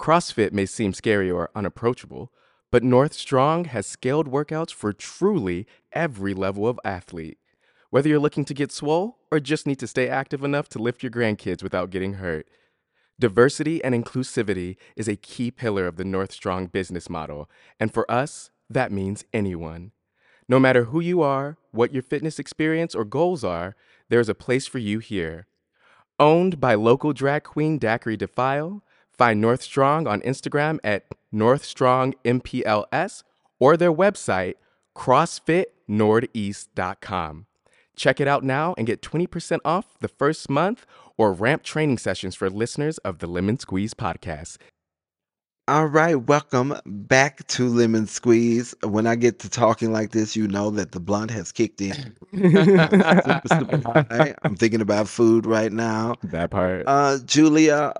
CrossFit 0.00 0.52
may 0.52 0.64
seem 0.64 0.94
scary 0.94 1.30
or 1.30 1.50
unapproachable, 1.54 2.32
but 2.70 2.82
North 2.82 3.12
Strong 3.12 3.66
has 3.66 3.86
scaled 3.86 4.30
workouts 4.30 4.72
for 4.72 4.94
truly 4.94 5.66
every 5.92 6.32
level 6.32 6.66
of 6.66 6.80
athlete. 6.82 7.36
Whether 7.90 8.08
you're 8.08 8.18
looking 8.18 8.46
to 8.46 8.54
get 8.54 8.72
swole 8.72 9.18
or 9.30 9.38
just 9.38 9.66
need 9.66 9.80
to 9.80 9.86
stay 9.86 10.08
active 10.08 10.42
enough 10.42 10.70
to 10.70 10.78
lift 10.78 11.02
your 11.02 11.12
grandkids 11.12 11.62
without 11.62 11.90
getting 11.90 12.14
hurt, 12.14 12.48
diversity 13.18 13.82
and 13.82 13.94
inclusivity 13.94 14.76
is 14.96 15.08
a 15.08 15.16
key 15.16 15.50
pillar 15.50 15.86
of 15.86 15.96
the 15.96 16.04
North 16.04 16.32
Strong 16.32 16.66
business 16.68 17.10
model. 17.10 17.50
And 17.80 17.92
for 17.92 18.08
us, 18.10 18.50
that 18.70 18.92
means 18.92 19.24
anyone. 19.32 19.92
No 20.48 20.58
matter 20.58 20.84
who 20.84 21.00
you 21.00 21.20
are, 21.20 21.58
what 21.72 21.92
your 21.92 22.02
fitness 22.02 22.38
experience 22.38 22.94
or 22.94 23.04
goals 23.04 23.44
are, 23.44 23.76
there's 24.08 24.28
a 24.28 24.34
place 24.34 24.66
for 24.66 24.78
you 24.78 25.00
here. 25.00 25.46
Owned 26.18 26.60
by 26.60 26.74
local 26.74 27.12
drag 27.12 27.44
queen 27.44 27.78
Daiquiri 27.78 28.16
Defile, 28.16 28.82
find 29.12 29.38
North 29.40 29.62
Strong 29.62 30.06
on 30.06 30.20
Instagram 30.22 30.78
at 30.82 31.04
NorthstrongMPLS 31.34 33.22
or 33.58 33.76
their 33.76 33.92
website, 33.92 34.54
CrossFitNortheast.com. 34.96 37.46
Check 37.98 38.20
it 38.20 38.28
out 38.28 38.44
now 38.44 38.74
and 38.78 38.86
get 38.86 39.02
20% 39.02 39.58
off 39.64 39.86
the 40.00 40.08
first 40.08 40.48
month 40.48 40.86
or 41.16 41.32
ramp 41.32 41.64
training 41.64 41.98
sessions 41.98 42.34
for 42.36 42.48
listeners 42.48 42.98
of 42.98 43.18
the 43.18 43.26
Lemon 43.26 43.58
Squeeze 43.58 43.92
podcast. 43.92 44.56
All 45.66 45.86
right, 45.86 46.14
welcome 46.14 46.74
back 46.86 47.46
to 47.48 47.68
Lemon 47.68 48.06
Squeeze. 48.06 48.74
When 48.84 49.06
I 49.06 49.16
get 49.16 49.40
to 49.40 49.50
talking 49.50 49.92
like 49.92 50.12
this, 50.12 50.34
you 50.34 50.46
know 50.48 50.70
that 50.70 50.92
the 50.92 51.00
blunt 51.00 51.30
has 51.32 51.52
kicked 51.52 51.80
in. 51.82 51.92
Super, 52.32 53.40
super. 53.50 54.34
I'm 54.44 54.54
thinking 54.56 54.80
about 54.80 55.08
food 55.08 55.44
right 55.44 55.72
now. 55.72 56.14
that 56.22 56.50
part. 56.50 56.84
Uh, 56.86 57.18
Julia, 57.26 57.92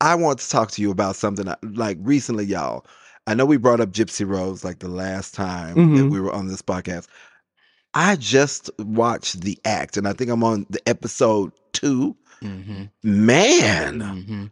I 0.00 0.14
want 0.16 0.40
to 0.40 0.48
talk 0.48 0.70
to 0.72 0.82
you 0.82 0.90
about 0.90 1.14
something 1.16 1.52
like 1.62 1.98
recently, 2.00 2.46
y'all. 2.46 2.84
I 3.26 3.34
know 3.34 3.46
we 3.46 3.56
brought 3.56 3.80
up 3.80 3.90
Gypsy 3.90 4.28
Rose 4.28 4.64
like 4.64 4.80
the 4.80 4.88
last 4.88 5.34
time 5.34 5.74
that 5.94 6.02
Mhm. 6.02 6.10
we 6.10 6.18
were 6.20 6.32
on 6.32 6.48
this 6.48 6.62
podcast. 6.62 7.06
I 7.94 8.16
just 8.16 8.70
watched 8.78 9.40
the 9.42 9.58
act, 9.64 9.96
and 9.96 10.06
I 10.08 10.12
think 10.12 10.30
I'm 10.30 10.42
on 10.44 10.66
the 10.70 10.86
episode 10.88 11.52
two. 11.72 12.16
Mm-hmm. 12.42 12.84
Man, 13.02 13.98
Mm-hmm. 14.00 14.44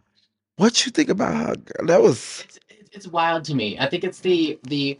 what 0.57 0.85
you 0.85 0.91
think 0.91 1.09
about 1.09 1.35
her? 1.35 1.55
Girl? 1.55 1.87
That 1.87 2.01
was 2.01 2.43
It's, 2.45 2.59
it's 2.91 3.07
wild 3.07 3.43
to 3.45 3.55
me. 3.55 3.77
I 3.77 3.87
think 3.89 4.03
it's 4.03 4.19
the 4.19 4.59
the 4.63 4.99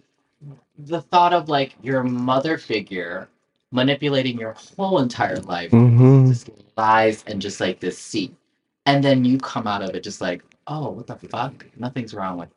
the 0.77 1.01
thought 1.01 1.33
of 1.33 1.49
like 1.49 1.75
your 1.81 2.03
mother 2.03 2.57
figure 2.57 3.29
manipulating 3.71 4.37
your 4.37 4.55
whole 4.77 4.99
entire 4.99 5.37
life, 5.39 5.71
Mhm. 5.71 6.27
just 6.27 6.49
lies 6.77 7.23
and 7.27 7.41
just 7.41 7.59
like 7.59 7.79
deceit, 7.79 8.33
and 8.85 9.03
then 9.03 9.25
you 9.25 9.37
come 9.39 9.65
out 9.67 9.81
of 9.81 9.95
it 9.95 10.03
just 10.03 10.21
like, 10.21 10.43
oh, 10.67 10.89
what 10.91 11.07
the 11.07 11.15
fuck? 11.29 11.65
Nothing's 11.77 12.13
wrong 12.13 12.37
with. 12.37 12.49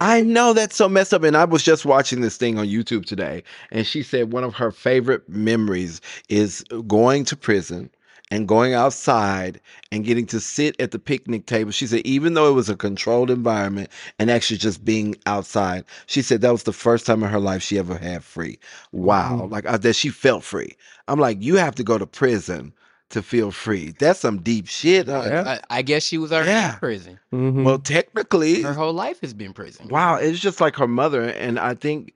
I 0.00 0.20
know 0.22 0.52
that's 0.52 0.76
so 0.76 0.88
messed 0.88 1.14
up. 1.14 1.22
And 1.22 1.36
I 1.36 1.44
was 1.44 1.62
just 1.62 1.84
watching 1.84 2.20
this 2.20 2.36
thing 2.36 2.58
on 2.58 2.66
YouTube 2.66 3.04
today, 3.06 3.42
and 3.70 3.86
she 3.86 4.02
said 4.02 4.32
one 4.32 4.44
of 4.44 4.54
her 4.54 4.70
favorite 4.70 5.28
memories 5.28 6.00
is 6.28 6.62
going 6.86 7.24
to 7.26 7.36
prison 7.36 7.90
and 8.30 8.48
going 8.48 8.72
outside 8.72 9.60
and 9.90 10.04
getting 10.04 10.26
to 10.26 10.40
sit 10.40 10.74
at 10.80 10.90
the 10.90 10.98
picnic 10.98 11.44
table. 11.46 11.70
She 11.70 11.86
said, 11.86 12.00
even 12.06 12.32
though 12.34 12.48
it 12.48 12.54
was 12.54 12.70
a 12.70 12.76
controlled 12.76 13.30
environment 13.30 13.90
and 14.18 14.30
actually 14.30 14.56
just 14.56 14.84
being 14.84 15.14
outside, 15.26 15.84
she 16.06 16.22
said 16.22 16.40
that 16.40 16.52
was 16.52 16.62
the 16.62 16.72
first 16.72 17.04
time 17.04 17.22
in 17.22 17.28
her 17.28 17.38
life 17.40 17.62
she 17.62 17.78
ever 17.78 17.96
had 17.98 18.24
free. 18.24 18.58
Wow. 18.92 19.42
Mhm. 19.42 19.50
Like 19.50 19.66
uh, 19.66 19.76
that 19.78 19.94
she 19.94 20.08
felt 20.08 20.44
free. 20.44 20.76
I'm 21.08 21.18
like, 21.20 21.42
you 21.42 21.56
have 21.56 21.74
to 21.74 21.84
go 21.84 21.98
to 21.98 22.06
prison 22.06 22.72
to 23.12 23.22
feel 23.22 23.50
free. 23.50 23.94
That's 23.98 24.20
some 24.20 24.42
deep 24.42 24.66
shit. 24.66 25.06
huh? 25.06 25.22
Yeah. 25.26 25.58
I, 25.70 25.78
I 25.78 25.82
guess 25.82 26.02
she 26.02 26.18
was 26.18 26.32
already 26.32 26.50
Yeah. 26.50 26.74
in 26.74 26.78
prison. 26.78 27.18
Mhm. 27.32 27.64
Well, 27.64 27.78
technically, 27.78 28.62
Her 28.62 28.74
whole 28.74 28.92
life 28.92 29.20
has 29.20 29.32
been 29.32 29.52
prison. 29.52 29.88
Wow, 29.88 30.16
it's 30.16 30.38
just 30.40 30.60
like 30.60 30.76
her 30.76 30.88
mother. 30.88 31.22
And 31.22 31.58
I 31.58 31.74
think 31.74 32.14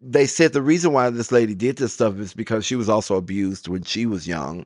they 0.00 0.26
said 0.26 0.52
the 0.52 0.62
reason 0.62 0.92
why 0.92 1.10
this 1.10 1.30
lady 1.30 1.54
did 1.54 1.76
this 1.76 1.92
stuff 1.92 2.18
is 2.18 2.32
because 2.34 2.64
she 2.64 2.74
was 2.76 2.88
also 2.88 3.16
abused 3.16 3.68
when 3.68 3.82
she 3.82 4.06
was 4.06 4.26
young. 4.26 4.64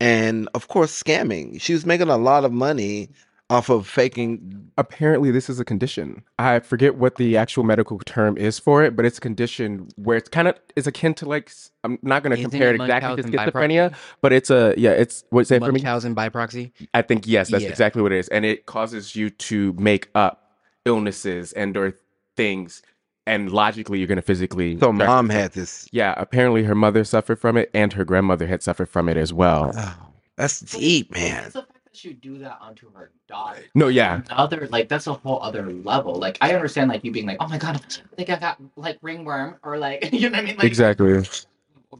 And 0.00 0.48
of 0.54 0.68
course, 0.68 1.02
scamming. 1.02 1.60
She 1.60 1.72
was 1.72 1.84
making 1.84 2.08
a 2.08 2.16
lot 2.16 2.44
of 2.44 2.52
money 2.52 3.10
off 3.50 3.70
of 3.70 3.86
faking. 3.86 4.70
apparently 4.76 5.30
this 5.30 5.48
is 5.48 5.58
a 5.58 5.64
condition. 5.64 6.22
I 6.38 6.58
forget 6.60 6.96
what 6.96 7.16
the 7.16 7.36
actual 7.36 7.64
medical 7.64 7.98
term 8.00 8.36
is 8.36 8.58
for 8.58 8.84
it, 8.84 8.94
but 8.94 9.04
it's 9.06 9.18
a 9.18 9.20
condition 9.22 9.88
where 9.96 10.16
it's 10.18 10.28
kind 10.28 10.48
of 10.48 10.54
is 10.76 10.86
akin 10.86 11.14
to 11.14 11.26
like 11.26 11.50
I'm 11.82 11.98
not 12.02 12.22
going 12.22 12.36
to 12.36 12.42
compare 12.42 12.68
it 12.70 12.74
it 12.74 12.82
exactly 12.82 13.22
to 13.22 13.28
Munchausen 13.28 13.52
schizophrenia, 13.52 13.94
but 14.20 14.32
it's 14.32 14.50
a 14.50 14.74
yeah, 14.76 14.90
it's 14.90 15.24
what's 15.30 15.50
it 15.50 15.60
for 15.60 15.72
me? 15.72 15.80
Munchausen 15.80 16.12
by 16.14 16.28
proxy. 16.28 16.72
I 16.92 17.02
think 17.02 17.26
yes, 17.26 17.50
that's 17.50 17.64
Yeah. 17.64 17.70
exactly 17.70 18.02
what 18.02 18.12
it 18.12 18.18
is, 18.18 18.28
and 18.28 18.44
it 18.44 18.66
causes 18.66 19.16
you 19.16 19.30
to 19.30 19.72
make 19.78 20.08
up 20.14 20.52
illnesses 20.84 21.52
and 21.54 21.76
or 21.76 21.94
things, 22.36 22.82
and 23.26 23.50
logically 23.50 23.98
you're 23.98 24.06
going 24.08 24.16
to 24.16 24.22
physically. 24.22 24.78
So 24.78 24.92
mom 24.92 25.26
yourself. 25.28 25.42
had 25.42 25.52
this. 25.52 25.88
Yeah, 25.90 26.14
apparently 26.18 26.64
her 26.64 26.74
mother 26.74 27.02
suffered 27.04 27.40
from 27.40 27.56
it, 27.56 27.70
and 27.72 27.94
her 27.94 28.04
grandmother 28.04 28.46
had 28.46 28.62
suffered 28.62 28.90
from 28.90 29.08
it 29.08 29.16
as 29.16 29.32
well. 29.32 29.72
Oh, 29.74 29.96
that's 30.36 30.60
deep, 30.60 31.16
it's- 31.16 31.54
man. 31.54 31.64
It's 31.98 32.02
the 32.02 32.08
she 32.08 32.14
do 32.14 32.38
that 32.38 32.58
onto 32.60 32.90
her 32.92 33.10
daughter. 33.28 33.62
No, 33.74 33.88
yeah, 33.88 34.22
Other 34.30 34.68
like 34.70 34.88
that's 34.88 35.06
a 35.06 35.14
whole 35.14 35.42
other 35.42 35.72
level. 35.72 36.14
Like 36.14 36.38
I 36.40 36.54
understand 36.54 36.88
like 36.90 37.04
you 37.04 37.10
being 37.12 37.26
like, 37.26 37.38
oh 37.40 37.48
my 37.48 37.58
god, 37.58 37.76
I 38.12 38.16
think 38.16 38.30
I 38.30 38.36
got 38.38 38.58
like 38.76 38.98
ringworm 39.02 39.56
or 39.62 39.78
like 39.78 40.12
you 40.12 40.30
know 40.30 40.36
what 40.38 40.44
I 40.44 40.46
mean, 40.46 40.56
like 40.56 40.66
exactly. 40.66 41.22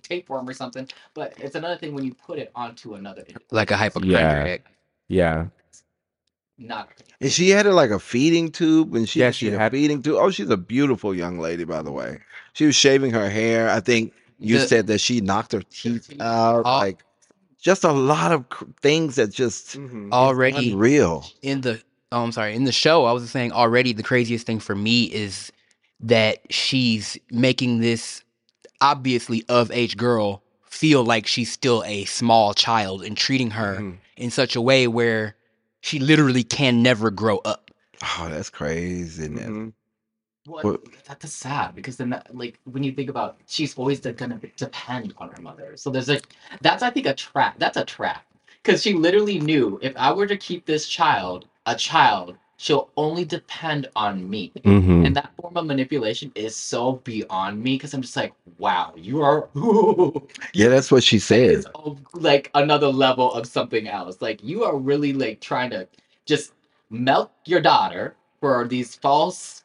tapeworm 0.03 0.49
or 0.49 0.53
something. 0.55 0.88
But 1.14 1.34
it's 1.38 1.55
another 1.57 1.76
thing 1.76 1.94
when 1.94 2.05
you 2.05 2.14
put 2.14 2.38
it 2.38 2.51
onto 2.55 2.94
another. 2.94 3.24
Like 3.51 3.70
a 3.70 3.76
hypochondriac. 3.76 4.62
Yeah, 5.09 5.42
yeah. 5.42 5.46
Not 6.61 6.88
And 7.20 7.30
she 7.30 7.51
had 7.51 7.66
it 7.66 7.72
like 7.72 7.90
a 7.90 8.01
feeding 8.01 8.51
tube, 8.51 8.94
and 8.94 9.09
she 9.09 9.20
Yeah, 9.20 9.26
had 9.26 9.34
she 9.36 9.49
a 9.51 9.70
feeding 9.70 10.03
tube. 10.03 10.16
Oh, 10.18 10.30
she's 10.30 10.51
a 10.51 10.57
beautiful 10.57 11.14
young 11.14 11.38
lady, 11.38 11.64
by 11.64 11.82
the 11.82 11.92
way. 11.92 12.18
She 12.55 12.66
was 12.66 12.74
shaving 12.74 13.12
her 13.12 13.30
hair. 13.30 13.70
I 13.70 13.78
think 13.80 14.12
you 14.40 14.59
The- 14.59 14.66
said 14.66 14.86
that 14.88 15.01
she 15.01 15.20
knocked 15.20 15.53
her 15.53 15.62
teeth 15.62 16.09
teeth. 16.09 16.20
out. 16.20 16.64
All- 16.64 16.80
like 16.80 17.05
just 17.61 17.84
a 17.84 17.92
lot 17.92 18.32
of 18.32 18.48
cr- 18.48 18.64
things 18.80 19.16
that 19.16 19.30
just 19.32 19.76
Mhm. 19.76 20.12
Already 20.12 20.72
unreal. 20.72 21.26
in 21.42 21.61
the 21.62 21.82
oh 22.12 22.22
I'm 22.22 22.32
sorry, 22.32 22.54
in 22.54 22.64
the 22.64 22.72
show, 22.72 23.04
I 23.04 23.12
was 23.12 23.30
saying 23.30 23.52
already 23.52 23.92
the 23.92 24.02
craziest 24.02 24.46
thing 24.46 24.61
for 24.61 24.74
me 24.74 25.04
is 25.04 25.52
that 26.00 26.38
she's 26.50 27.18
making 27.30 27.80
this 27.80 28.22
obviously 28.80 29.44
of 29.48 29.70
age 29.72 29.96
girl 29.96 30.42
feel 30.64 31.02
like 31.04 31.26
she's 31.26 31.50
still 31.50 31.82
a 31.86 32.04
small 32.04 32.54
child 32.54 33.02
and 33.02 33.16
treating 33.16 33.50
her 33.50 33.78
Mhm. 33.80 33.96
in 34.16 34.30
such 34.30 34.54
a 34.54 34.61
way 34.61 34.86
where 34.86 35.34
she 35.80 35.98
literally 35.98 36.44
can 36.44 36.82
never 36.82 37.11
grow 37.11 37.38
up. 37.38 37.70
Oh, 38.02 38.28
that's 38.30 38.50
crazy. 38.50 39.22
isn't 39.24 39.38
it? 39.38 39.48
Mhm. 39.48 39.72
Well, 40.49 40.64
What- 40.64 40.80
that's 41.07 41.32
sad 41.32 41.74
because 41.74 41.96
then, 41.96 42.11
that, 42.11 42.34
like, 42.34 42.59
when 42.64 42.82
you 42.82 42.92
think 42.92 43.11
about, 43.11 43.36
she's 43.46 43.76
always 43.76 44.01
de- 44.01 44.12
gonna 44.12 44.40
depend 44.57 45.14
on 45.18 45.28
her 45.30 45.42
mother. 45.42 45.76
So 45.76 45.90
there's 45.90 46.09
like, 46.09 46.26
that's 46.62 46.82
I 46.82 46.90
think 46.90 47.07
a 47.07 47.14
trap. 47.14 47.57
That's 47.59 47.76
a 47.76 47.84
trap 47.84 48.24
because 48.62 48.82
she 48.82 48.94
literally 48.94 49.38
knew 49.40 49.78
if 49.82 49.94
I 49.96 50.12
were 50.12 50.26
to 50.26 50.36
keep 50.36 50.64
this 50.64 50.88
child 50.88 51.46
a 51.66 51.74
child, 51.76 52.36
she'll 52.57 52.88
only 52.96 53.24
depend 53.24 53.88
on 53.94 54.28
me. 54.28 54.51
Mhm. 54.64 55.07
And 55.07 55.14
that 55.16 55.30
form 55.40 55.57
of 55.57 55.66
manipulation 55.66 56.32
is 56.34 56.57
so 56.57 56.92
beyond 57.05 57.62
me 57.62 57.74
because 57.76 57.92
I'm 57.94 58.03
just 58.03 58.16
like, 58.16 58.32
wow, 58.59 58.94
you 58.96 59.20
are 59.22 59.49
Yeah, 60.55 60.68
that's 60.68 60.90
what 60.90 61.05
she 61.05 61.18
said. 61.18 61.64
of, 61.74 61.99
like 62.14 62.51
another 62.55 62.88
level 62.88 63.32
of 63.32 63.46
something 63.46 63.86
else. 63.86 64.20
Like 64.22 64.42
you 64.42 64.64
are 64.64 64.76
really 64.76 65.12
like 65.12 65.40
trying 65.40 65.70
to 65.70 65.86
just 66.24 66.53
melt 66.90 67.30
your 67.44 67.61
daughter 67.61 68.16
for 68.40 68.66
these 68.66 68.94
false 68.94 69.64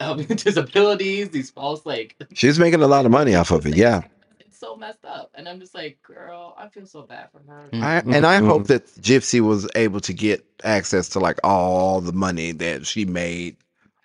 um, 0.00 0.22
disabilities, 0.24 1.30
these 1.30 1.50
false 1.50 1.84
like. 1.86 2.16
She's 2.34 2.58
making 2.58 2.82
a 2.82 2.86
lot 2.86 3.04
of 3.06 3.10
money 3.12 3.34
off 3.34 3.50
of 3.50 3.66
it. 3.66 3.76
Yeah. 3.76 4.02
It's 4.40 4.58
so 4.58 4.76
messed 4.76 5.04
up, 5.04 5.30
and 5.34 5.48
I'm 5.48 5.60
just 5.60 5.74
like, 5.74 6.02
girl, 6.02 6.54
I 6.58 6.68
feel 6.68 6.86
so 6.86 7.02
bad 7.02 7.28
for 7.30 7.40
her. 7.50 7.68
Mm. 7.72 7.82
I, 7.82 7.98
and 8.16 8.24
I 8.26 8.36
hope 8.38 8.62
Mhm. 8.62 8.66
that 8.68 8.86
Gypsy 9.02 9.40
was 9.40 9.68
able 9.74 10.00
to 10.00 10.12
get 10.12 10.44
access 10.64 11.08
to 11.10 11.18
like 11.20 11.38
all 11.44 12.00
the 12.00 12.12
money 12.12 12.52
that 12.52 12.86
she 12.86 13.04
made 13.04 13.56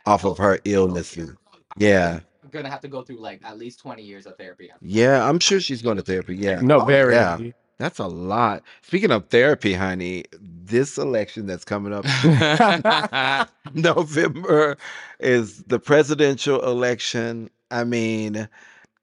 off 0.05 0.25
of 0.25 0.37
her 0.39 0.59
illnesses. 0.65 1.33
Yeah. 1.77 2.19
I'm 2.43 2.49
gonna 2.49 2.69
have 2.69 2.81
to 2.81 2.89
go 2.89 3.01
through 3.01 3.19
like 3.21 3.39
at 3.45 3.57
least 3.57 3.79
20 3.79 4.03
years 4.03 4.25
of 4.25 4.35
therapy. 4.37 4.69
Yeah, 4.81 5.23
I'm 5.27 5.39
sure 5.39 5.61
she's 5.61 5.81
going 5.81 5.95
to 5.97 6.03
therapy. 6.03 6.35
Yeah. 6.35 6.59
No, 6.59 6.81
Oh, 6.81 6.85
very. 6.85 7.13
Yeah. 7.13 7.37
That's 7.81 7.97
a 7.97 8.05
lot. 8.05 8.61
Speaking 8.83 9.09
of 9.09 9.27
therapy, 9.29 9.73
honey, 9.73 10.25
this 10.39 10.99
election 10.99 11.47
that's 11.47 11.65
coming 11.65 11.93
up 11.93 12.05
November 13.73 14.77
is 15.19 15.63
the 15.63 15.79
presidential 15.79 16.61
election. 16.63 17.49
I 17.71 17.83
mean, 17.83 18.47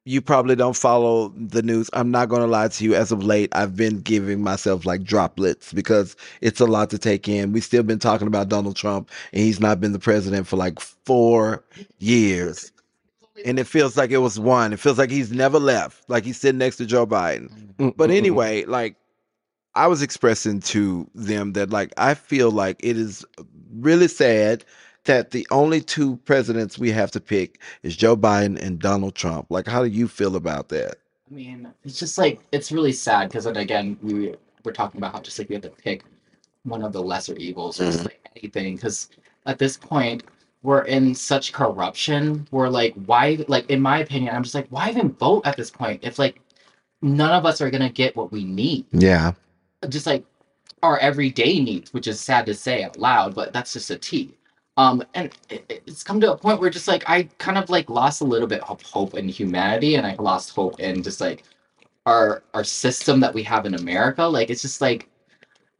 you 0.04 0.20
probably 0.22 0.54
don't 0.54 0.76
follow 0.76 1.30
the 1.36 1.60
news. 1.60 1.90
I'm 1.92 2.12
not 2.12 2.28
going 2.28 2.40
to 2.42 2.46
lie 2.46 2.68
to 2.68 2.84
you. 2.84 2.94
As 2.94 3.10
of 3.10 3.24
late, 3.24 3.48
I've 3.52 3.74
been 3.74 4.00
giving 4.00 4.42
myself 4.44 4.86
like 4.86 5.02
droplets 5.02 5.72
because 5.72 6.14
it's 6.40 6.60
a 6.60 6.66
lot 6.66 6.88
to 6.90 6.98
take 6.98 7.26
in. 7.28 7.52
We've 7.52 7.64
still 7.64 7.82
been 7.82 7.98
talking 7.98 8.28
about 8.28 8.48
Donald 8.48 8.76
Trump, 8.76 9.10
and 9.32 9.42
he's 9.42 9.58
not 9.58 9.80
been 9.80 9.92
the 9.92 9.98
president 9.98 10.46
for 10.46 10.54
like 10.54 10.78
four 10.78 11.64
years. 11.98 12.70
And 13.45 13.59
it 13.59 13.66
feels 13.66 13.97
like 13.97 14.11
it 14.11 14.18
was 14.18 14.39
one. 14.41 14.72
It 14.72 14.80
feels 14.80 14.99
like 14.99 15.11
he's 15.11 15.32
never 15.32 15.59
left. 15.59 16.09
Like 16.09 16.24
he's 16.24 16.39
sitting 16.39 16.59
next 16.59 16.76
to 16.78 16.86
Joe 16.86 17.07
Biden. 17.07 17.51
Mm, 17.78 17.95
But 17.97 18.11
mm, 18.11 18.18
mm, 18.18 18.18
anyway, 18.18 18.64
like 18.64 18.97
I 19.74 19.86
was 19.89 20.03
expressing 20.03 20.61
to 20.62 21.09
them 21.14 21.53
that 21.55 21.70
like 21.70 21.93
I 21.99 22.14
feel 22.14 22.51
like 22.51 22.76
it 22.80 22.99
is 22.99 23.24
really 23.74 24.09
sad 24.09 24.64
that 25.05 25.30
the 25.32 25.47
only 25.51 25.80
two 25.80 26.16
presidents 26.18 26.78
we 26.78 26.91
have 26.93 27.11
to 27.12 27.20
pick 27.20 27.61
is 27.82 27.97
Joe 27.97 28.16
Biden 28.16 28.61
and 28.61 28.78
Donald 28.80 29.14
Trump. 29.14 29.47
Like 29.51 29.66
how 29.66 29.82
do 29.84 29.91
you 29.91 30.09
feel 30.09 30.36
about 30.36 30.68
that? 30.70 30.97
I 31.30 31.34
mean, 31.34 31.74
it's 31.84 31.99
just 31.99 32.18
like 32.18 32.41
it's 32.53 32.72
really 32.72 32.93
sad 32.93 33.28
because 33.28 33.45
then 33.45 33.57
again, 33.57 33.99
we 34.03 34.34
we're 34.64 34.72
talking 34.72 34.99
about 35.01 35.12
how 35.14 35.20
just 35.20 35.39
like 35.39 35.49
we 35.49 35.55
have 35.55 35.62
to 35.62 35.70
pick 35.70 36.05
one 36.64 36.82
of 36.82 36.93
the 36.93 37.03
lesser 37.03 37.36
evils 37.36 37.80
or 37.80 37.86
just 37.86 38.05
like 38.05 38.20
anything 38.36 38.76
because 38.76 39.11
at 39.47 39.59
this 39.59 39.76
point 39.76 40.24
we're 40.62 40.82
in 40.82 41.14
such 41.14 41.52
corruption. 41.52 42.46
We're 42.50 42.68
like, 42.68 42.94
why? 43.06 43.44
Like 43.48 43.70
in 43.70 43.80
my 43.80 44.00
opinion, 44.00 44.34
I'm 44.34 44.42
just 44.42 44.54
like, 44.54 44.68
why 44.70 44.90
even 44.90 45.12
vote 45.12 45.46
at 45.46 45.56
this 45.56 45.70
point 45.70 46.00
if 46.04 46.18
like 46.18 46.40
none 47.02 47.32
of 47.32 47.46
us 47.46 47.61
are 47.61 47.70
gonna 47.70 47.90
get 47.90 48.16
what 48.16 48.32
we 48.32 48.44
need? 48.44 48.86
Yeah. 48.92 49.32
just 49.88 50.06
like 50.06 50.24
our 50.82 50.98
everyday 50.98 51.61
needs, 51.61 51.92
which 51.92 52.06
is 52.09 52.20
sad 52.20 52.46
to 52.46 52.54
say 52.54 52.84
out 52.84 52.98
loud, 52.98 53.34
but 53.34 53.52
that's 53.52 53.72
just 53.72 53.90
a 53.90 53.98
T. 53.98 54.34
Um, 54.76 55.02
and 55.14 55.32
it, 55.50 55.64
it- 55.68 55.82
it's 55.86 56.02
come 56.04 56.20
to 56.20 56.32
a 56.32 56.36
point 56.38 56.61
where 56.61 56.70
just 56.70 56.88
like 56.88 57.04
I 57.09 57.24
kind 57.38 57.59
of 57.59 57.70
like 57.70 57.90
lost 57.90 58.20
a 58.20 58.24
little 58.24 58.48
bit 58.48 58.62
of 58.68 58.80
hope 58.82 59.14
in 59.14 59.28
humanity, 59.28 59.96
and 59.96 60.06
I 60.06 60.14
lost 60.16 60.54
hope 60.54 60.80
in 60.80 61.02
just 61.02 61.20
like 61.20 61.44
our 62.06 62.42
our 62.54 62.64
system 62.64 63.20
that 63.20 63.34
we 63.34 63.42
have 63.44 63.66
in 63.66 63.74
America. 63.74 64.24
Like 64.24 64.50
it's 64.50 64.62
just 64.62 64.80
like 64.80 65.09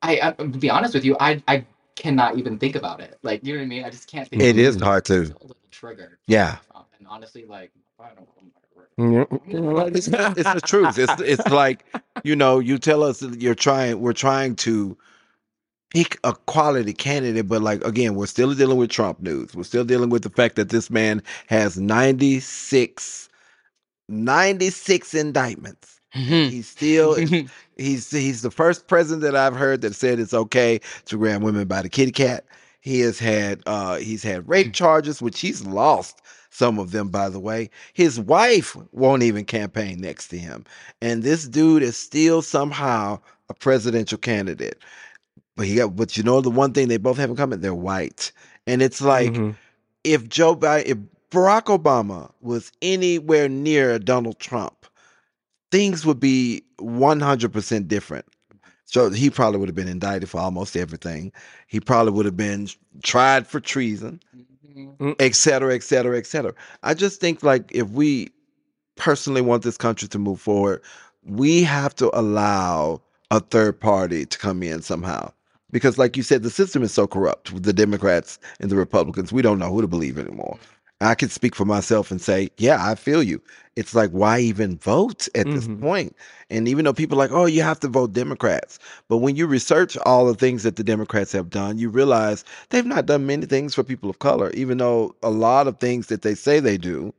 I, 0.03 0.21
I 0.23 0.33
to 0.33 0.47
be 0.49 0.71
honest 0.71 0.95
with 0.95 1.05
you, 1.05 1.17
I 1.21 1.43
I 1.49 1.65
cannot 1.99 2.39
even 2.39 2.59
think 2.59 2.77
about 2.77 3.01
it. 3.01 3.19
Like 3.23 3.45
you 3.45 3.55
know 3.55 3.61
what 3.61 3.65
I 3.65 3.69
mean? 3.69 3.85
I 3.85 3.91
just 3.91 4.09
can't 4.09 4.29
think. 4.29 4.43
It 4.43 4.51
about 4.51 4.61
is 4.61 4.81
hard 4.81 5.05
to. 5.07 5.15
I'm 5.15 5.21
a 5.21 5.25
little 5.25 5.57
triggered. 5.71 6.19
Yeah. 6.27 6.59
Um, 6.75 6.85
and 6.99 7.09
honestly, 7.09 7.45
like 7.45 7.73
I 7.99 8.11
don't. 8.15 9.95
it's, 9.95 10.09
it's 10.13 10.55
the 10.55 10.63
truth. 10.65 10.99
It's 10.99 11.21
it's 11.21 11.47
like 11.51 11.85
you 12.25 12.37
know, 12.37 12.61
you 12.61 12.79
tell 12.79 13.03
us 13.03 13.21
that 13.21 13.41
you're 13.43 13.55
trying. 13.55 14.01
We're 14.01 14.13
trying 14.13 14.57
to 14.57 14.97
pick 15.91 16.19
a 16.25 16.35
quality 16.35 16.93
candidate, 16.93 17.49
but 17.49 17.63
like 17.63 17.85
again, 17.85 18.15
we're 18.15 18.27
still 18.27 18.55
dealing 18.55 18.79
with 18.79 18.91
Trump 18.91 19.21
news. 19.21 19.55
We're 19.55 19.65
still 19.65 19.85
dealing 19.85 20.11
with 20.11 20.23
the 20.23 20.31
fact 20.31 20.57
that 20.57 20.69
this 20.69 20.91
man 20.91 21.23
has 21.49 21.79
96, 21.79 23.29
96 24.09 25.15
indictments. 25.15 25.98
He's 26.13 26.69
still 26.69 27.15
he's 27.77 28.11
he's 28.11 28.43
the 28.43 28.51
first 28.51 28.87
president 28.89 29.23
that 29.23 29.37
I've 29.37 29.55
heard 29.57 29.83
that 29.83 29.95
said 29.95 30.19
it's 30.19 30.35
okay 30.35 30.81
to 31.07 31.19
grab 31.19 31.43
women 31.43 31.67
by 31.69 31.83
the 31.83 31.89
kitty 31.89 32.13
cat. 32.13 32.45
He 32.81 33.01
has 33.01 33.19
had 33.19 33.63
uh 33.67 33.97
he's 33.97 34.23
had 34.23 34.49
rape 34.49 34.73
charges, 34.73 35.21
which 35.21 35.41
he's 35.41 35.65
lost 35.67 36.23
some 36.51 36.79
of 36.79 36.93
them, 36.93 37.09
by 37.09 37.29
the 37.29 37.39
way. 37.41 37.69
His 37.93 38.19
wife 38.19 38.77
won't 38.93 39.23
even 39.23 39.45
campaign 39.45 40.01
next 40.01 40.29
to 40.29 40.39
him. 40.39 40.65
And 41.03 41.23
this 41.23 41.47
dude 41.47 41.83
is 41.83 41.97
still 41.97 42.41
somehow 42.43 43.21
a 43.51 43.55
presidential 43.55 44.19
candidate. 44.19 44.79
But 45.57 45.67
he 45.67 45.77
got 45.77 45.95
but 45.97 46.17
you 46.17 46.23
know 46.23 46.41
the 46.41 46.51
one 46.51 46.73
thing 46.73 46.89
they 46.89 46.97
both 46.97 47.19
have 47.19 47.31
in 47.31 47.37
common, 47.37 47.61
they're 47.61 47.75
white. 47.75 48.33
And 48.67 48.81
it's 48.83 49.03
like 49.03 49.33
Mhm. 49.35 49.57
if 50.05 50.29
Joe 50.29 50.57
Biden, 50.57 50.87
if 50.87 50.99
Barack 51.31 51.65
Obama 51.65 52.31
was 52.41 52.73
anywhere 52.81 53.49
near 53.49 53.99
Donald 53.99 54.39
Trump, 54.39 54.78
things 55.71 56.07
would 56.07 56.21
be 56.21 56.63
100% 56.81 57.89
different. 57.89 58.25
So 58.85 59.11
he 59.11 59.29
probably 59.29 59.61
would 59.61 59.69
have 59.69 59.77
been 59.77 59.89
indicted 59.89 60.31
for 60.31 60.41
almost 60.41 60.77
everything. 60.77 61.31
He 61.67 61.79
probably 61.79 62.13
would 62.13 62.25
have 62.25 62.37
been 62.39 62.69
tried 63.03 63.47
for 63.47 63.61
treason, 63.61 64.21
Mhm. 64.75 65.15
et 65.19 65.35
cetera, 65.35 65.75
et 65.75 65.83
cetera, 65.83 66.17
et 66.17 66.27
cetera. 66.27 66.55
I 66.83 66.95
just 66.95 67.21
think 67.21 67.43
like 67.43 67.71
if 67.71 67.91
we 67.91 68.31
personally 68.97 69.43
want 69.43 69.63
this 69.63 69.77
country 69.77 70.09
to 70.09 70.19
move 70.19 70.41
forward, 70.41 70.81
we 71.25 71.63
have 71.63 71.95
to 71.97 72.11
allow 72.19 73.03
a 73.31 73.41
third 73.41 73.79
party 73.79 74.25
to 74.25 74.39
come 74.39 74.63
in 74.63 74.81
somehow. 74.81 75.31
Because 75.71 75.99
like 75.99 76.17
you 76.17 76.23
said, 76.23 76.43
the 76.43 76.51
system 76.51 76.83
is 76.83 76.93
so 76.95 77.07
corrupt 77.07 77.53
with 77.53 77.65
the 77.65 77.75
Democrats 77.75 78.39
and 78.59 78.71
the 78.71 78.77
Republicans. 78.77 79.33
We 79.33 79.43
don't 79.43 79.59
know 79.59 79.71
who 79.71 79.83
to 79.83 79.87
believe 79.87 80.19
anymore. 80.19 80.59
I 81.01 81.15
can 81.15 81.29
speak 81.29 81.55
for 81.55 81.65
myself 81.65 82.11
and 82.11 82.21
say, 82.21 82.51
yeah, 82.59 82.79
I 82.89 82.95
feel 82.97 83.23
you. 83.23 83.41
It's 83.77 83.95
like, 83.95 84.11
why 84.11 84.41
even 84.41 84.79
vote 84.79 85.29
at 85.35 85.51
this 85.53 85.69
Mhm. 85.69 85.79
point? 85.81 86.17
And 86.51 86.67
even 86.69 86.85
though 86.85 86.93
people 86.93 87.17
are 87.19 87.25
like, 87.25 87.33
oh, 87.33 87.47
you 87.47 87.63
have 87.63 87.79
to 87.81 87.89
vote 87.89 88.13
Democrats. 88.13 88.79
But 89.09 89.19
when 89.19 89.37
you 89.37 89.47
research 89.47 89.97
all 89.99 90.27
the 90.27 90.35
things 90.35 90.65
that 90.65 90.75
the 90.77 90.83
Democrats 90.85 91.31
have 91.33 91.51
done, 91.51 91.79
you 91.79 91.89
realize 91.89 92.45
they've 92.71 92.85
not 92.87 93.07
done 93.07 93.27
many 93.27 93.47
things 93.47 93.75
for 93.75 93.85
people 93.85 94.11
of 94.11 94.19
color, 94.19 94.51
even 94.53 94.79
though 94.79 95.15
a 95.23 95.31
lot 95.31 95.69
of 95.69 95.79
things 95.79 96.09
that 96.09 96.23
they 96.23 96.35
say 96.35 96.59
they 96.59 96.77
do, 96.79 97.15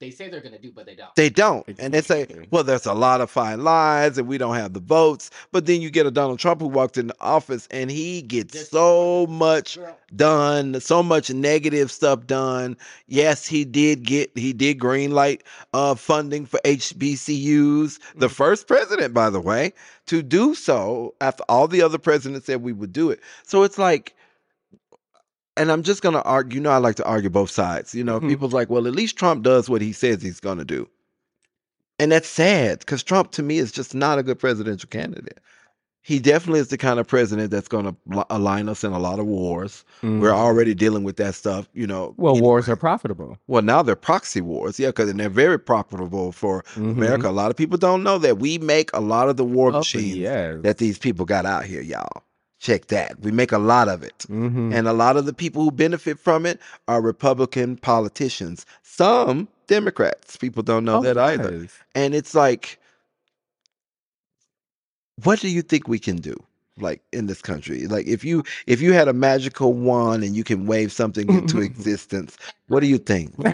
They 0.00 0.10
say 0.10 0.30
they're 0.30 0.40
gonna 0.40 0.58
do, 0.58 0.72
but 0.74 0.86
they 0.86 0.94
don't. 0.94 1.14
they 1.14 1.28
don't. 1.28 1.66
And 1.78 1.92
they 1.92 2.00
say, 2.00 2.26
well, 2.50 2.64
there's 2.64 2.86
a 2.86 2.94
lot 2.94 3.20
of 3.20 3.30
fine 3.30 3.62
lines 3.62 4.16
and 4.16 4.26
we 4.26 4.38
don't 4.38 4.54
have 4.54 4.72
the 4.72 4.80
votes. 4.80 5.30
But 5.52 5.66
then 5.66 5.82
you 5.82 5.90
get 5.90 6.06
a 6.06 6.10
Donald 6.10 6.38
Trump 6.38 6.62
who 6.62 6.68
walked 6.68 6.96
into 6.96 7.14
office 7.20 7.68
and 7.70 7.90
he 7.90 8.22
gets 8.22 8.54
Just- 8.54 8.70
so 8.70 9.26
much 9.26 9.76
Girl, 9.76 9.94
done, 10.16 10.80
so 10.80 11.02
much 11.02 11.28
negative 11.30 11.90
stuff 11.92 12.26
done. 12.26 12.78
Yes, 13.08 13.46
he 13.46 13.66
did 13.66 14.02
get 14.04 14.30
he 14.34 14.54
did 14.54 14.78
green 14.78 15.10
light 15.10 15.42
uh 15.74 15.94
funding 15.94 16.46
for 16.46 16.58
HBCUs. 16.64 17.98
The 18.16 18.28
Mhm. 18.28 18.32
first 18.32 18.66
president, 18.66 19.12
by 19.12 19.28
the 19.28 19.40
way, 19.40 19.74
to 20.06 20.22
do 20.22 20.54
so 20.54 21.14
after 21.20 21.42
all 21.48 21.68
the 21.68 21.82
other 21.82 21.98
presidents 21.98 22.46
said 22.46 22.62
we 22.62 22.72
would 22.72 22.94
do 22.94 23.10
it. 23.10 23.20
So 23.44 23.64
it's 23.64 23.76
like 23.76 24.14
and 25.60 25.70
I'm 25.70 25.82
just 25.82 26.02
gonna 26.02 26.22
argue, 26.22 26.56
you 26.56 26.60
know, 26.62 26.70
I 26.70 26.78
like 26.78 26.96
to 26.96 27.04
argue 27.04 27.30
both 27.30 27.50
sides. 27.50 27.94
You 27.94 28.02
know, 28.04 28.18
Mhm. 28.20 28.28
people's 28.28 28.52
like, 28.52 28.70
well, 28.70 28.86
at 28.86 28.94
least 28.94 29.16
Trump 29.16 29.42
does 29.44 29.68
what 29.68 29.82
he 29.82 29.92
says 29.92 30.22
he's 30.22 30.40
gonna 30.40 30.64
do. 30.64 30.88
And 31.98 32.10
that's 32.10 32.28
sad 32.28 32.78
because 32.80 33.02
Trump 33.02 33.30
to 33.32 33.42
me 33.42 33.58
is 33.58 33.70
just 33.72 33.94
not 33.94 34.18
a 34.18 34.22
good 34.22 34.38
presidential 34.38 34.88
candidate. 34.88 35.38
He 36.02 36.18
definitely 36.18 36.60
is 36.60 36.68
the 36.68 36.78
kind 36.78 36.98
of 36.98 37.06
president 37.06 37.50
that's 37.50 37.68
going 37.68 37.84
to 37.84 37.94
align 38.30 38.70
us 38.70 38.84
in 38.84 38.92
a 38.92 38.98
lot 38.98 39.18
of 39.18 39.26
wars. 39.26 39.84
We're 40.02 40.08
Mhm. 40.30 40.32
already 40.32 40.72
dealing 40.72 41.04
with 41.04 41.16
that 41.16 41.34
stuff, 41.34 41.68
you 41.74 41.86
know. 41.86 42.14
well, 42.16 42.32
anyway. 42.32 42.46
wars 42.46 42.68
are 42.70 42.76
profitable. 42.76 43.36
Well, 43.48 43.60
now 43.60 43.82
they're 43.82 43.96
proxy 43.96 44.40
wars, 44.40 44.78
yeah, 44.80 44.88
because 44.88 45.12
they're 45.12 45.28
very 45.28 45.58
profitable 45.58 46.32
for 46.32 46.64
Mhm. 46.74 46.92
America. 46.92 47.28
A 47.28 47.36
lot 47.42 47.50
of 47.50 47.56
people 47.58 47.76
don't 47.76 48.02
know 48.02 48.16
that 48.16 48.38
we 48.38 48.56
make 48.56 48.88
a 48.94 49.00
lot 49.00 49.28
of 49.28 49.36
the 49.36 49.44
war 49.44 49.68
Oh, 49.74 49.78
machines 49.80 50.62
that 50.62 50.78
these 50.78 50.98
people 50.98 51.26
got 51.26 51.44
out 51.44 51.64
here, 51.66 51.82
y'all. 51.82 52.22
Check 52.60 52.86
that. 52.88 53.18
We 53.20 53.30
make 53.32 53.52
a 53.52 53.58
lot 53.58 53.88
of 53.88 54.02
it. 54.02 54.18
Mhm. 54.28 54.72
And 54.74 54.86
a 54.86 54.92
lot 54.92 55.16
of 55.16 55.24
the 55.26 55.32
people 55.32 55.64
who 55.64 55.70
benefit 55.72 56.18
from 56.18 56.44
it 56.46 56.60
are 56.88 57.00
Republican 57.00 57.76
politicians. 57.78 58.66
Some 58.82 59.48
Democrats. 59.66 60.36
People 60.36 60.62
don't 60.62 60.84
know 60.84 60.98
Oh, 60.98 61.02
that 61.02 61.16
either. 61.18 61.62
yes. 61.62 61.70
And 61.94 62.14
it's 62.14 62.34
like, 62.34 62.78
what 65.24 65.40
do 65.40 65.48
you 65.48 65.62
think 65.62 65.88
we 65.88 65.98
can 65.98 66.16
do? 66.16 66.36
Like 66.78 67.02
in 67.12 67.26
this 67.26 67.42
country, 67.42 67.86
like 67.86 68.06
if 68.06 68.24
you 68.24 68.42
if 68.66 68.80
you 68.80 68.94
had 68.94 69.06
a 69.08 69.12
magical 69.12 69.74
wand 69.74 70.22
and 70.24 70.34
you 70.34 70.44
can 70.44 70.66
wave 70.66 70.92
something 70.92 71.28
into 71.28 71.60
existence, 71.70 72.38
what 72.68 72.80
do 72.80 72.86
you 72.86 72.96
think? 72.96 73.32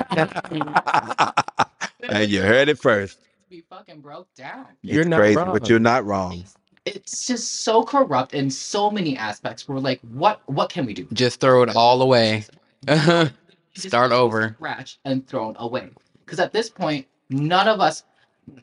and 2.02 2.30
you 2.30 2.42
heard 2.42 2.68
it 2.68 2.78
first. 2.78 3.18
be 3.48 3.62
fucking 3.68 4.00
broke 4.00 4.32
down. 4.34 4.66
You're 4.82 5.00
it's 5.02 5.08
not 5.10 5.16
crazy, 5.18 5.36
wrong. 5.38 5.52
but 5.52 5.68
you're 5.68 5.80
not 5.80 6.04
wrong. 6.04 6.44
It's, 6.86 6.96
it's 6.96 7.26
just 7.26 7.64
so 7.64 7.84
corrupt 7.84 8.34
in 8.34 8.50
so 8.50 8.90
many 8.90 9.16
aspects. 9.18 9.68
We're 9.68 9.78
like, 9.78 10.00
what 10.12 10.40
what 10.46 10.70
can 10.70 10.86
we 10.86 10.94
do? 10.94 11.06
Just 11.12 11.40
throw 11.40 11.62
it 11.62 11.76
all 11.76 12.00
away. 12.02 12.44
Uh-huh. 12.88 13.28
Start 13.74 14.12
over. 14.12 14.54
Scratch 14.56 14.98
and 15.04 15.26
thrown 15.26 15.54
away. 15.58 15.90
Because 16.24 16.40
at 16.40 16.52
this 16.52 16.70
point, 16.70 17.06
none 17.30 17.68
of 17.68 17.80
us. 17.80 18.04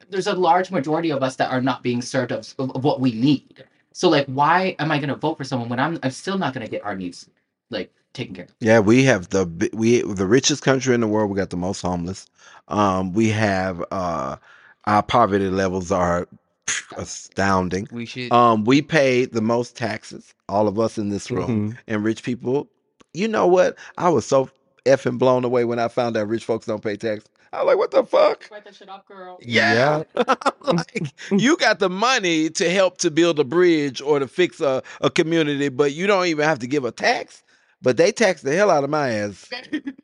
There's 0.09 0.27
a 0.27 0.33
large 0.33 0.71
majority 0.71 1.11
of 1.11 1.23
us 1.23 1.35
that 1.35 1.51
are 1.51 1.61
not 1.61 1.83
being 1.83 2.01
served 2.01 2.31
of, 2.31 2.53
of 2.57 2.83
what 2.83 3.01
we 3.01 3.11
need. 3.11 3.65
So 3.91 4.09
like, 4.09 4.25
why 4.27 4.75
am 4.79 4.91
I 4.91 4.97
going 4.97 5.09
to 5.09 5.15
vote 5.15 5.37
for 5.37 5.43
someone 5.43 5.69
when 5.69 5.79
I'm 5.79 5.99
I'm 6.03 6.11
still 6.11 6.37
not 6.37 6.53
going 6.53 6.65
to 6.65 6.71
get 6.71 6.83
our 6.83 6.95
needs 6.95 7.29
like 7.69 7.93
taken 8.13 8.33
care 8.33 8.45
of? 8.45 8.51
Yeah, 8.59 8.79
we 8.79 9.03
have 9.03 9.29
the 9.29 9.69
we 9.73 10.01
the 10.01 10.25
richest 10.25 10.63
country 10.63 10.95
in 10.95 11.01
the 11.01 11.07
world. 11.07 11.29
We 11.29 11.37
got 11.37 11.51
the 11.51 11.57
most 11.57 11.81
homeless. 11.81 12.25
Um, 12.69 13.13
we 13.13 13.29
have 13.29 13.83
uh, 13.91 14.37
our 14.85 15.03
poverty 15.03 15.49
levels 15.49 15.91
are 15.91 16.25
pff, 16.25 16.42
astounding. 16.97 17.87
We 17.91 18.05
should. 18.05 18.31
Um, 18.31 18.63
we 18.65 18.81
pay 18.81 19.25
the 19.25 19.41
most 19.41 19.75
taxes, 19.75 20.33
all 20.49 20.67
of 20.67 20.79
us 20.79 20.97
in 20.97 21.09
this 21.09 21.29
room, 21.31 21.71
Mhm. 21.73 21.77
and 21.87 22.03
rich 22.03 22.23
people. 22.23 22.67
You 23.13 23.27
know 23.27 23.47
what? 23.47 23.77
I 23.97 24.09
was 24.09 24.25
so 24.25 24.49
effing 24.85 25.17
blown 25.17 25.43
away 25.45 25.65
when 25.65 25.79
I 25.79 25.87
found 25.87 26.17
out 26.17 26.27
rich 26.27 26.45
folks 26.45 26.65
don't 26.65 26.83
pay 26.83 26.95
tax. 26.97 27.25
I 27.51 27.57
was 27.63 27.67
like, 27.67 27.77
what 27.77 27.91
the 27.91 28.03
fuck? 28.03 28.49
Write 28.51 28.65
that 28.65 28.73
shit 28.73 28.89
up, 28.89 29.07
girl. 29.07 29.37
Yeah. 29.39 30.03
like, 30.61 31.13
you 31.31 31.55
got 31.57 31.77
the 31.77 31.89
money 31.89 32.49
to 32.49 32.69
help 32.69 32.97
to 32.99 33.11
build 33.11 33.39
a 33.39 33.43
bridge 33.43 34.01
or 34.01 34.17
to 34.17 34.27
fix 34.27 34.59
a, 34.59 34.81
a 35.01 35.11
community, 35.11 35.69
but 35.69 35.93
you 35.93 36.07
don't 36.07 36.25
even 36.25 36.45
have 36.45 36.57
to 36.59 36.67
give 36.67 36.83
a 36.83 36.91
tax. 36.91 37.43
But 37.83 37.97
they 37.97 38.11
tax 38.11 38.41
the 38.41 38.55
hell 38.55 38.71
out 38.71 38.83
of 38.85 38.89
my 38.89 39.09
ass, 39.09 39.49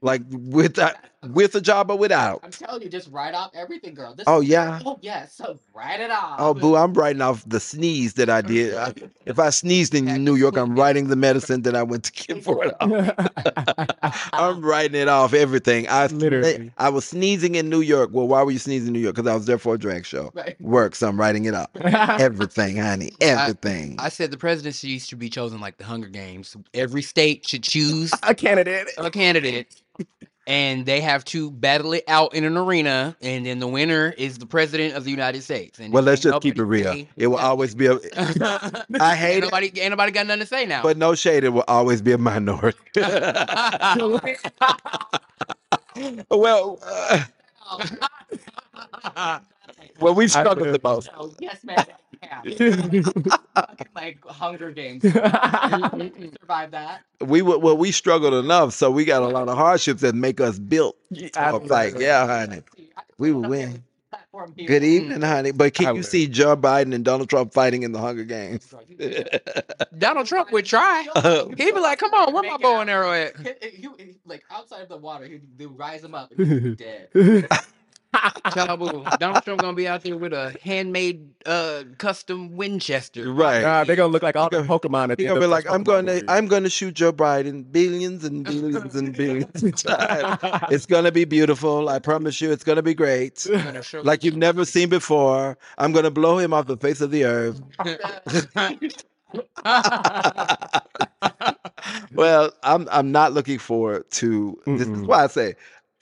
like 0.01 0.21
with 0.29 0.77
a, 0.77 0.93
with 1.27 1.55
a 1.55 1.61
job 1.61 1.91
or 1.91 1.97
without. 1.97 2.39
I'm 2.43 2.51
telling 2.51 2.81
you, 2.81 2.89
just 2.89 3.11
write 3.11 3.33
off 3.33 3.51
everything, 3.53 3.93
girl. 3.93 4.13
This 4.15 4.23
Oh 4.27 4.39
yeah. 4.41 4.79
Oh 4.85 4.99
yes, 5.01 5.33
so 5.35 5.59
write 5.73 5.99
it 5.99 6.11
off. 6.11 6.35
Oh 6.39 6.53
boo, 6.53 6.75
I'm 6.75 6.93
writing 6.93 7.21
off 7.21 7.43
the 7.47 7.59
sneeze 7.59 8.13
that 8.13 8.29
I 8.29 8.41
did. 8.41 8.75
I- 8.75 8.93
if 9.25 9.37
I 9.37 9.49
sneezed 9.49 9.93
in 9.93 10.05
New 10.23 10.35
York, 10.35 10.57
I'm 10.57 10.75
writing 10.75 11.07
the 11.07 11.15
medicine 11.15 11.61
that 11.63 11.75
I 11.75 11.83
went 11.83 12.05
to 12.05 12.11
get 12.11 12.43
for 12.43 12.65
it. 12.65 12.73
off. 12.79 14.29
I'm 14.33 14.61
writing 14.65 14.99
it 14.99 15.07
off. 15.07 15.33
Everything. 15.33 15.87
I 15.87 16.05
eh, 16.05 16.07
Literally. 16.11 16.71
I 16.77 16.89
was 16.89 17.05
sneezing 17.05 17.55
in 17.55 17.69
New 17.69 17.81
York. 17.81 18.09
Well, 18.13 18.27
why 18.27 18.41
were 18.43 18.51
you 18.51 18.59
sneezing 18.59 18.87
in 18.87 18.93
New 18.93 18.99
York? 18.99 19.15
Because 19.15 19.29
I 19.29 19.35
was 19.35 19.45
there 19.45 19.57
for 19.57 19.75
a 19.75 19.77
drag 19.77 20.05
show. 20.05 20.31
Right. 20.33 20.59
Work. 20.61 20.95
So 20.95 21.07
I'm 21.07 21.19
writing 21.19 21.45
it 21.45 21.53
up. 21.53 21.75
Everything, 21.83 22.77
honey. 22.77 23.11
Everything. 23.21 23.95
I 23.99 24.09
said 24.09 24.31
the 24.31 24.37
presidency 24.37 24.87
used 24.87 25.09
to 25.09 25.15
be 25.15 25.29
chosen 25.29 25.59
like 25.61 25.77
the 25.77 25.83
Hunger 25.83 26.09
Games. 26.09 26.55
Every 26.73 27.01
state 27.01 27.47
should 27.47 27.63
choose 27.63 28.11
a 28.23 28.33
candidate. 28.33 28.87
a 28.97 29.11
candidate, 29.11 29.81
and 30.49 30.83
they 30.87 30.99
have 30.99 31.23
to 31.25 31.51
battle 31.51 31.93
it 31.93 32.03
out 32.07 32.33
in 32.33 32.43
an 32.43 32.57
arena, 32.57 33.15
and 33.21 33.45
then 33.45 33.59
the 33.59 33.67
winner 33.67 34.13
is 34.17 34.39
the 34.39 34.47
president 34.47 34.95
of 34.95 35.03
the 35.03 35.11
United 35.11 35.43
States. 35.43 35.77
And 35.79 35.93
well, 35.93 36.01
let's 36.01 36.21
just 36.21 36.41
keep 36.41 36.57
it 36.57 36.63
real. 36.63 36.91
say- 36.91 37.07
It 37.15 37.27
will 37.27 37.37
always 37.37 37.75
be 37.75 37.85
a, 37.85 37.93
I 38.99 39.15
hate 39.15 39.35
ain't 39.35 39.37
it. 39.37 39.41
nobody, 39.47 39.71
ain't 39.79 39.91
nobody 39.91 40.11
got 40.11 40.25
nothing 40.25 40.39
to 40.41 40.45
say 40.47 40.65
now. 40.65 40.81
but 40.81 40.97
no 40.97 41.13
shade. 41.13 41.43
It 41.43 41.49
will 41.49 41.63
always 41.67 42.01
be 42.01 42.13
a 42.13 42.17
minority. 42.17 42.77
well, 46.31 46.79
uh, 46.83 47.23
well, 49.99 50.15
we 50.15 50.27
struggled 50.27 50.63
feel 50.65 50.73
the 50.73 50.79
most. 50.83 51.09
Yes, 51.39 51.63
man. 51.63 51.85
Yeah. 52.21 52.41
Fucking, 53.55 53.87
like 53.95 54.25
Hunger 54.25 54.71
Games. 54.71 55.01
Survive 55.03 56.71
that. 56.71 57.01
We 57.21 57.41
were 57.41 57.57
well, 57.57 57.77
we 57.77 57.91
struggled 57.91 58.33
enough, 58.33 58.73
so 58.73 58.91
we 58.91 59.05
got 59.05 59.21
a 59.21 59.27
lot 59.27 59.47
of 59.47 59.57
hardships 59.57 60.01
that 60.01 60.15
make 60.15 60.39
us 60.41 60.59
built. 60.59 60.97
So 61.13 61.25
it's 61.25 61.69
like, 61.69 61.97
yeah, 61.97 62.25
honey. 62.25 62.61
We 63.17 63.31
will 63.31 63.49
win. 63.49 63.83
Good 64.55 64.83
mm. 64.83 64.83
evening, 64.83 65.21
honey. 65.21 65.51
But 65.51 65.73
can 65.73 65.87
I 65.87 65.89
you 65.89 65.95
will. 65.97 66.03
see 66.03 66.27
Joe 66.27 66.55
Biden 66.55 66.93
and 66.93 67.03
Donald 67.03 67.29
Trump 67.29 67.53
fighting 67.53 67.83
in 67.83 67.91
the 67.91 67.99
Hunger 67.99 68.23
Games? 68.23 68.73
Donald 69.97 70.27
Trump 70.27 70.51
would 70.51 70.65
try. 70.65 71.05
He'd 71.57 71.73
be 71.73 71.79
like, 71.79 71.99
"Come 71.99 72.13
on, 72.13 72.33
where 72.33 72.43
my 72.43 72.49
make 72.49 72.59
it 72.59 72.61
bow 72.61 72.79
and 72.79 72.89
arrow 72.89 73.11
at?" 73.11 73.35
He- 73.37 73.69
he- 73.69 73.89
he- 73.97 74.15
like 74.25 74.43
outside 74.51 74.81
of 74.81 74.89
the 74.89 74.97
water, 74.97 75.25
he'd 75.25 75.41
they 75.57 75.65
would 75.65 75.77
rise 75.77 76.03
him 76.03 76.15
up 76.15 76.31
and 76.31 76.47
he'd 76.47 76.63
be 76.63 76.75
dead. 76.75 77.47
Trouble. 78.51 79.05
Donald 79.19 79.43
Trump 79.43 79.61
gonna 79.61 79.75
be 79.75 79.87
out 79.87 80.03
there 80.03 80.17
with 80.17 80.33
a 80.33 80.55
handmade, 80.63 81.29
uh, 81.45 81.83
custom 81.97 82.55
Winchester. 82.57 83.31
right. 83.31 83.63
Uh, 83.63 83.83
they're 83.83 83.95
gonna 83.95 84.11
look 84.11 84.23
like 84.23 84.35
all 84.35 84.49
the 84.49 84.63
Pokemon 84.63 85.11
at 85.11 85.17
the 85.17 85.25
end 85.27 85.35
gonna 85.35 85.41
be 85.41 85.47
like, 85.47 85.65
those 85.65 85.73
I'm 85.73 85.83
going 85.83 86.05
to, 86.07 86.13
movies. 86.13 86.25
I'm 86.27 86.47
going 86.47 86.63
to 86.63 86.69
shoot 86.69 86.95
Joe 86.95 87.13
Biden 87.13 87.71
billions 87.71 88.23
and 88.23 88.43
billions 88.43 88.95
and 88.95 89.15
billions 89.15 89.63
of 89.63 89.75
times. 89.75 90.39
It's 90.71 90.85
gonna 90.85 91.11
be 91.11 91.25
beautiful. 91.25 91.89
I 91.89 91.99
promise 91.99 92.41
you, 92.41 92.51
it's 92.51 92.63
gonna 92.63 92.81
be 92.81 92.93
great. 92.93 93.45
Gonna 93.49 93.83
Like 94.03 94.23
you've 94.23 94.37
never 94.37 94.65
seen 94.65 94.89
before. 94.89 95.57
I'm 95.77 95.91
gonna 95.91 96.11
blow 96.11 96.37
him 96.39 96.53
off 96.53 96.67
the 96.67 96.77
face 96.77 97.01
of 97.01 97.11
the 97.11 97.25
earth. 97.25 97.61
well, 102.13 102.51
I'm 102.63 102.87
I'm 102.91 103.11
not 103.11 103.33
looking 103.33 103.59
forward 103.59 104.09
to 104.11 104.59
this 104.65 104.81
is 104.87 104.87
Mm-mm. 104.87 105.05
why 105.05 105.23
I 105.23 105.27
say 105.27 105.55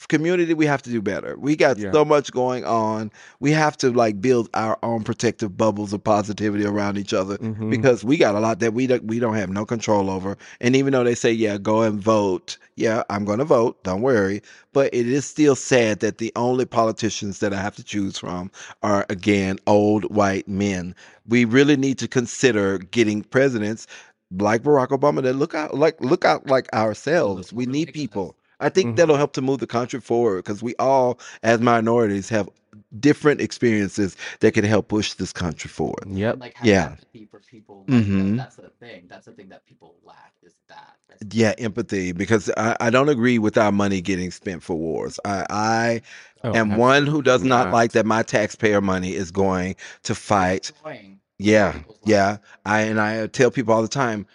community 0.08 0.54
we 0.54 0.66
have 0.68 0.82
to 0.84 0.90
do 0.92 1.02
better. 1.02 1.36
We 1.40 1.56
got 1.56 1.78
Yeah. 1.80 1.92
so 1.92 2.06
much 2.06 2.32
going 2.32 2.64
on. 2.64 3.12
We 3.40 3.52
have 3.52 3.76
to 3.78 3.92
like 3.92 4.22
build 4.22 4.48
our 4.54 4.78
own 4.84 5.04
protective 5.04 5.58
bubbles 5.58 5.92
of 5.92 6.04
positivity 6.04 6.66
around 6.66 6.98
each 7.00 7.14
other 7.14 7.38
Mhm. 7.40 7.72
because 7.72 8.04
we 8.04 8.16
got 8.18 8.36
a 8.36 8.40
lot 8.40 8.60
that 8.60 8.74
we 8.74 8.86
don't 8.86 9.04
we 9.06 9.18
don't 9.20 9.34
have 9.36 9.50
no 9.50 9.66
control 9.66 10.10
over. 10.12 10.38
And 10.62 10.76
even 10.76 10.94
though 10.94 11.04
they 11.04 11.16
say 11.16 11.32
yeah, 11.32 11.58
go 11.58 11.82
and 11.82 12.00
vote. 12.00 12.58
Yeah, 12.76 13.02
I'm 13.10 13.26
going 13.26 13.40
to 13.40 13.46
vote. 13.46 13.84
Don't 13.84 14.04
worry. 14.04 14.44
But 14.72 14.94
it 14.94 15.08
is 15.08 15.26
still 15.26 15.56
sad 15.56 16.00
that 16.02 16.20
the 16.20 16.32
only 16.36 16.66
politicians 16.66 17.40
that 17.40 17.52
I 17.52 17.60
have 17.60 17.76
to 17.78 17.84
choose 17.84 18.20
from 18.20 18.52
are 18.84 19.04
again 19.10 19.58
old 19.66 20.04
white 20.16 20.48
men. 20.48 20.94
We 21.28 21.44
really 21.44 21.76
need 21.76 21.98
to 21.98 22.08
consider 22.08 22.78
getting 22.78 23.24
presidents 23.24 23.88
like 24.38 24.62
Barack 24.62 24.90
Obama 24.90 25.24
that 25.24 25.34
look 25.38 25.56
out 25.56 25.74
like 25.76 26.00
look 26.02 26.24
out 26.24 26.46
like 26.48 26.72
ourselves. 26.74 27.52
We 27.52 27.66
need 27.66 27.94
people. 27.94 28.36
I 28.60 28.70
think 28.70 28.94
Mhm. 28.94 28.96
that'll 28.98 29.18
help 29.18 29.34
to 29.34 29.42
move 29.42 29.60
the 29.60 29.68
country 29.68 30.00
forward 30.02 30.44
because 30.44 30.64
we 30.64 30.76
all, 30.80 31.20
as 31.44 31.62
minorities, 31.62 32.30
have 32.30 32.50
different 33.00 33.42
experiences 33.42 34.16
that 34.40 34.54
can 34.54 34.64
help 34.66 34.88
push 34.88 35.14
this 35.14 35.32
country 35.34 35.70
forward. 35.70 36.06
Yep. 36.08 36.40
like 36.40 36.56
have 36.56 36.66
Yeah. 36.68 36.86
empathy 36.92 37.28
for 37.30 37.40
people. 37.40 37.86
Like, 37.88 38.00
that- 38.06 38.08
Mhm. 38.12 38.38
That's 38.38 38.56
the 38.56 38.72
thing. 38.80 39.06
That's 39.10 39.26
the 39.26 39.32
thing 39.34 39.50
that 39.50 39.66
people 39.66 39.96
lack 40.04 40.34
is 40.44 40.54
that. 40.70 40.96
That's- 41.10 41.36
Yeah, 41.36 41.54
empathy 41.58 42.12
because 42.12 42.50
I, 42.58 42.76
I 42.80 42.90
don't 42.90 43.10
agree 43.10 43.40
with 43.40 43.58
our 43.58 43.72
money 43.72 44.02
getting 44.02 44.32
spent 44.32 44.64
for 44.64 44.76
wars. 44.76 45.20
I, 45.26 45.46
I 45.50 46.02
Oh, 46.44 46.54
am 46.54 46.78
one 46.78 47.08
who 47.08 47.22
does 47.22 47.36
absolutely 47.42 47.50
not 47.50 47.64
not. 47.66 47.74
like 47.74 47.92
that 47.94 48.06
my 48.06 48.24
taxpayer 48.24 48.82
money 48.82 49.14
is 49.16 49.32
going 49.32 49.76
to 50.04 50.14
fight. 50.16 50.72
Yeah, 51.40 51.76
yeah. 52.06 52.38
I 52.66 52.82
and 52.82 53.00
I 53.00 53.28
tell 53.28 53.52
people 53.52 53.74
all 53.74 53.82
the 53.82 53.88
time, 53.88 54.26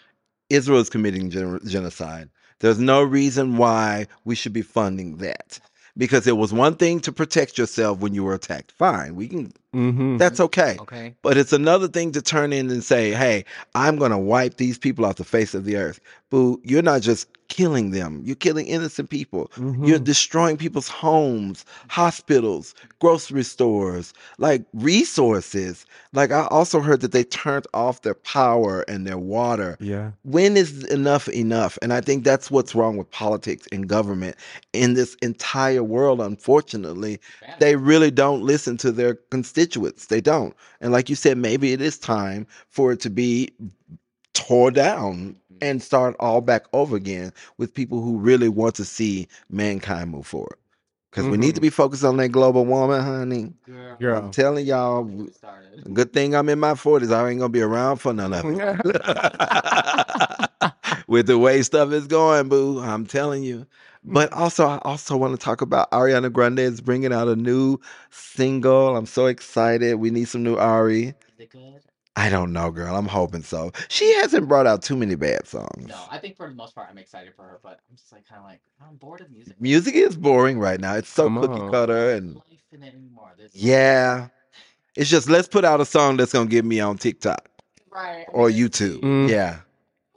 Israel 0.50 0.80
is 0.80 0.90
committing 0.90 1.30
gen- 1.30 1.60
genocide. 1.66 2.28
There's 2.62 2.78
no 2.78 3.02
reason 3.02 3.56
why 3.56 4.06
we 4.24 4.36
should 4.36 4.52
be 4.52 4.62
funding 4.62 5.16
that. 5.18 5.58
Because 5.98 6.28
it 6.28 6.36
was 6.36 6.52
one 6.52 6.76
thing 6.76 7.00
to 7.00 7.12
protect 7.12 7.58
yourself 7.58 7.98
when 7.98 8.14
you 8.14 8.22
were 8.24 8.34
attacked. 8.34 8.70
Fine, 8.72 9.16
we 9.16 9.28
can. 9.28 9.52
Mhm. 9.74 10.18
That's 10.18 10.38
okay. 10.40 10.76
Okay. 10.80 11.14
But 11.22 11.36
it's 11.38 11.52
another 11.52 11.88
thing 11.88 12.12
to 12.12 12.22
turn 12.22 12.52
in 12.52 12.70
and 12.70 12.84
say, 12.84 13.12
"Hey, 13.12 13.44
I'm 13.74 13.96
going 13.96 14.10
to 14.10 14.18
wipe 14.18 14.56
these 14.58 14.76
people 14.78 15.04
off 15.06 15.16
the 15.16 15.24
face 15.24 15.54
of 15.54 15.64
the 15.64 15.76
earth." 15.76 15.98
Boo, 16.30 16.60
you're 16.64 16.82
not 16.82 17.00
just 17.02 17.26
killing 17.48 17.90
them; 17.90 18.22
you're 18.24 18.36
killing 18.36 18.66
innocent 18.66 19.10
people. 19.10 19.50
You're 19.56 19.98
Mhm. 19.98 20.04
destroying 20.04 20.56
people's 20.56 20.88
homes, 20.88 21.64
hospitals, 21.88 22.74
grocery 23.00 23.42
stores, 23.44 24.12
like 24.38 24.62
resources. 24.74 25.84
Like 26.14 26.32
I 26.32 26.46
also 26.50 26.80
heard 26.80 27.00
that 27.02 27.12
they 27.12 27.24
turned 27.24 27.66
off 27.74 28.02
their 28.02 28.14
power 28.14 28.84
and 28.88 29.06
their 29.06 29.18
water. 29.18 29.76
Yeah. 29.80 30.12
When 30.24 30.56
is 30.56 30.84
enough 30.84 31.28
enough? 31.28 31.78
And 31.82 31.92
I 31.92 32.00
think 32.00 32.24
that's 32.24 32.50
what's 32.50 32.74
wrong 32.74 32.96
with 32.96 33.10
politics 33.10 33.66
and 33.72 33.86
government 33.88 34.36
in 34.72 34.94
this 34.94 35.14
entire 35.22 35.82
world. 35.84 36.20
Unfortunately, 36.20 37.18
they 37.58 37.76
really 37.76 38.10
don't 38.10 38.42
listen 38.42 38.76
to 38.78 38.92
their 38.92 39.14
constituents. 39.30 39.61
They 40.06 40.20
don't. 40.20 40.54
And 40.80 40.92
like 40.92 41.08
you 41.08 41.16
said, 41.16 41.38
maybe 41.38 41.72
it 41.72 41.80
is 41.80 41.98
time 41.98 42.46
for 42.68 42.92
it 42.92 43.00
to 43.00 43.10
be 43.10 43.50
tore 44.34 44.70
down 44.70 45.36
and 45.60 45.82
start 45.82 46.16
all 46.18 46.40
back 46.40 46.64
over 46.72 46.96
again 46.96 47.32
with 47.58 47.72
people 47.72 48.00
who 48.00 48.18
really 48.18 48.48
want 48.48 48.74
to 48.76 48.84
see 48.84 49.28
mankind 49.48 50.10
move 50.10 50.26
forward. 50.26 50.56
Because 51.10 51.28
we 51.28 51.36
need 51.36 51.54
to 51.54 51.60
be 51.60 51.68
focused 51.68 52.04
on 52.04 52.16
that 52.16 52.30
global 52.30 52.64
warming, 52.64 53.02
honey. 53.02 53.52
Girl, 53.66 53.96
Girl. 53.96 54.18
I'm 54.18 54.30
telling 54.30 54.64
y'all, 54.64 55.04
good 55.92 56.14
thing 56.14 56.34
I'm 56.34 56.48
in 56.48 56.58
my 56.58 56.72
40s. 56.72 57.12
I 57.12 57.28
ain't 57.28 57.38
gonna 57.38 57.50
be 57.50 57.60
around 57.60 57.98
for 57.98 58.14
none 58.14 58.32
of 58.32 58.46
it. 58.46 58.46
with 61.06 61.26
the 61.26 61.38
way 61.38 61.62
stuff 61.62 61.92
is 61.92 62.06
going, 62.06 62.48
boo. 62.48 62.80
I'm 62.80 63.04
telling 63.04 63.42
you. 63.42 63.66
But 64.04 64.32
also, 64.32 64.66
I 64.66 64.78
also 64.82 65.16
want 65.16 65.38
to 65.38 65.44
talk 65.44 65.60
about 65.60 65.90
Ariana 65.92 66.32
Grande 66.32 66.58
is 66.58 66.80
bringing 66.80 67.12
out 67.12 67.28
a 67.28 67.36
new 67.36 67.78
single. 68.10 68.96
I'm 68.96 69.06
so 69.06 69.26
excited. 69.26 69.94
We 69.94 70.10
need 70.10 70.26
some 70.28 70.42
new 70.42 70.56
Ari. 70.56 71.08
Is 71.08 71.14
it 71.38 71.50
good? 71.50 71.80
I 72.14 72.28
don't 72.28 72.52
know, 72.52 72.70
girl. 72.70 72.94
I'm 72.94 73.06
hoping 73.06 73.42
so. 73.42 73.72
She 73.88 74.12
hasn't 74.16 74.46
brought 74.46 74.66
out 74.66 74.82
too 74.82 74.96
many 74.96 75.14
bad 75.14 75.46
songs. 75.46 75.86
No, 75.86 75.98
I 76.10 76.18
think 76.18 76.36
for 76.36 76.46
the 76.48 76.54
most 76.54 76.74
part 76.74 76.88
I'm 76.90 76.98
excited 76.98 77.32
for 77.34 77.42
her, 77.42 77.60
but 77.62 77.80
I'm 77.88 77.96
just 77.96 78.12
like 78.12 78.28
kind 78.28 78.38
of 78.40 78.44
like 78.44 78.60
I'm 78.86 78.96
bored 78.96 79.22
of 79.22 79.30
music. 79.30 79.58
Music 79.60 79.94
is 79.94 80.16
boring 80.16 80.58
right 80.58 80.78
now. 80.78 80.94
It's 80.94 81.08
so 81.08 81.24
Come 81.24 81.40
cookie 81.40 81.60
on. 81.60 81.70
cutter 81.70 82.10
and 82.10 82.34
life 82.34 82.44
in 82.72 82.82
it 82.82 82.94
anymore. 82.94 83.32
There's 83.38 83.54
yeah. 83.54 84.28
It's 84.94 85.08
just 85.08 85.30
let's 85.30 85.48
put 85.48 85.64
out 85.64 85.80
a 85.80 85.86
song 85.86 86.18
that's 86.18 86.32
gonna 86.32 86.50
get 86.50 86.66
me 86.66 86.80
on 86.80 86.98
TikTok 86.98 87.48
right 87.90 88.26
or 88.28 88.48
mean, 88.48 88.58
YouTube. 88.58 89.00
Mm. 89.00 89.28
Yeah. 89.30 89.60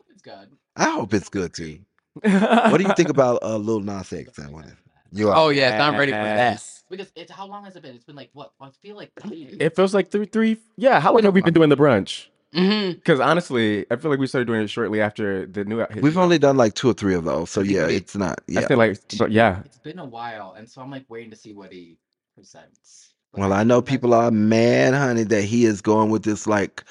It's 0.10 0.22
good. 0.22 0.50
I 0.76 0.90
hope 0.90 1.14
it's 1.14 1.30
good 1.30 1.54
too. 1.54 1.80
What 2.22 2.78
do 2.78 2.84
you 2.84 2.94
think 2.94 3.10
about 3.18 3.44
uh, 3.44 3.58
Lil 3.58 3.82
Nas 3.82 4.12
X? 4.12 4.40
I 4.40 4.50
wonder. 4.50 4.78
You 5.12 5.30
are. 5.30 5.36
Oh 5.38 5.50
yes, 5.50 5.80
I'm 5.80 5.98
ready 5.98 6.12
for 6.12 6.18
that. 6.24 6.62
Because 6.90 7.12
it's 7.16 7.32
how 7.32 7.48
long 7.48 7.66
has 7.66 7.76
it 7.76 7.82
been? 7.84 7.96
It's 7.96 8.06
been 8.06 8.16
like 8.16 8.30
what? 8.34 8.52
I 8.62 8.70
feel 8.82 8.96
like 8.96 9.12
three 9.22 9.58
It 9.60 9.76
feels 9.76 9.94
like 9.94 10.12
three, 10.12 10.26
three. 10.26 10.58
Yeah. 10.78 11.00
How 11.00 11.14
long 11.14 11.24
have 11.24 11.34
we 11.34 11.42
been 11.42 11.54
doing 11.54 11.70
the 11.70 11.78
brunch? 11.78 12.28
hmm 12.54 12.92
Because 12.92 13.20
honestly, 13.20 13.86
I 13.92 13.96
feel 13.96 14.12
like 14.12 14.20
we 14.20 14.28
started 14.28 14.46
doing 14.46 14.62
it 14.62 14.70
shortly 14.70 15.02
after 15.02 15.46
the 15.46 15.66
new. 15.66 15.80
hit. 15.80 16.02
We've 16.02 16.18
only 16.18 16.38
done 16.38 16.58
like 16.58 16.74
two 16.76 16.90
or 16.90 16.94
three 16.94 17.16
of 17.16 17.24
those, 17.24 17.50
so 17.50 17.62
yeah, 17.62 17.88
it's 17.88 18.16
not. 18.16 18.40
I 18.56 18.62
feel 18.66 18.78
like, 18.78 19.00
but 19.18 19.32
yeah. 19.32 19.62
It's 19.66 19.80
been 19.80 20.00
a 20.00 20.06
while, 20.06 20.54
and 20.58 20.70
so 20.70 20.82
I'm 20.82 20.92
like 20.92 21.06
waiting 21.10 21.32
to 21.32 21.36
see 21.36 21.54
what 21.54 21.72
he 21.72 21.98
presents. 22.36 23.14
But 23.34 23.42
Well, 23.42 23.54
I 23.54 23.64
know 23.64 23.82
people 23.82 24.14
are 24.14 24.32
mad, 24.32 24.94
honey, 24.94 25.24
that 25.24 25.42
he 25.44 25.66
is 25.66 25.82
going 25.82 26.10
with 26.12 26.24
this 26.24 26.46
like 26.48 26.84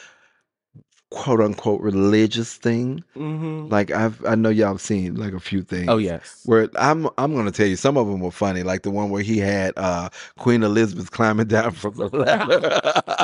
quote 1.15 1.41
unquote 1.41 1.81
religious 1.81 2.57
thing. 2.57 3.03
Mm-hmm. 3.17 3.69
Like 3.69 3.93
I've 3.93 4.25
I 4.27 4.35
know 4.35 4.49
y'all 4.49 4.73
have 4.73 4.81
seen 4.81 5.15
like 5.15 5.33
a 5.33 5.39
few 5.39 5.63
things. 5.63 5.89
Oh 5.89 5.97
yes. 5.97 6.43
Where 6.45 6.69
I'm 6.75 7.09
I'm 7.19 7.35
gonna 7.35 7.53
tell 7.53 7.69
you 7.69 7.77
some 7.77 7.97
of 7.97 8.09
them 8.09 8.21
were 8.21 8.33
funny, 8.33 8.65
like 8.65 8.83
the 8.83 8.91
one 8.91 9.11
where 9.11 9.23
he 9.23 9.39
had 9.39 9.73
uh 9.77 10.09
Queen 10.39 10.65
Elizabeth 10.65 11.13
climbing 11.13 11.47
down 11.47 11.71
from 11.71 11.95
the 11.95 12.09
ladder. 12.09 13.24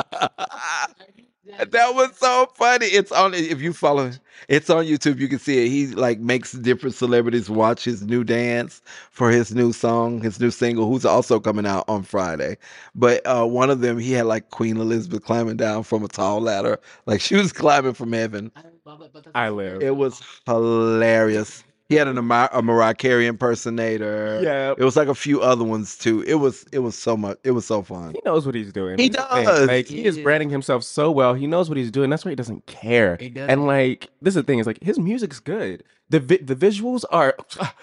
that 1.69 1.95
was 1.95 2.15
so 2.17 2.51
funny. 2.55 2.87
It's 2.87 3.11
on 3.11 3.33
if 3.33 3.61
you 3.61 3.73
follow 3.73 4.11
it's 4.49 4.69
on 4.69 4.85
YouTube, 4.85 5.19
you 5.19 5.27
can 5.27 5.39
see 5.39 5.65
it. 5.65 5.69
He 5.69 5.87
like 5.87 6.19
makes 6.19 6.53
different 6.53 6.95
celebrities 6.95 7.49
watch 7.49 7.83
his 7.83 8.03
new 8.03 8.23
dance 8.23 8.81
for 9.11 9.29
his 9.31 9.53
new 9.53 9.71
song, 9.71 10.21
his 10.21 10.39
new 10.39 10.51
single, 10.51 10.87
who's 10.87 11.05
also 11.05 11.39
coming 11.39 11.65
out 11.65 11.85
on 11.87 12.03
Friday. 12.03 12.57
But 12.95 13.25
uh 13.25 13.45
one 13.45 13.69
of 13.69 13.81
them 13.81 13.99
he 13.99 14.11
had 14.11 14.25
like 14.25 14.49
Queen 14.49 14.77
Elizabeth 14.77 15.23
climbing 15.23 15.57
down 15.57 15.83
from 15.83 16.03
a 16.03 16.07
tall 16.07 16.41
ladder, 16.41 16.79
like 17.05 17.21
she 17.21 17.35
was 17.35 17.53
climbing 17.53 17.93
from 17.93 18.13
heaven. 18.13 18.51
I 18.55 18.63
love 18.85 19.01
it, 19.01 19.11
but 19.13 19.27
I 19.35 19.49
live. 19.49 19.81
It 19.81 19.95
was 19.95 20.21
hilarious. 20.45 21.63
He 21.91 21.97
had 21.97 22.07
an 22.07 22.17
a 22.17 22.61
Mariah 22.61 22.93
Carey 22.93 23.27
impersonator. 23.27 24.41
Yeah. 24.41 24.73
It 24.77 24.83
was 24.83 24.95
like 24.95 25.07
a 25.07 25.15
few 25.15 25.41
other 25.41 25.63
ones 25.63 25.97
too. 25.97 26.21
It 26.23 26.35
was 26.35 26.65
it 26.71 26.79
was 26.79 26.97
so 26.97 27.17
much. 27.17 27.37
It 27.43 27.51
was 27.51 27.65
so 27.65 27.81
fun. 27.81 28.13
He 28.13 28.21
knows 28.25 28.45
what 28.45 28.55
he's 28.55 28.71
doing. 28.71 28.97
He 28.97 29.09
does. 29.09 29.67
Like 29.67 29.87
he 29.87 30.05
is 30.05 30.17
branding 30.17 30.49
himself 30.49 30.83
so 30.83 31.11
well. 31.11 31.33
He 31.33 31.47
knows 31.47 31.69
what 31.69 31.77
he's 31.77 31.91
doing. 31.91 32.09
That's 32.09 32.23
why 32.23 32.31
he 32.31 32.35
doesn't 32.35 32.65
care. 32.65 33.17
He 33.19 33.29
does. 33.29 33.49
And 33.49 33.65
like 33.67 34.09
this 34.21 34.31
is 34.31 34.35
the 34.35 34.43
thing 34.43 34.59
is 34.59 34.67
like 34.67 34.81
his 34.81 34.97
music's 34.97 35.39
good. 35.39 35.83
The 36.09 36.19
vi- 36.19 36.37
the 36.41 36.55
visuals 36.55 37.03
are. 37.11 37.35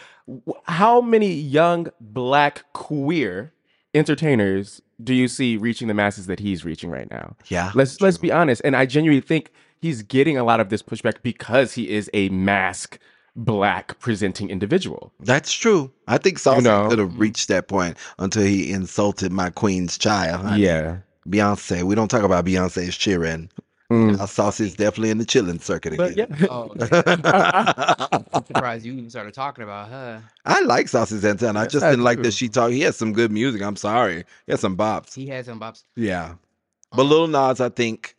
How 0.65 1.01
many 1.01 1.33
young 1.33 1.89
black 2.01 2.65
queer 2.75 3.55
entertainers 3.95 4.83
do 5.03 5.15
you 5.15 5.27
see 5.27 5.57
reaching 5.57 5.89
the 5.89 5.95
masses 5.95 6.27
that 6.27 6.41
he's 6.41 6.65
reaching 6.65 6.91
right 6.91 7.11
now? 7.11 7.37
Yeah. 7.47 7.73
Let's 7.75 8.01
let's 8.01 8.19
be 8.19 8.31
honest. 8.31 8.61
And 8.65 8.77
I 8.77 8.85
genuinely 8.87 9.21
think 9.21 9.51
he's 9.81 10.03
getting 10.03 10.37
a 10.37 10.45
lot 10.45 10.61
of 10.61 10.69
this 10.69 10.83
pushback 10.83 11.23
because 11.23 11.75
he 11.75 11.89
is 11.89 12.11
a 12.13 12.29
mask 12.31 12.99
black 13.39 13.99
presenting 14.01 14.51
individual. 14.51 15.13
That's 15.21 15.53
true. 15.53 15.91
I 16.09 16.19
think 16.19 16.39
Saucy 16.39 16.63
know. 16.65 16.89
could 16.89 16.99
have 16.99 17.19
reached 17.19 17.49
that 17.49 17.69
point 17.69 17.97
until 18.19 18.43
he 18.43 18.71
insulted 18.73 19.33
my 19.33 19.49
queen's 19.51 19.97
child. 19.97 20.45
honey. 20.45 20.65
Yeah. 20.65 20.99
Beyonce. 21.29 21.83
We 21.85 21.95
don't 21.95 22.09
talk 22.09 22.23
about 22.25 22.45
Beyonce's 22.45 22.97
cheering. 22.97 23.49
Mm. 23.93 24.19
Now, 24.19 24.27
Saucy's 24.27 24.75
definitely 24.75 25.11
in 25.11 25.17
the 25.19 25.25
chilling 25.25 25.59
circuit 25.61 25.97
But 25.97 26.11
again. 26.13 26.37
yeah. 26.39 26.47
Oh, 26.51 26.75
I'm 28.35 28.45
surprised 28.45 28.85
you 28.85 28.93
even 28.93 29.09
started 29.09 29.33
talking 29.33 29.65
about 29.65 29.89
her. 29.89 30.23
I 30.45 30.61
like 30.61 30.89
Saucy 30.89 31.19
Santana. 31.19 31.61
I 31.61 31.67
just 31.67 31.85
I 31.85 31.91
didn't 31.91 32.05
like 32.05 32.19
do. 32.19 32.25
that 32.25 32.33
she 32.35 32.49
talked. 32.51 32.73
He 32.75 32.81
has 32.83 32.97
some 32.97 33.13
good 33.15 33.31
music. 33.33 33.63
I'm 33.63 33.77
sorry. 33.77 34.25
He 34.47 34.53
has 34.53 34.61
some 34.61 34.77
bops. 34.77 35.15
He 35.15 35.27
has 35.29 35.47
some 35.47 35.59
bops. 35.61 35.85
Yeah. 35.97 36.35
But 36.95 37.05
Lil 37.05 37.29
Nas, 37.29 37.61
I 37.63 37.69
think, 37.71 38.15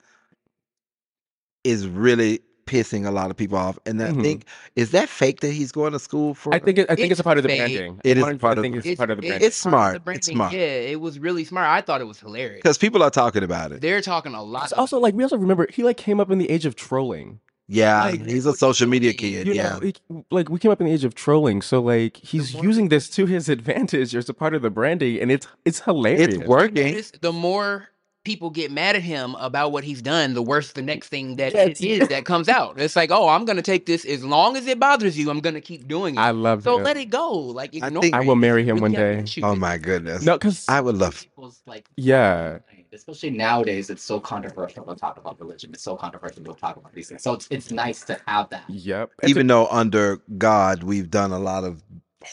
is 1.63 1.87
really 1.87 2.39
pissing 2.69 3.07
a 3.07 3.11
lot 3.11 3.31
of 3.31 3.35
people 3.37 3.57
off. 3.57 3.79
And 3.85 4.01
I 4.01 4.09
Mhm. 4.11 4.21
think 4.21 4.45
is 4.75 4.91
that 4.91 5.09
fake 5.09 5.39
that 5.41 5.51
he's 5.51 5.71
going 5.71 5.93
to 5.93 5.99
school 5.99 6.33
for? 6.35 6.53
I 6.53 6.59
think 6.59 6.77
it, 6.77 6.85
I 6.89 6.95
think 6.95 7.11
it's, 7.11 7.19
It's 7.19 7.19
a 7.21 7.23
part 7.23 7.37
of 7.37 7.43
the 7.43 7.49
fake. 7.49 7.59
branding. 7.59 7.99
It 8.03 8.17
is 8.17 8.23
One- 8.23 8.37
part 8.39 8.57
of- 8.57 8.61
think 8.63 8.75
it's, 8.75 8.97
part 8.97 9.09
of 9.09 9.17
the 9.17 9.21
branding. 9.27 9.47
It's 9.47 9.55
smart. 9.55 10.05
the 10.05 10.11
It's 10.11 10.27
smart. 10.27 10.53
Yeah, 10.53 10.59
it 10.93 11.01
was 11.01 11.17
really 11.19 11.43
smart. 11.43 11.67
I 11.67 11.81
thought 11.81 12.01
it 12.01 12.07
was 12.07 12.19
hilarious. 12.19 12.59
because 12.61 12.77
people 12.77 13.01
are 13.03 13.09
talking 13.09 13.43
about 13.43 13.71
it. 13.71 13.81
They're 13.81 14.01
talking 14.01 14.33
a 14.35 14.43
lot. 14.43 14.71
Also 14.73 14.99
like 14.99 15.13
we 15.15 15.23
also 15.23 15.37
remember 15.37 15.67
he 15.71 15.83
like 15.83 15.97
came 15.97 16.19
up 16.19 16.29
in 16.31 16.37
the 16.37 16.49
age 16.49 16.65
of 16.65 16.75
trolling. 16.75 17.39
Yeah, 17.71 18.05
Like, 18.05 18.25
he's 18.25 18.47
a 18.47 18.53
social 18.55 18.87
media 18.87 19.13
kid. 19.13 19.45
You 19.45 19.53
yeah. 19.53 19.73
know, 19.73 19.79
he- 19.81 19.93
like 20.31 20.49
we 20.49 20.57
came 20.57 20.71
up 20.71 20.81
in 20.81 20.87
the 20.87 20.93
age 20.93 21.03
of 21.05 21.13
trolling, 21.13 21.61
so 21.61 21.79
like 21.79 22.17
he's 22.17 22.53
more- 22.55 22.63
using 22.63 22.89
this 22.89 23.07
to 23.11 23.27
his 23.27 23.47
advantage 23.57 24.15
as 24.15 24.27
a 24.27 24.33
part 24.33 24.55
of 24.55 24.63
the 24.63 24.71
branding, 24.71 25.19
and 25.21 25.31
it's 25.31 25.45
it's 25.65 25.81
hilarious. 25.81 26.33
It's 26.35 26.47
working. 26.47 26.99
The 27.21 27.31
more 27.31 27.89
people 28.29 28.51
get 28.51 28.71
mad 28.71 28.95
at 28.95 29.01
him 29.01 29.33
about 29.39 29.71
what 29.71 29.83
he's 29.83 30.03
done, 30.03 30.35
the 30.35 30.41
worse 30.43 30.73
the 30.73 30.83
next 30.83 31.07
thing 31.09 31.37
that 31.37 31.51
Yes. 31.55 31.81
it 31.81 31.81
is 31.83 32.07
that 32.09 32.25
comes 32.25 32.47
out. 32.47 32.79
It's 32.79 32.95
like, 32.95 33.09
oh, 33.09 33.27
I'm 33.27 33.43
gonna 33.43 33.63
take 33.63 33.87
this 33.87 34.05
as 34.05 34.23
long 34.23 34.55
as 34.55 34.67
it 34.67 34.79
bothers 34.79 35.17
you. 35.17 35.31
I'm 35.31 35.39
gonna 35.39 35.61
keep 35.61 35.87
doing 35.87 36.13
it. 36.13 36.19
I 36.19 36.29
love 36.29 36.61
so 36.61 36.77
him. 36.77 36.83
let 36.83 36.95
it 36.95 37.09
go. 37.09 37.31
Like 37.31 37.71
I 37.81 37.87
ignore 37.87 38.03
think- 38.03 38.13
I 38.13 38.19
will 38.19 38.35
marry 38.35 38.63
him 38.63 38.81
one 38.81 38.91
day. 38.91 39.25
Oh 39.41 39.55
my 39.55 39.79
goodness. 39.79 40.21
No, 40.23 40.35
because 40.37 40.65
I 40.69 40.79
would 40.79 40.95
love. 40.95 41.19
People's 41.21 41.61
like 41.65 41.87
Yeah. 41.95 42.59
especially 42.93 43.31
nowadays, 43.31 43.89
it's 43.89 44.03
so 44.03 44.19
controversial 44.19 44.83
to 44.85 44.95
talk 44.95 45.17
about 45.17 45.39
religion. 45.39 45.71
It's 45.73 45.81
so 45.83 45.95
controversial 45.95 46.43
to 46.43 46.53
talk 46.53 46.75
about 46.77 46.93
these 46.93 47.07
things. 47.09 47.23
So 47.23 47.33
it's 47.33 47.47
it's 47.49 47.71
nice 47.71 48.03
to 48.05 48.19
have 48.27 48.49
that. 48.51 48.63
Yep. 48.69 49.09
It's 49.23 49.27
a- 49.27 49.29
Even 49.31 49.47
though 49.47 49.65
under 49.67 50.21
God 50.37 50.83
we've 50.83 51.09
done 51.09 51.31
a 51.31 51.39
lot 51.39 51.63
of 51.63 51.81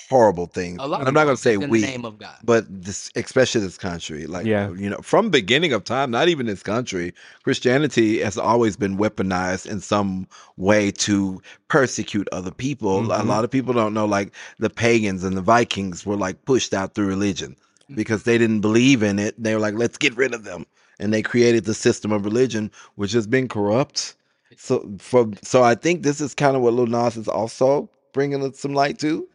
horrible 0.09 0.47
things. 0.47 0.79
A 0.81 0.87
lot 0.87 1.07
I'm 1.07 1.15
not 1.15 1.25
going 1.25 1.37
to 1.37 1.43
say 1.43 1.55
in 1.55 1.61
the 1.61 1.69
we, 1.69 1.81
name 1.83 2.05
of 2.05 2.19
God. 2.19 2.37
but 2.45 2.65
this, 2.69 3.11
especially 3.17 3.61
this 3.63 3.79
country, 3.79 4.27
like 4.27 4.47
Yeah. 4.47 4.71
you 4.73 4.89
know, 4.91 4.99
from 4.99 5.31
beginning 5.31 5.73
of 5.73 5.85
time, 5.85 6.11
not 6.11 6.29
even 6.29 6.47
this 6.47 6.63
country, 6.63 7.13
Christianity 7.43 8.19
has 8.21 8.37
always 8.39 8.77
been 8.77 8.99
weaponized 8.99 9.67
in 9.67 9.81
some 9.81 10.27
way 10.57 10.91
to 10.93 11.41
persecute 11.69 12.29
other 12.33 12.51
people. 12.51 13.11
A 13.13 13.19
Mhm. 13.21 13.27
lot 13.27 13.45
of 13.45 13.51
people 13.51 13.73
don't 13.75 13.95
know, 13.95 14.07
like 14.07 14.33
the 14.59 14.71
pagans 14.71 15.25
and 15.25 15.37
the 15.37 15.43
Vikings 15.43 16.05
were 16.07 16.17
like 16.17 16.45
pushed 16.45 16.75
out 16.75 16.95
through 16.95 17.07
religion 17.07 17.57
because 17.95 18.25
they 18.25 18.39
didn't 18.39 18.61
believe 18.61 19.03
in 19.03 19.19
it. 19.19 19.35
They 19.43 19.55
were 19.55 19.61
like, 19.61 19.75
let's 19.75 19.99
get 19.99 20.17
rid 20.17 20.35
of 20.35 20.45
them, 20.45 20.67
and 20.99 21.13
they 21.13 21.23
created 21.23 21.65
the 21.65 21.75
system 21.75 22.11
of 22.13 22.25
religion, 22.25 22.71
which 22.97 23.13
has 23.13 23.27
been 23.27 23.49
corrupt. 23.49 24.15
So 24.57 24.89
for 24.99 25.29
so 25.43 25.63
I 25.63 25.75
think 25.75 26.03
this 26.03 26.21
is 26.21 26.35
kind 26.35 26.57
of 26.57 26.63
what 26.63 26.73
Lil 26.75 26.87
Nas 26.87 27.17
is 27.17 27.29
also 27.29 27.89
bringing 28.13 28.53
some 28.55 28.73
light 28.75 28.99
to. 29.01 29.29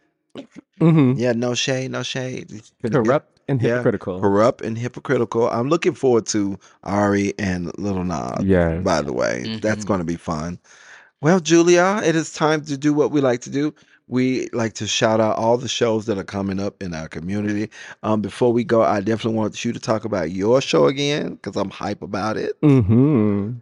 Mhm. 0.80 1.18
Yeah, 1.18 1.32
no 1.32 1.54
shade, 1.54 1.90
no 1.90 2.02
shade. 2.02 2.50
He's 2.50 2.72
gonna 2.82 2.94
get 2.94 3.04
corrupt 3.04 3.40
and 3.48 3.60
Yeah. 3.60 3.68
hypocritical. 3.76 4.20
corrupt 4.20 4.64
and 4.64 4.76
hypocritical. 4.78 5.48
I'm 5.48 5.68
looking 5.68 5.94
forward 5.94 6.26
to 6.26 6.58
Ari 6.84 7.34
and 7.38 7.70
Little 7.78 8.04
Nas. 8.04 8.44
Yeah. 8.44 8.78
By 8.80 9.02
the 9.02 9.12
way, 9.12 9.58
that's 9.60 9.84
Mhm. 9.84 9.88
going 9.88 9.98
to 10.00 10.04
be 10.04 10.16
fun. 10.16 10.58
Well, 11.20 11.38
Julia, 11.40 12.00
it 12.04 12.16
is 12.16 12.32
time 12.32 12.62
to 12.62 12.76
do 12.76 12.92
what 12.92 13.10
we 13.12 13.20
like 13.20 13.40
to 13.42 13.50
do. 13.50 13.74
We 14.08 14.48
like 14.52 14.72
to 14.74 14.86
shout 14.86 15.20
out 15.20 15.36
all 15.38 15.56
the 15.56 15.68
shows 15.68 16.06
that 16.06 16.18
are 16.18 16.24
coming 16.24 16.58
up 16.60 16.82
in 16.82 16.92
our 16.94 17.08
community. 17.08 17.70
Um, 18.02 18.20
before 18.20 18.52
we 18.52 18.64
go, 18.64 18.82
I 18.82 19.00
definitely 19.00 19.38
want 19.38 19.64
you 19.64 19.72
to 19.72 19.78
talk 19.80 20.04
about 20.04 20.32
your 20.32 20.60
show 20.60 20.86
again 20.86 21.34
because 21.40 21.56
I'm 21.56 21.70
hype 21.70 22.02
about 22.02 22.36
it. 22.36 22.60
Mm-hmm. 22.62 23.52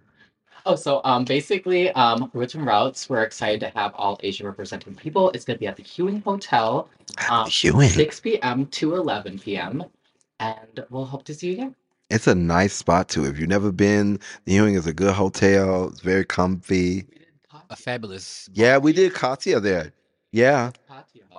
Oh, 0.66 0.76
so 0.76 1.00
um, 1.04 1.24
basically, 1.24 1.90
um, 1.92 2.30
Roots 2.34 2.54
and 2.54 2.66
Routes, 2.66 3.08
we're 3.08 3.22
excited 3.22 3.60
to 3.60 3.70
have 3.70 3.94
all 3.94 4.18
Asian 4.22 4.46
representing 4.46 4.94
people. 4.94 5.30
It's 5.30 5.44
going 5.44 5.56
to 5.56 5.60
be 5.60 5.66
at 5.66 5.76
the 5.76 5.82
Hewing 5.82 6.20
Hotel, 6.22 6.88
um, 7.30 7.48
Hewing. 7.48 7.88
6 7.90 8.20
p.m. 8.20 8.66
to 8.66 8.94
11 8.94 9.38
p.m. 9.38 9.84
And 10.38 10.84
we'll 10.90 11.04
hope 11.04 11.24
to 11.24 11.34
see 11.34 11.48
you 11.48 11.52
again. 11.54 11.74
It's 12.10 12.26
a 12.26 12.34
nice 12.34 12.74
spot 12.74 13.08
too. 13.08 13.24
If 13.24 13.38
you've 13.38 13.48
never 13.48 13.70
been, 13.70 14.18
the 14.44 14.52
Hewing 14.52 14.74
is 14.74 14.86
a 14.86 14.92
good 14.92 15.14
hotel. 15.14 15.88
It's 15.88 16.00
very 16.00 16.24
comfy. 16.24 17.06
A 17.70 17.76
fabulous. 17.76 18.48
Yeah, 18.52 18.78
we 18.78 18.92
did 18.92 19.14
Katya 19.14 19.60
there. 19.60 19.92
Yeah. 20.32 20.72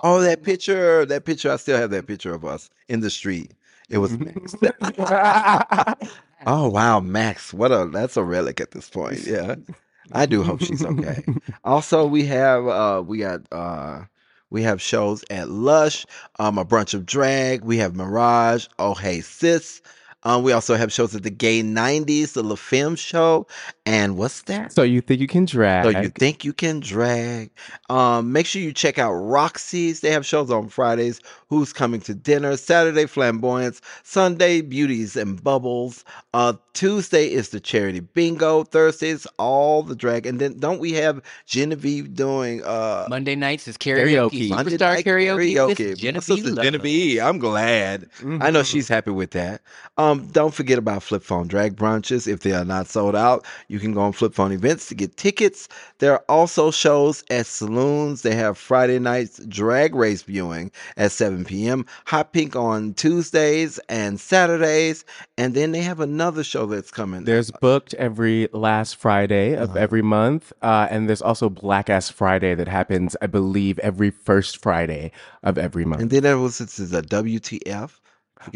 Oh, 0.02 0.20
that 0.20 0.42
picture, 0.42 1.04
that 1.06 1.24
picture, 1.24 1.50
I 1.52 1.56
still 1.56 1.78
have 1.78 1.90
that 1.90 2.06
picture 2.06 2.34
of 2.34 2.44
us 2.44 2.70
in 2.88 3.00
the 3.00 3.10
street. 3.10 3.52
It 3.88 3.98
was 3.98 4.18
Max. 4.18 4.54
oh 6.46 6.68
wow, 6.68 7.00
Max. 7.00 7.52
What 7.52 7.72
a 7.72 7.88
that's 7.92 8.16
a 8.16 8.22
relic 8.22 8.60
at 8.60 8.70
this 8.72 8.88
point. 8.88 9.26
Yeah. 9.26 9.56
I 10.12 10.26
do 10.26 10.42
hope 10.42 10.62
she's 10.62 10.84
okay. 10.84 11.24
Also, 11.64 12.06
we 12.06 12.26
have 12.26 12.66
uh 12.66 13.02
we 13.06 13.18
got 13.18 13.40
uh 13.52 14.04
we 14.50 14.62
have 14.62 14.82
shows 14.82 15.24
at 15.30 15.48
Lush, 15.48 16.04
um, 16.38 16.58
a 16.58 16.64
brunch 16.64 16.92
of 16.92 17.06
drag. 17.06 17.64
We 17.64 17.78
have 17.78 17.94
Mirage. 17.94 18.66
Oh 18.78 18.94
hey 18.94 19.20
sis. 19.20 19.80
Um, 20.24 20.44
we 20.44 20.52
also 20.52 20.76
have 20.76 20.92
shows 20.92 21.14
at 21.16 21.24
the 21.24 21.30
Gay 21.30 21.62
90s, 21.62 22.34
the 22.34 22.44
La 22.44 22.54
Femme 22.54 22.94
show, 22.94 23.46
and 23.84 24.16
what's 24.16 24.42
that? 24.42 24.72
So 24.72 24.82
you 24.82 25.00
think 25.00 25.20
you 25.20 25.26
can 25.26 25.46
drag? 25.46 25.84
So 25.84 26.00
you 26.00 26.10
think 26.10 26.44
you 26.44 26.52
can 26.52 26.78
drag? 26.78 27.50
Um, 27.90 28.30
make 28.30 28.46
sure 28.46 28.62
you 28.62 28.72
check 28.72 28.98
out 28.98 29.12
Roxy's. 29.14 30.00
They 30.00 30.10
have 30.12 30.24
shows 30.24 30.50
on 30.50 30.68
Fridays. 30.68 31.20
Who's 31.52 31.70
coming 31.74 32.00
to 32.02 32.14
dinner? 32.14 32.56
Saturday 32.56 33.04
Flamboyance. 33.04 33.82
Sunday 34.04 34.62
Beauties 34.62 35.16
and 35.16 35.44
Bubbles. 35.44 36.02
Uh, 36.32 36.54
Tuesday 36.72 37.26
is 37.30 37.50
the 37.50 37.60
charity 37.60 38.00
bingo. 38.00 38.64
Thursdays 38.64 39.26
all 39.38 39.82
the 39.82 39.94
drag. 39.94 40.24
And 40.24 40.40
then 40.40 40.58
don't 40.58 40.80
we 40.80 40.92
have 40.94 41.20
Genevieve 41.44 42.14
doing 42.14 42.64
uh 42.64 43.04
Monday 43.10 43.34
nights 43.36 43.68
is 43.68 43.76
karaoke. 43.76 44.48
Karaoke. 44.48 44.48
Monday 44.48 44.78
Superstar 44.78 44.94
night 44.94 45.04
karaoke. 45.04 45.66
with 45.68 45.88
My 45.90 45.94
Genevieve. 45.94 46.54
Genevieve. 46.62 47.20
I'm 47.20 47.38
glad. 47.38 48.08
I 48.22 48.50
know 48.50 48.60
Mhm. 48.62 48.64
she's 48.64 48.88
happy 48.88 49.10
with 49.10 49.32
that. 49.32 49.60
Um, 49.98 50.28
don't 50.28 50.54
forget 50.54 50.78
about 50.78 51.02
Flip 51.02 51.22
Phone 51.22 51.48
Drag 51.48 51.76
Brunches. 51.76 52.26
If 52.26 52.40
they 52.40 52.52
are 52.52 52.64
not 52.64 52.86
sold 52.88 53.14
out, 53.14 53.44
you 53.68 53.78
can 53.78 53.92
go 53.92 54.00
on 54.00 54.12
Flip 54.14 54.32
Phone 54.32 54.52
Events 54.52 54.86
to 54.86 54.94
get 54.94 55.18
tickets. 55.18 55.68
There 55.98 56.12
are 56.14 56.24
also 56.30 56.70
shows 56.70 57.24
at 57.28 57.44
saloons. 57.44 58.22
They 58.22 58.34
have 58.36 58.56
Friday 58.56 58.98
nights 58.98 59.38
drag 59.48 59.94
race 59.94 60.22
viewing 60.22 60.70
at 60.96 61.12
7 61.42 61.44
p.m. 61.44 61.86
Hot 62.06 62.32
Pink 62.32 62.56
on 62.56 62.94
Tuesdays 62.94 63.78
and 63.88 64.18
Saturdays. 64.20 65.04
And 65.36 65.54
then 65.54 65.72
they 65.72 65.80
have 65.82 66.00
another 66.00 66.44
show 66.44 66.66
that's 66.66 66.90
coming. 66.90 67.24
There's 67.24 67.50
booked 67.50 67.94
every 67.94 68.48
last 68.52 68.96
Friday 68.96 69.54
of 69.54 69.70
Uh-huh. 69.70 69.78
every 69.78 70.02
month, 70.02 70.52
uh, 70.62 70.86
and 70.90 71.08
there's 71.08 71.22
also 71.22 71.48
Black 71.48 71.88
Ass 71.88 72.10
Friday 72.10 72.54
that 72.54 72.68
happens, 72.68 73.16
I 73.22 73.26
believe, 73.26 73.78
every 73.78 74.10
first 74.10 74.60
Friday 74.62 75.12
of 75.42 75.56
every 75.58 75.84
month. 75.84 76.02
and 76.02 76.10
then 76.10 76.22
there 76.22 76.38
was 76.38 76.58
this 76.58 76.78
is 76.78 76.92
a 76.92 77.02
WTF. 77.02 78.00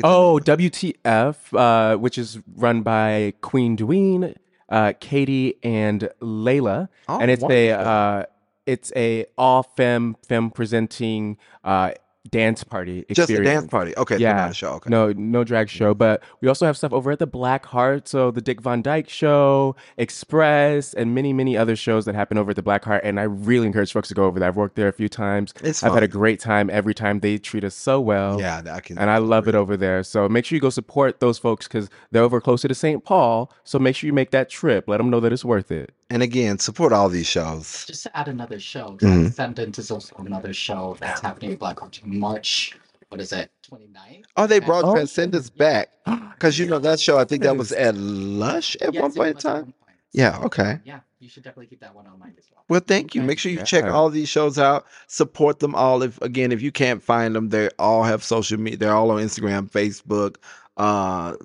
Oh. 0.02 0.40
WTF, 0.42 1.36
uh, 1.56 1.96
which 1.96 2.18
is 2.18 2.38
run 2.56 2.82
by 2.82 3.34
Queen 3.40 3.76
Dween, 3.76 4.34
uh, 4.68 4.92
Katie, 5.00 5.54
and 5.62 6.10
Layla, 6.20 6.88
Oh, 7.08 7.20
and 7.20 7.30
it's 7.30 7.44
a 7.44 7.70
uh, 7.70 8.24
it's 8.66 8.92
a 8.96 9.26
all 9.38 9.62
femme 9.62 10.16
femme 10.28 10.50
presenting 10.50 11.38
uh, 11.62 11.92
dance 12.30 12.64
party 12.64 13.04
just 13.12 13.30
a 13.30 13.42
dance 13.42 13.68
party. 13.70 13.96
Okay, 13.96 14.18
Yeah. 14.18 14.34
not 14.34 14.50
a 14.50 14.54
show. 14.54 14.72
Okay. 14.74 14.90
No, 14.90 15.12
no 15.12 15.44
drag 15.44 15.68
show, 15.68 15.94
but 15.94 16.22
we 16.40 16.48
also 16.48 16.66
have 16.66 16.76
stuff 16.76 16.92
over 16.92 17.10
at 17.12 17.18
the 17.18 17.26
Black 17.26 17.66
Hart. 17.66 18.08
So 18.08 18.30
the 18.30 18.40
Dick 18.40 18.60
Van 18.60 18.82
Dyke 18.82 19.08
Show, 19.08 19.74
Express, 19.96 20.94
and 20.94 21.14
many, 21.14 21.32
many 21.32 21.56
other 21.56 21.76
shows 21.76 22.04
that 22.06 22.14
happen 22.14 22.38
over 22.38 22.50
at 22.50 22.56
the 22.56 22.62
Black 22.62 22.84
Hart. 22.84 23.02
And 23.04 23.20
I 23.20 23.24
really 23.24 23.66
encourage 23.66 23.92
folks 23.92 24.08
to 24.08 24.14
go 24.14 24.24
over 24.24 24.38
there. 24.38 24.48
I've 24.48 24.56
worked 24.56 24.76
there 24.76 24.88
a 24.88 24.92
few 24.92 25.08
times. 25.08 25.52
It's 25.62 25.82
I've 25.82 25.92
had 25.94 26.02
a 26.02 26.08
great 26.08 26.40
time 26.40 26.70
every 26.70 26.94
time. 26.94 27.20
They 27.20 27.38
treat 27.38 27.64
us 27.64 27.74
so 27.74 28.00
well. 28.00 28.40
Yeah, 28.40 28.62
I 28.70 28.80
can. 28.80 28.98
And 28.98 29.10
I 29.10 29.18
love 29.18 29.48
it 29.48 29.54
over 29.54 29.76
there. 29.76 30.02
So 30.02 30.28
make 30.28 30.44
sure 30.44 30.56
you 30.56 30.60
go 30.60 30.70
support 30.70 31.20
those 31.20 31.38
folks 31.38 31.66
because 31.68 31.88
they're 32.10 32.22
over 32.22 32.40
closer 32.40 32.68
to 32.68 32.74
St. 32.74 33.04
Paul. 33.04 33.52
So 33.64 33.78
make 33.78 33.96
sure 33.96 34.06
you 34.06 34.12
make 34.12 34.30
that 34.30 34.48
trip. 34.48 34.84
Let 34.88 34.98
them 34.98 35.10
know 35.10 35.20
that 35.20 35.32
it's 35.32 35.44
worth 35.44 35.70
it. 35.70 35.92
And 36.10 36.22
again, 36.22 36.58
support 36.58 36.92
all 36.92 37.08
these 37.08 37.26
shows. 37.26 37.84
Just 37.86 38.04
to 38.04 38.16
add 38.16 38.28
another 38.28 38.60
show. 38.60 38.96
Transcendent 39.00 39.78
is 39.78 39.90
also 39.90 40.14
another 40.18 40.52
show 40.52 40.96
that's 41.00 41.20
happening 41.20 41.52
at 41.52 41.58
Black 41.58 41.80
Hart 41.80 42.00
in 42.04 42.18
March. 42.20 42.76
What 43.08 43.20
is 43.20 43.32
it? 43.32 43.50
29th? 43.70 44.24
Oh, 44.36 44.46
they 44.46 44.60
brought 44.60 44.84
Oh. 44.84 44.94
Transcendence 44.94 45.50
back 45.50 45.90
because 46.32 46.58
you 46.58 46.66
know 46.66 46.78
that 46.78 47.00
show. 47.00 47.18
I 47.18 47.24
think 47.24 47.42
that 47.42 47.56
was 47.56 47.72
at 47.72 47.96
Lush 47.96 48.76
at 48.80 48.94
Yes, 48.94 49.02
one 49.02 49.12
point 49.12 49.28
in 49.30 49.36
time. 49.36 49.62
point. 49.64 49.74
Yeah. 50.12 50.38
Okay. 50.44 50.78
Yeah, 50.84 51.00
you 51.18 51.28
should 51.28 51.42
definitely 51.42 51.66
keep 51.66 51.80
that 51.80 51.94
one 51.94 52.06
on 52.06 52.18
mind 52.18 52.34
as 52.38 52.44
well. 52.52 52.64
Well, 52.68 52.80
thank 52.80 53.14
you. 53.14 53.20
Okay. 53.22 53.26
Make 53.26 53.38
sure 53.38 53.50
you 53.52 53.62
check 53.64 53.84
all 53.84 54.08
these 54.10 54.28
shows 54.28 54.58
out. 54.58 54.86
Support 55.08 55.58
them 55.58 55.74
all. 55.74 56.02
If 56.02 56.20
again, 56.22 56.52
if 56.52 56.62
you 56.62 56.72
can't 56.72 57.02
find 57.02 57.34
them, 57.34 57.48
they 57.50 57.68
all 57.78 58.02
have 58.04 58.22
social 58.24 58.58
media. 58.58 58.78
They're 58.78 58.94
all 58.94 59.10
on 59.10 59.20
Instagram, 59.22 59.70
Facebook. 59.70 60.36
Uh, 60.76 61.36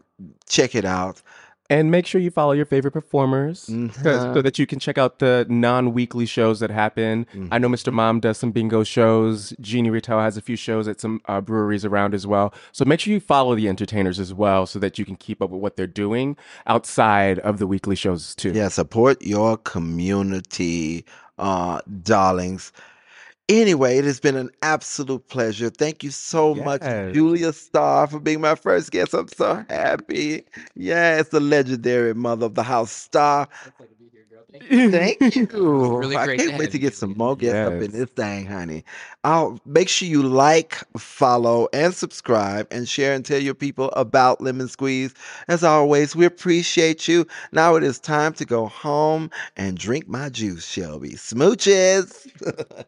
check 0.47 0.75
it 0.75 0.85
out. 0.85 1.21
And 1.71 1.89
make 1.89 2.05
sure 2.05 2.19
you 2.19 2.31
follow 2.31 2.51
your 2.51 2.65
favorite 2.65 2.91
performers 2.91 3.67
Mhm. 3.67 3.93
so 4.35 4.41
that 4.41 4.59
you 4.59 4.67
can 4.67 4.77
check 4.77 4.97
out 4.97 5.19
the 5.19 5.45
non-weekly 5.49 6.25
shows 6.25 6.59
that 6.59 6.69
happen. 6.69 7.25
I 7.49 7.57
know 7.59 7.69
Mr. 7.69 7.93
Mom 7.93 8.19
does 8.19 8.37
some 8.37 8.51
bingo 8.51 8.83
shows. 8.83 9.53
Jeannie 9.61 9.89
Rittel 9.89 10.21
has 10.21 10.35
a 10.35 10.41
few 10.41 10.57
shows 10.57 10.89
at 10.89 10.99
some 10.99 11.21
uh, 11.29 11.39
breweries 11.39 11.85
around 11.85 12.13
as 12.13 12.27
well. 12.27 12.53
So 12.73 12.83
make 12.83 12.99
sure 12.99 13.13
you 13.13 13.21
follow 13.21 13.55
the 13.55 13.69
entertainers 13.69 14.19
as 14.19 14.33
well 14.33 14.65
so 14.65 14.79
that 14.79 14.99
you 14.99 15.05
can 15.05 15.15
keep 15.15 15.41
up 15.41 15.49
with 15.49 15.61
what 15.61 15.77
they're 15.77 15.87
doing 15.87 16.35
outside 16.67 17.39
of 17.39 17.57
the 17.57 17.65
weekly 17.67 17.95
shows 17.95 18.35
too. 18.35 18.51
Yeah, 18.51 18.67
support 18.67 19.21
your 19.21 19.55
community, 19.57 21.05
uh, 21.39 21.79
darlings. 22.03 22.73
Anyway, 23.49 23.97
it 23.97 24.05
has 24.05 24.19
been 24.19 24.37
an 24.37 24.49
absolute 24.61 25.27
pleasure. 25.27 25.69
Thank 25.69 26.03
you 26.03 26.11
so 26.11 26.55
much, 26.55 26.81
Julia 27.13 27.51
Starr, 27.51 28.07
for 28.07 28.19
being 28.19 28.39
my 28.39 28.55
first 28.55 28.91
guest. 28.91 29.13
I'm 29.13 29.27
so 29.27 29.65
happy. 29.69 30.45
Yes, 30.75 31.29
the 31.29 31.41
legendary 31.41 32.13
mother 32.13 32.45
of 32.45 32.55
the 32.55 32.63
house 32.63 32.91
Starr. 32.91 33.49
Thank 34.69 35.35
you. 35.35 35.47
really 35.53 36.15
I 36.15 36.35
can't 36.35 36.51
to 36.51 36.57
wait 36.57 36.71
to 36.71 36.79
get 36.79 36.93
some 36.93 37.09
Julia. 37.09 37.17
more 37.17 37.35
guests 37.35 37.67
up 37.67 37.81
in 37.81 37.91
this 37.91 38.09
thing, 38.09 38.45
honey. 38.45 38.83
I'll 39.23 39.59
make 39.65 39.89
sure 39.89 40.07
you 40.07 40.23
like, 40.23 40.77
follow, 40.97 41.67
and 41.73 41.93
subscribe 41.93 42.67
and 42.71 42.87
share 42.87 43.13
and 43.13 43.25
tell 43.25 43.39
your 43.39 43.53
people 43.53 43.91
about 43.91 44.41
Lemon 44.41 44.67
Squeeze. 44.67 45.13
As 45.47 45.63
always, 45.63 46.15
we 46.15 46.25
appreciate 46.25 47.07
you. 47.07 47.25
Now 47.51 47.75
it 47.75 47.83
is 47.83 47.99
time 47.99 48.33
to 48.33 48.45
go 48.45 48.67
home 48.67 49.29
and 49.55 49.77
drink 49.77 50.07
my 50.07 50.29
juice, 50.29 50.65
Shelby. 50.65 51.11
Smooches. 51.11 52.27